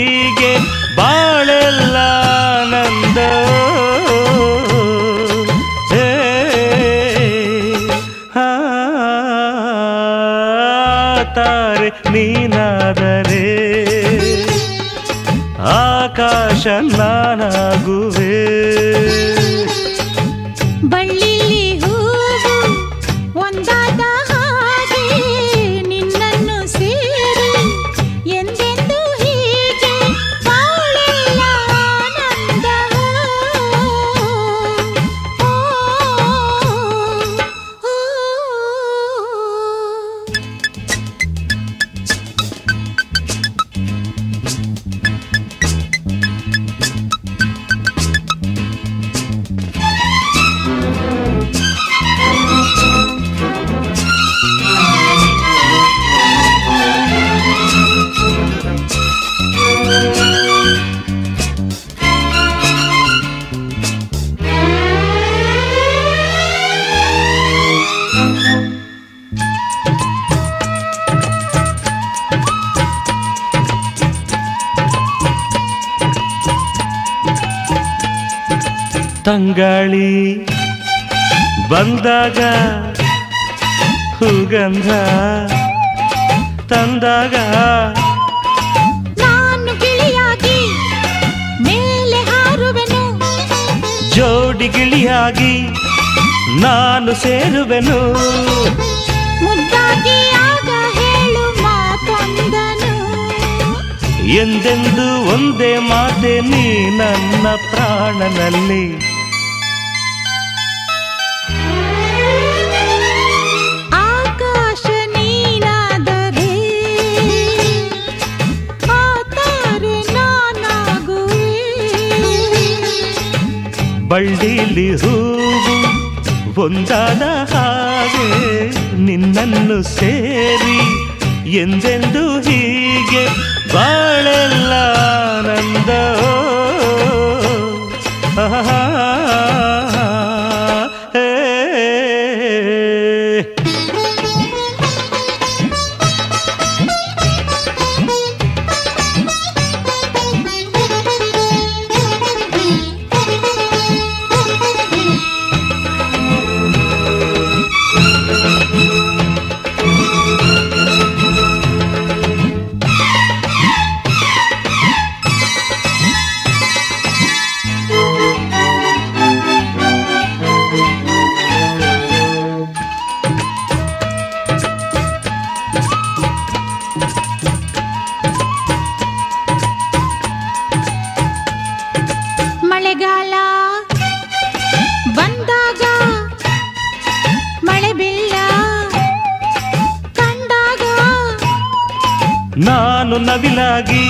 ನವಿಲಾಗಿ 192.58 194.04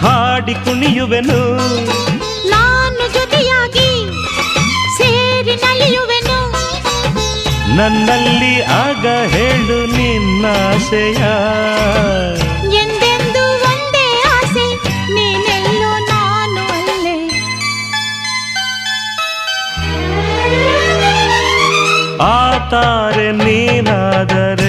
ಹಾಡಿ 0.00 0.54
ಕುಣಿಯುವೆನು. 0.54 1.38
ನಾನು 2.50 3.14
ಜೊತೆಯಾಗಿ 3.14 3.88
ಸೇರಿ 4.98 5.54
ನಲಿಯುವೆನು. 5.54 6.38
ನನ್ನಲ್ಲಿ 7.76 8.62
ಆಗ 8.62 9.06
ಹೇಳು 9.06 9.96
ನಿನ್ನಾಸೆಯ 9.96 11.22
ಎಂದೆಂದು 12.82 13.44
ಒಂದೇ 13.64 14.06
ಆಸೆ 14.34 14.66
ನೀನೆಲ್ಲೋ 15.14 15.92
ನಾನು 16.10 16.64
ಅಲ್ಲೇ. 16.72 17.16
ಆತಾರೆ 22.20 23.32
ನೀನಾದರೆ 23.32 24.67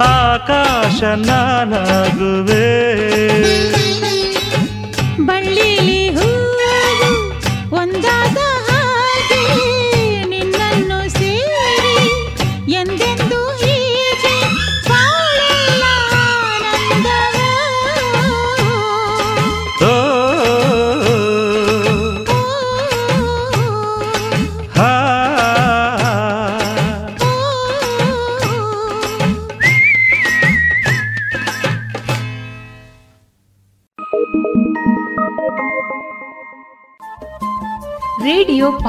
ಆಕಾಶ 0.00 1.02
ನಾನಾಗುವೆ. 1.02 2.70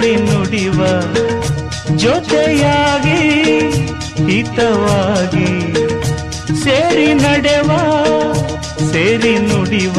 ಸೇರಿ 0.00 0.16
ನುಡಿವ 0.26 0.80
ಜೊತೆಯಾಗಿ, 2.02 3.22
ಹಿತವಾಗಿ 4.28 5.48
ಸೇರಿ 6.62 7.08
ನಡೆವ, 7.22 7.70
ಸೇರಿ 8.90 9.32
ನುಡಿವ 9.46 9.98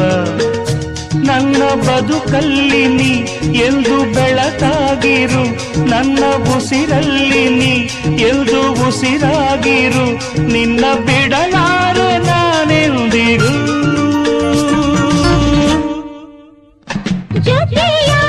ನನ್ನ 1.28 1.60
ಬದುಕಲ್ಲಿ 1.86 2.84
ನೀ 2.96 3.12
ಎಂದು 3.66 3.96
ಬೆಳಕಾಗಿರು, 4.14 5.44
ನನ್ನ 5.92 6.22
ಉಸಿರಲ್ಲಿ 6.56 7.44
ನೀ 7.58 7.74
ಎಂದು 8.30 8.62
ಉಸಿರಾಗಿರು, 8.88 10.06
ನಿನ್ನ 10.54 10.84
ಬಿಡಲಾರೆ 11.08 12.10
ನಾನೆಂದಿರು 12.28 13.54
ಜೊತೆಯಾಗಿ 17.48 18.19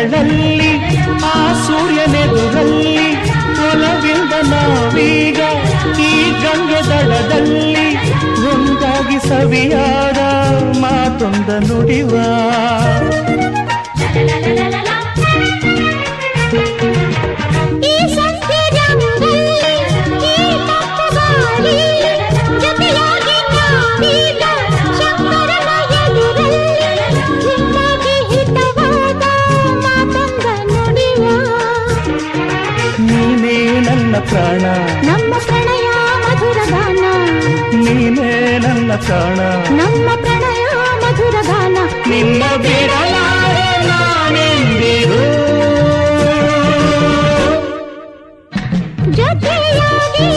ನೆರಳಲ್ಲಿ 0.00 0.72
ಆ 1.28 1.36
ಸೂರ್ಯನೆದುರಲ್ಲಿ 1.66 3.06
ಒಲವಿಂದ 3.68 4.34
ನಾವೀಗ 4.50 5.40
ಈ 6.00 6.12
ಗಂಗೆ 6.42 6.80
ದಳದಲ್ಲಿ 6.90 7.88
ಒಂದಾಗಿ 8.50 9.18
ಸವಿಯಾದ 9.28 10.20
ಮಾತೊಂದ 10.82 11.50
ನುಡಿವ. 11.68 12.12
ಪ್ರಾಣ 34.30 34.64
ನಮ್ಮ 35.06 35.32
ಪ್ರಣಯ 35.46 35.88
ಮಧುರ 36.24 36.58
ಗಾನ. 36.70 37.04
ನೀನೇ 37.84 38.58
ನನ್ನ 38.58 38.92
ಪ್ರಾಣ 39.06 39.38
ನಮ್ಮ 39.80 40.08
ಪ್ರಣಯ 40.22 40.64
ಮಧುರ 41.02 41.36
ಗಾನ. 41.46 41.76
ನಿನ್ನ 42.10 42.42
ಬಿಡಲಾರೆ 42.56 43.68
ನಾನೆಂದಿರು 43.88 45.22
ಜೊತೆಯಾಗಿ 49.18 50.30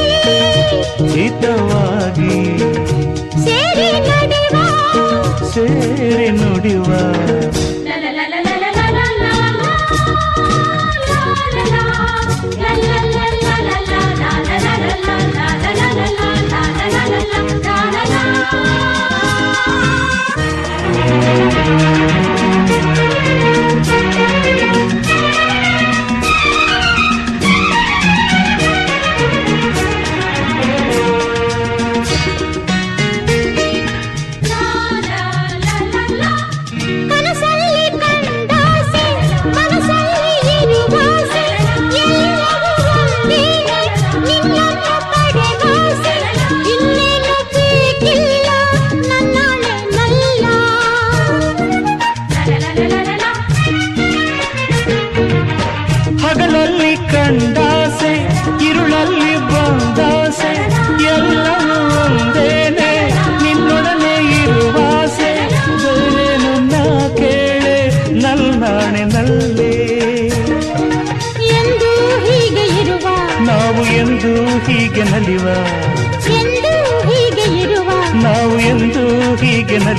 ಹಿತವಾಗಿ 1.14 2.36
ಸೇರಿ 3.46 3.90
ನಡೆವ. 4.08 4.56
ಸೇರಿ 5.54 6.30
ನುಡಿವ. 6.40 6.90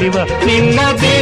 ನಲಿವ 0.02 0.20
ನಿನ್ನ 0.46 0.80
ಬಿಡಲಾರೆ 0.92 1.21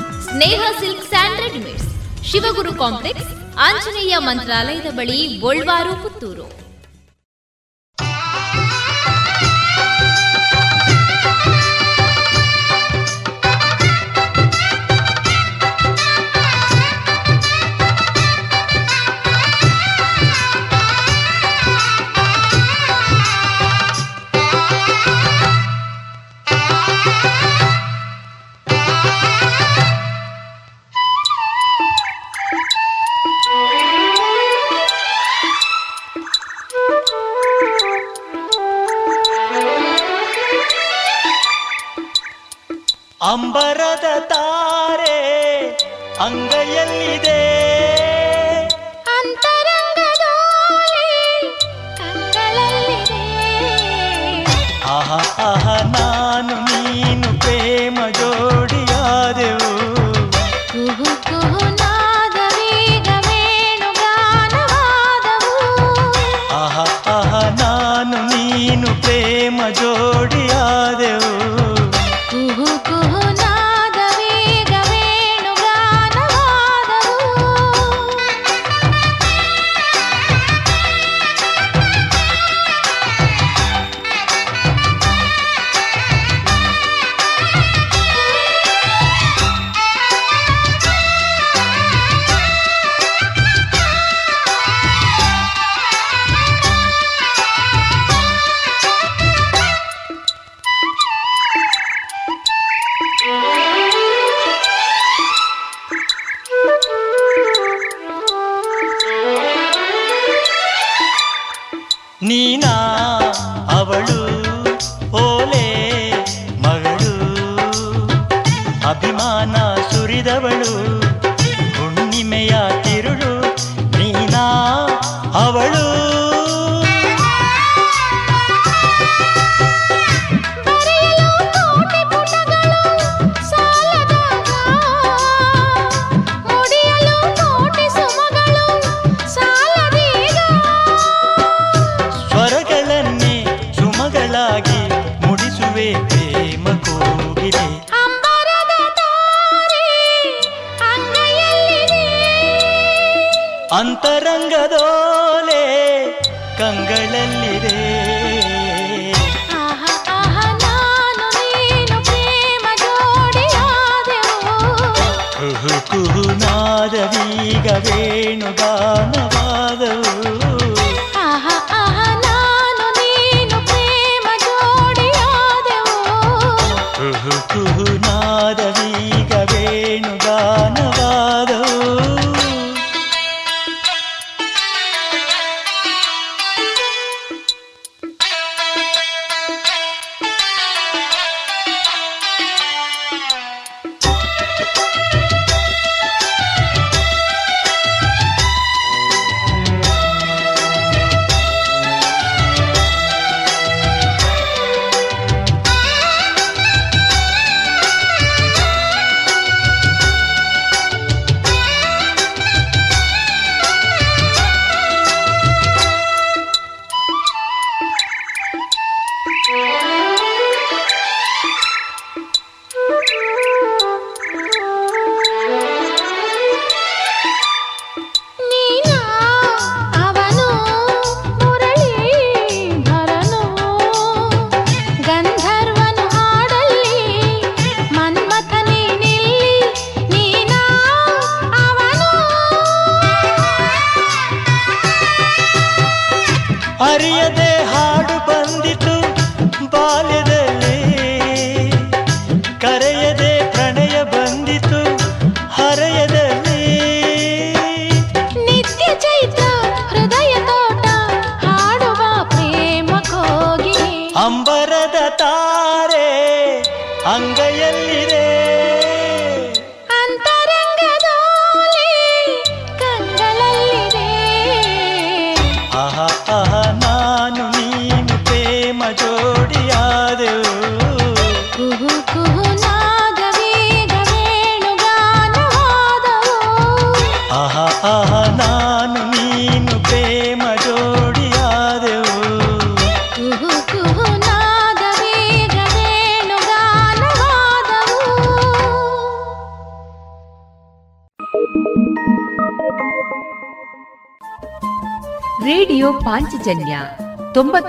Sneha 0.31 0.61
silk 0.79 1.05
and 1.09 1.39
readymades 1.41 1.87
Shivaguru 2.23 2.73
complex 2.73 3.31
Anjaneya 3.57 4.15
ಮಂತ್ರಾಲಯದ 4.17 4.89
ಬಳಿ 4.91 5.37
ಗೋಲ್ವಾರು 5.39 6.03
ಪುತ್ತೂರು. 6.03 6.45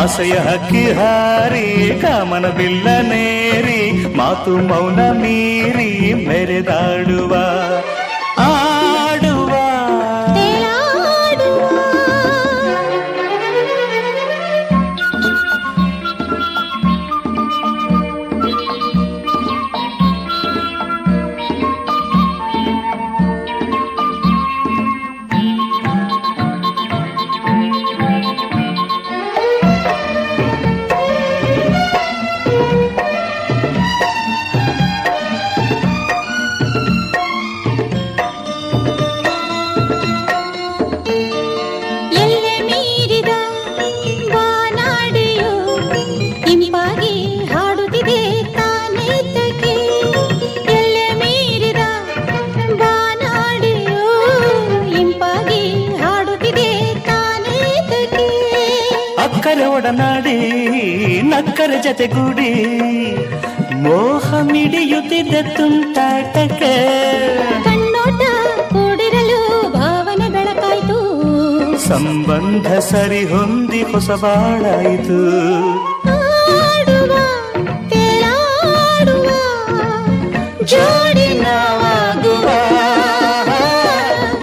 ಆಸೆಯ 0.00 0.34
ಹಕ್ಕಿ 0.40 0.84
ಹಾರಿ 0.92 1.66
ಕಾಮನ 2.02 2.46
ಬಿಲ್ಲ 2.50 2.88
ನೇರಿ 3.08 3.80
ಮಾತು 4.16 4.52
ಮೌನ 4.68 5.00
ಮೀರಿ 5.12 5.90
ಮೆರೆದಾಡುವ 6.26 7.32
ಜತೆಗೂಡಿ 61.82 62.54
ಮೋಹ 63.74 64.34
ಮಿಡಿಯುತ್ತಿದ್ದ 64.40 65.56
ತುಂಟಾಟಕ್ಕೆ. 65.56 66.74
ಕಣ್ಣೋಟ 67.64 68.20
ಕೂಡಿರಲು 68.68 69.72
ಭಾವನೆ 69.72 70.28
ಬೆಳಕಾಯ್ತು. 70.28 70.98
ಸಂಬಂಧ 71.88 72.72
ಸರಿ 72.78 73.24
ಹೊಂದಿ 73.24 73.82
ಹೊಸ 73.82 74.10
ಬಾಳಾಯಿತು. 74.10 75.20
ಜೋಡಿ 80.64 81.40
ನಾವಾಗುವ. 81.40 82.48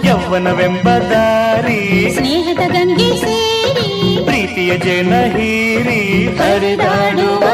ಯೌವನವೆಂಬ 0.04 0.88
ದಾರಿ. 0.88 2.12
ಸ್ನೇಹದ 2.14 2.70
ಗಂಗೆ 2.72 3.57
ಪ್ರೀತಿಯ 4.70 4.86
ಜನ 4.86 5.14
ಹೀರಿ 5.34 6.00
ಹರಿದಾಡುವ 6.38 7.44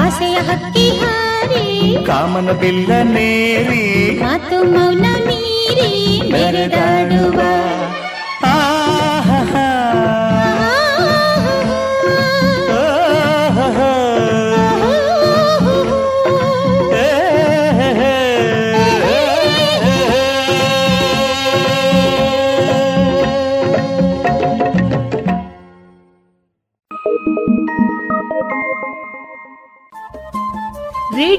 ಆಸೆಯ 0.00 0.38
ಹಕ್ಕಿ 0.48 0.86
ಹಾರಿ 1.00 1.66
ಕಾಮನ 2.06 2.50
ಬಿಲ್ಲ 2.60 2.90
ನೇರಿ 3.12 3.84
ಮಾತು 4.22 4.58
ಮೌನ 4.72 5.06
ಮೀರಿ 5.26 5.90
ಮೆರೆದಾಡುವ. 6.32 7.38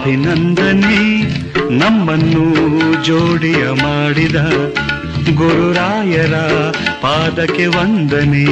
ಅಭಿನಂದನೆ 0.00 1.22
ನಮ್ಮನ್ನು 1.78 2.44
ಜೋಡಿಯ 3.04 3.64
ಮಾಡಿದ 3.82 4.36
ಗುರುರಾಯರ 5.34 6.34
ಪಾದಕ್ಕೆ 7.02 7.66
ವಂದನೆ. 7.66 8.46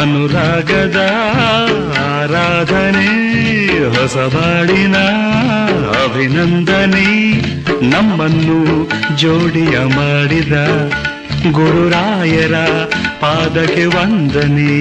ಅನುರಾಗದ 0.00 1.00
ಆರಾಧನೆ 1.98 3.10
ಹೊಸಬಾಡಿನ 3.88 4.96
ಅಭಿನಂದನೆ. 6.04 7.10
ನಮ್ಮನ್ನು 7.90 8.88
ಜೋಡಿಯ 9.16 9.78
ಮಾಡಿದ 9.78 10.52
ಗುರುರಾಯರ 11.52 12.54
ಪಾದಕ್ಕೆ 13.20 13.86
ವಂದನೆ. 13.86 14.74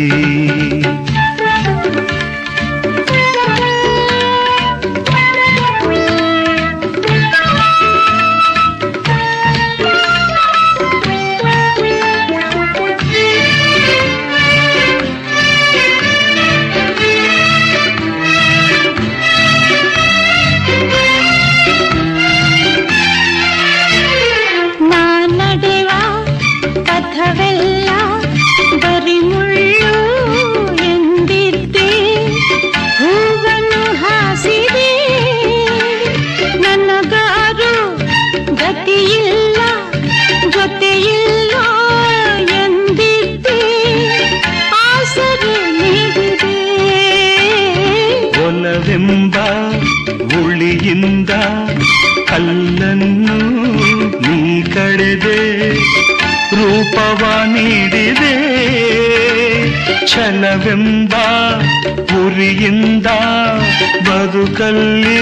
ಬದುಕಲ್ಲಿ 64.44 65.20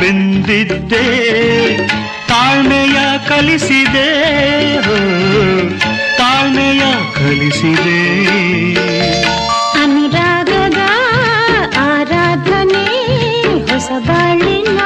ಬೆಂದಿದ್ದೆ 0.00 1.06
ತಾಳ್ಮೆಯ 2.28 2.98
ಕಲಿಸಿದೆ 3.28 4.10
ತಾಳ್ಮೆಯ 6.18 6.82
ಕಲಿಸಿದೆ. 7.16 7.98
ಅನುರಾಗದ 9.82 10.80
ಆರಾಧನೆ 11.88 12.86
ಹೊಸ 13.70 13.90
ಬಾಳಿನ 14.06 14.80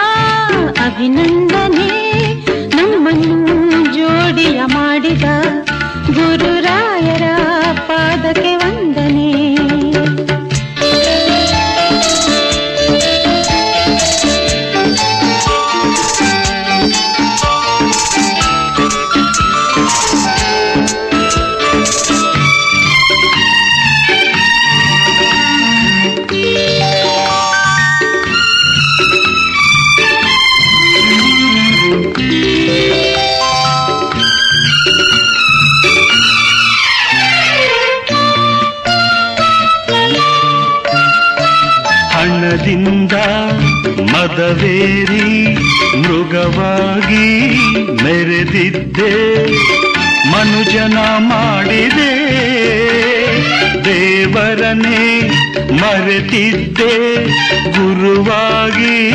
ದೇವರನೇ 54.72 55.30
ಮರೆತಿದ್ದೆ. 55.72 57.24
ಗುರುವಾಗಿ 57.72 59.12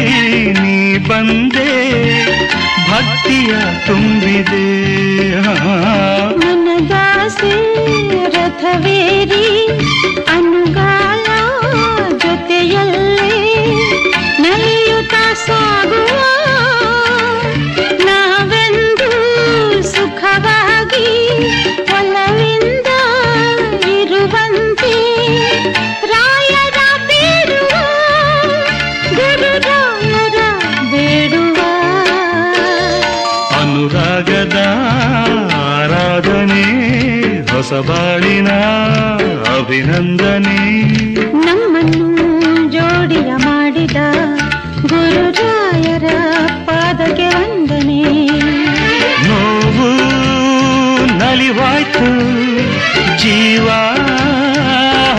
ನೀ 0.54 0.98
ಬಂದೆ. 0.98 1.98
ಭಕ್ತಿಯ 2.92 3.54
ತುಂಬಿದೆ. 3.88 4.78
ಮನದಾಸೆ 6.38 7.54
ರಥವೇರಿ 8.30 9.68
ಅನುಗಾಲ 10.36 11.26
ಜೊತೆಯಲ್ಲೇ 12.18 13.56
ನಲಿಯುತ್ತ 14.40 15.14
ಸಾಗುವ 15.48 16.37
ಹೊಸ 37.68 37.88
ಬಾಳಿನ 37.88 38.50
ಅಭಿನಂದನೆ. 39.60 40.60
ನಮ್ಮನ್ನು 41.46 42.08
ಜೋಡಿಯ 42.72 43.32
ಮಾಡಿದ 43.36 43.98
ಗುರುರಾಯರ 44.82 46.06
ಪಾದಕ್ಕೆ 46.66 47.28
ವಂದನೆ. 47.28 48.04
ನೋವು 49.28 49.90
ನಲಿವಾಯ್ತು 51.18 52.08
ಜೀವ 53.18 53.68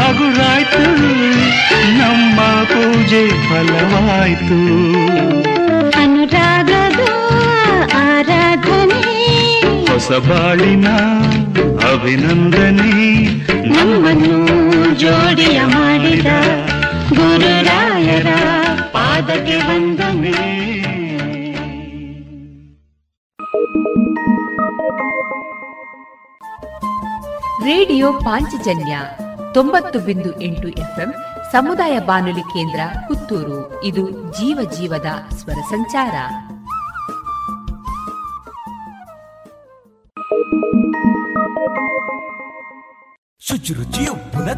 ಹಗುರಾಯ್ತು 0.02 0.86
ನಮ್ಮ 1.98 2.40
ಪೂಜೆ 2.64 3.28
ಫಲವಾಯ್ತು. 3.28 4.60
ಅನುರಾಗದ 6.00 7.00
ಆರಾಧನೆ. 7.96 9.04
ಹೊಸ 9.92 10.10
ಬಾಳಿನ 10.10 10.88
ಅಭಿನಂದನೆ. 11.80 13.24
ನಮ್ಮನ್ನು 13.68 15.00
ಜೋಡಿಯ 15.00 15.60
ಮಾಡಿದ 15.64 16.26
ಗುರುರಾಯರ 17.16 18.26
ಪಾದಕ್ಕೆ 18.92 19.56
ವಂದನೆ. 19.56 20.58
ರೇಡಿಯೋ 27.64 28.12
ಪಾಂಚಜನ್ಯ 28.12 28.98
ತೊಂಬತ್ತು 29.54 29.98
ಬಿಂದು 29.98 30.40
ಎಂಟು 30.40 30.68
ಎಫ್ಎಂ 30.68 31.14
ಸಮುದಾಯ 31.52 31.98
ಬಾನುಲಿ 31.98 32.40
ಕೇಂದ್ರ 32.40 32.80
ಪುತ್ತೂರು. 33.08 33.84
ಇದು 33.84 34.10
ಜೀವ 34.10 34.70
ಜೀವದ 34.78 35.06
ಸ್ವರ 35.34 35.60
ಸಂಚಾರ. 35.70 36.14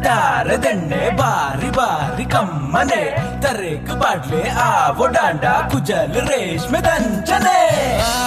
ದಾರದೆಣ್ಣೆ 0.04 1.00
ಬಾರಿ 1.18 1.70
ಬಾರಿ 1.76 2.24
ಕಮ್ಮನೆ 2.34 3.00
ತರೇಕ್ 3.42 3.90
ಬಾಡ್ಲೆ 4.02 4.40
ಆವೋ 4.64 5.06
ಡಾಂಡ 5.14 5.44
ಕುಜಲ್ 5.72 6.14
ರೇಷ್ಮೆ 6.28 6.80
ದಂಚನೆ 6.86 7.58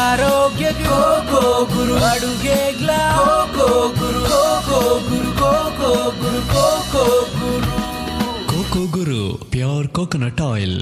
ಆರೋಗ್ಯ 0.02 0.68
ಗೋ 0.82 1.00
ಗೋ 1.32 1.42
ಗುರು 1.72 1.96
ಅಡುಗೆಗ್ಲ 2.12 2.92
ಗೋ 3.20 3.26
ಗೋ 3.58 3.70
ಗುರು 3.98 4.22
ಗೋ 4.30 4.44
ಗೋ 4.70 4.82
ಗುರು 5.08 5.32
ಗೋ 5.42 5.52
ಗೋ 5.80 5.92
ಗುರು 6.20 6.44
ಗೋ 6.54 6.68
ಗೋ 6.94 7.06
ಗುರು 7.34 7.74
ಕೋಕೋ 8.52 8.84
ಗುರು 8.96 9.22
ಪ್ಯೂರ್ 9.52 9.90
ಕೋಕೋನಟ್ 9.90 10.44
ಆಯಿಲ್ 10.52 10.80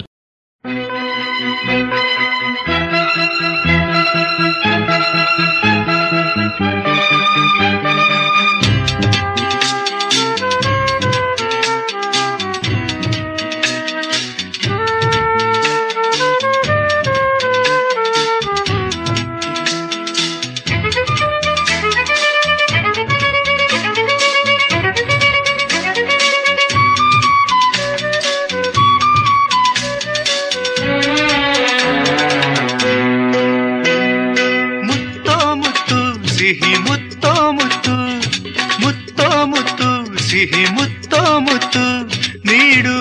ನೀಡು, 42.52 42.96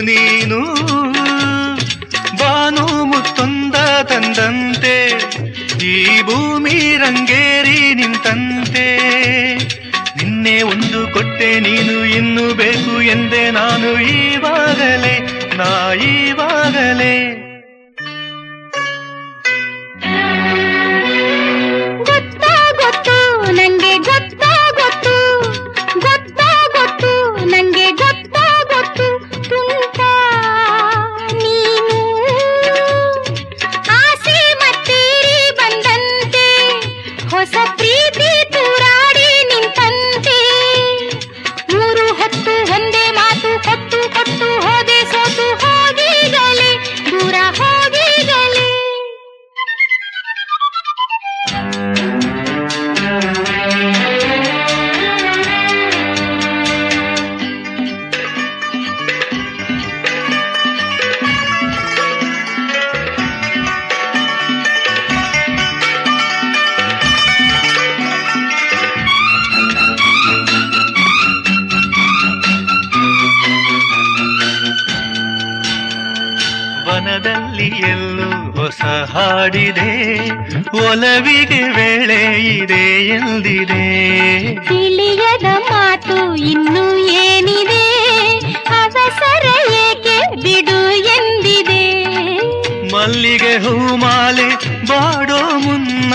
ನೀನು. 0.00 0.60
ಬಾನು 2.36 3.04
ಮುತ್ತೊಂದ 3.04 3.74
ತಂದಂತೆ, 4.02 4.96
ಈ 5.84 6.22
ಭೂಮಿ 6.22 6.96
ರಂಗೇರಿ 6.96 7.94
ನಿಂತಂತೆ. 7.94 8.86
ನಿನ್ನೆ 10.16 10.62
ಒಂದು 10.62 11.12
ಕೊಟ್ಟೆ, 11.12 11.60
ನೀನು 11.60 12.04
ಇನ್ನು 12.04 12.54
ಬೇಕು 12.54 13.02
ಎಂದೆ 13.02 13.50
ನಾನು 13.50 14.00
ಈವಾಗಲೇ, 14.00 15.16
ನಾ 15.56 15.92
ಈವಾಗಲೇ. 15.92 17.43
ಹಾಡಿದೆ 78.84 80.18
ಒಲವಿಗೆ 80.86 81.62
ವೇಳೆ 81.62 82.48
ಇದೆ 82.56 83.08
ಎಂದಿದೆ. 83.08 83.84
ತಿಳಿಯದ 84.68 85.44
ಮಾತು 85.44 86.34
ಇನ್ನು 86.34 86.98
ಏನಿದೆ? 86.98 87.84
ಅವಸರ 88.68 89.46
ಏಕೆ 89.70 90.36
ಬಿಡು 90.42 90.90
ಎಂದಿದೆ? 90.90 91.84
ಮಲ್ಲಿಗೆ 92.92 93.56
ಹೂಮಾಲೆ 93.56 94.48
ಬಾಡೋ 94.86 95.58
ಮುನ್ನ 95.58 96.14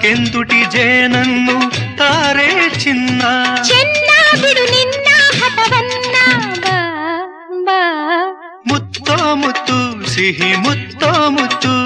ಕೆಂದುಟಿ 0.00 0.70
ಜೇನನ್ನು 0.70 1.70
ತಾರೆ 1.96 2.78
ಚಿನ್ನ. 2.78 3.22
ಚೆನ್ನ 3.62 4.10
ಬಿಡು 4.42 4.70
ನಿನ್ನ 4.70 5.08
ಹಠವನ್ನ. 5.42 6.16
ಮುತ್ತೋ 8.66 9.34
ಮುತ್ತು 9.34 10.08
ಸಿಹಿ 10.10 10.56
ಮುತ್ತೋ 10.56 11.30
ಮುತ್ತು 11.30 11.79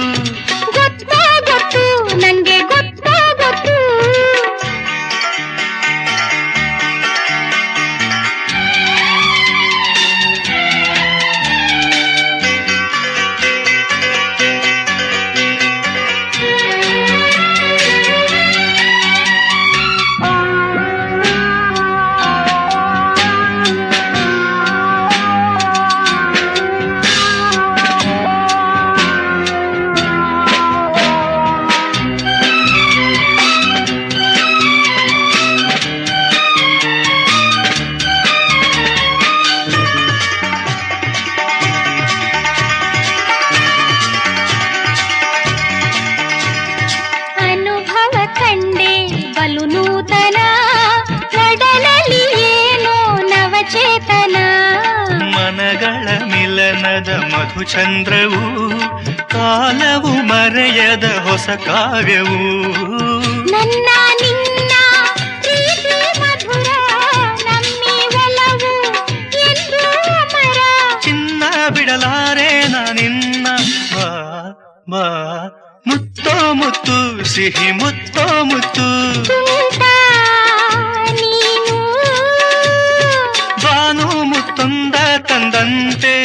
ಚಂದ್ರವು 57.65 58.71
ಕಾಲವು 59.29 60.23
ಮರೆಯದ 60.23 61.05
ಹೊಸ 61.05 61.49
ಕಾವ್ಯವು. 61.49 62.39
ನನ್ನ 63.51 63.89
ನಿನ್ನ 64.23 64.73
ಮಧುರ 66.21 66.69
ಚಿನ್ನ 71.01 71.43
ಬಿಡಲಾರೆ 71.69 72.69
ನಾನಿನ್ನ 72.69 73.47
ಮಾ 74.89 75.05
ಮುತ್ತೋ 75.87 76.55
ಮುತ್ತು 76.55 77.25
ಸಿಹಿ 77.25 77.73
ಮುತ್ತೋ 77.73 78.45
ಮುತ್ತು. 78.45 78.87
ಬಾನು 83.65 84.25
ಮುತ್ತುಂದ 84.25 84.95
ತಂದಂತೆ 85.19 86.24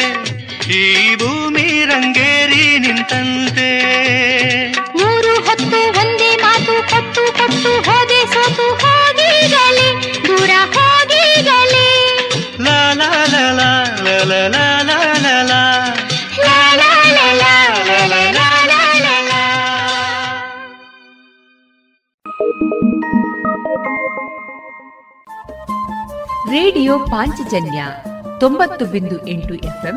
ಬಂತಂತೆ 3.00 3.68
ಮೂರು 4.96 5.32
ಹೊತ್ತು 5.40 5.78
ಒಂದೇ 5.98 6.30
ಮಾತು 6.36 6.74
ಕೊಟ್ಟು 6.90 7.22
ಕೊಟ್ಟು 7.32 7.72
ಹೋದೆ 7.86 8.20
ಸೋತು 8.26 8.66
ಹೋಗಿರಲಿ 8.74 9.88
ದೂರ 10.26 10.50
ಹೋಗಿರಲಿ 10.72 11.88
ರೇಡಿಯೋ 26.52 26.94
ಪಾಂಚಜನ್ಯ 27.06 27.82
ತೊಂಬತ್ತು 28.40 28.84
ಬಿಂದು 28.86 29.16
ಎಂಟು 29.26 29.54
ಎಫ್ಎಂ 29.54 29.96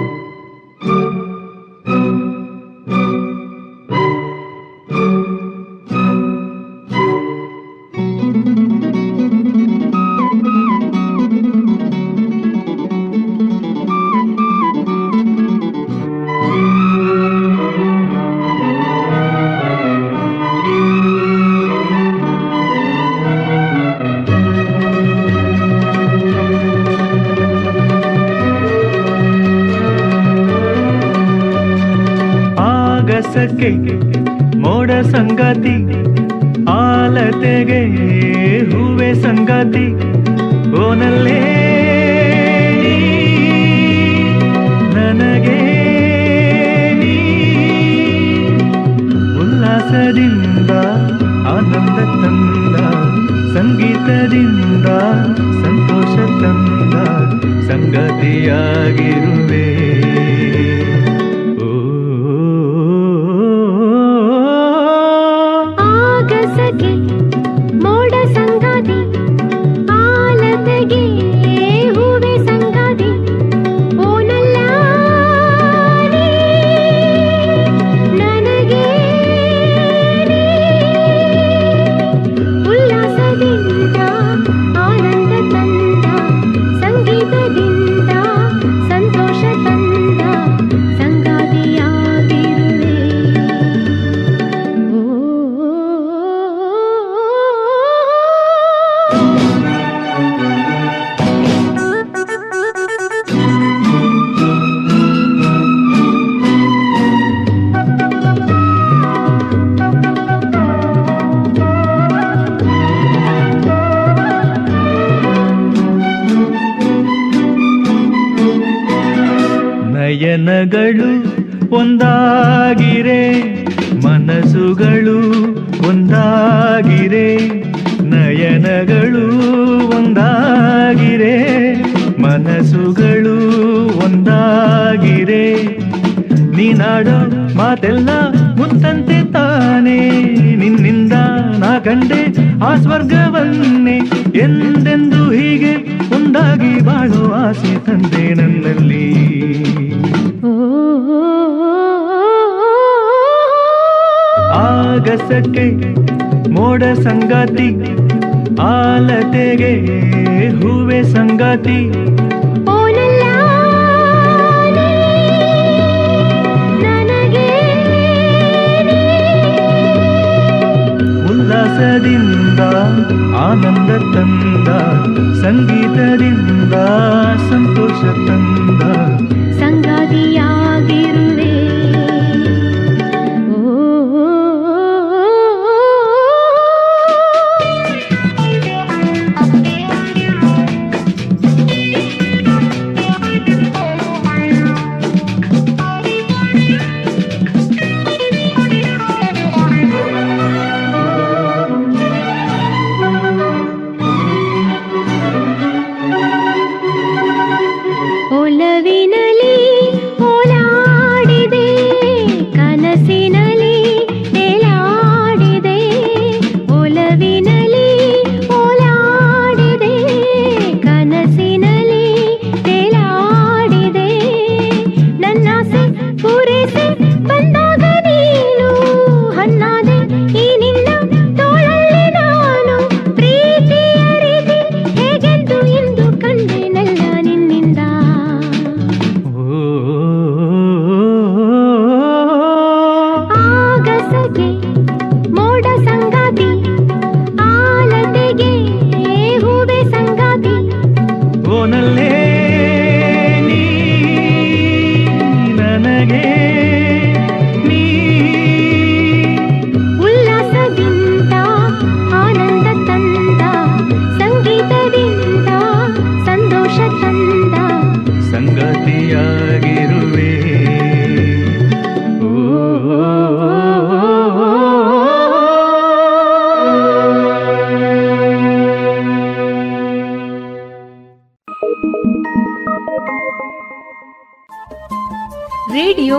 लगे 37.61 38.59
हुए 38.73 39.13
संगति। 39.13 39.87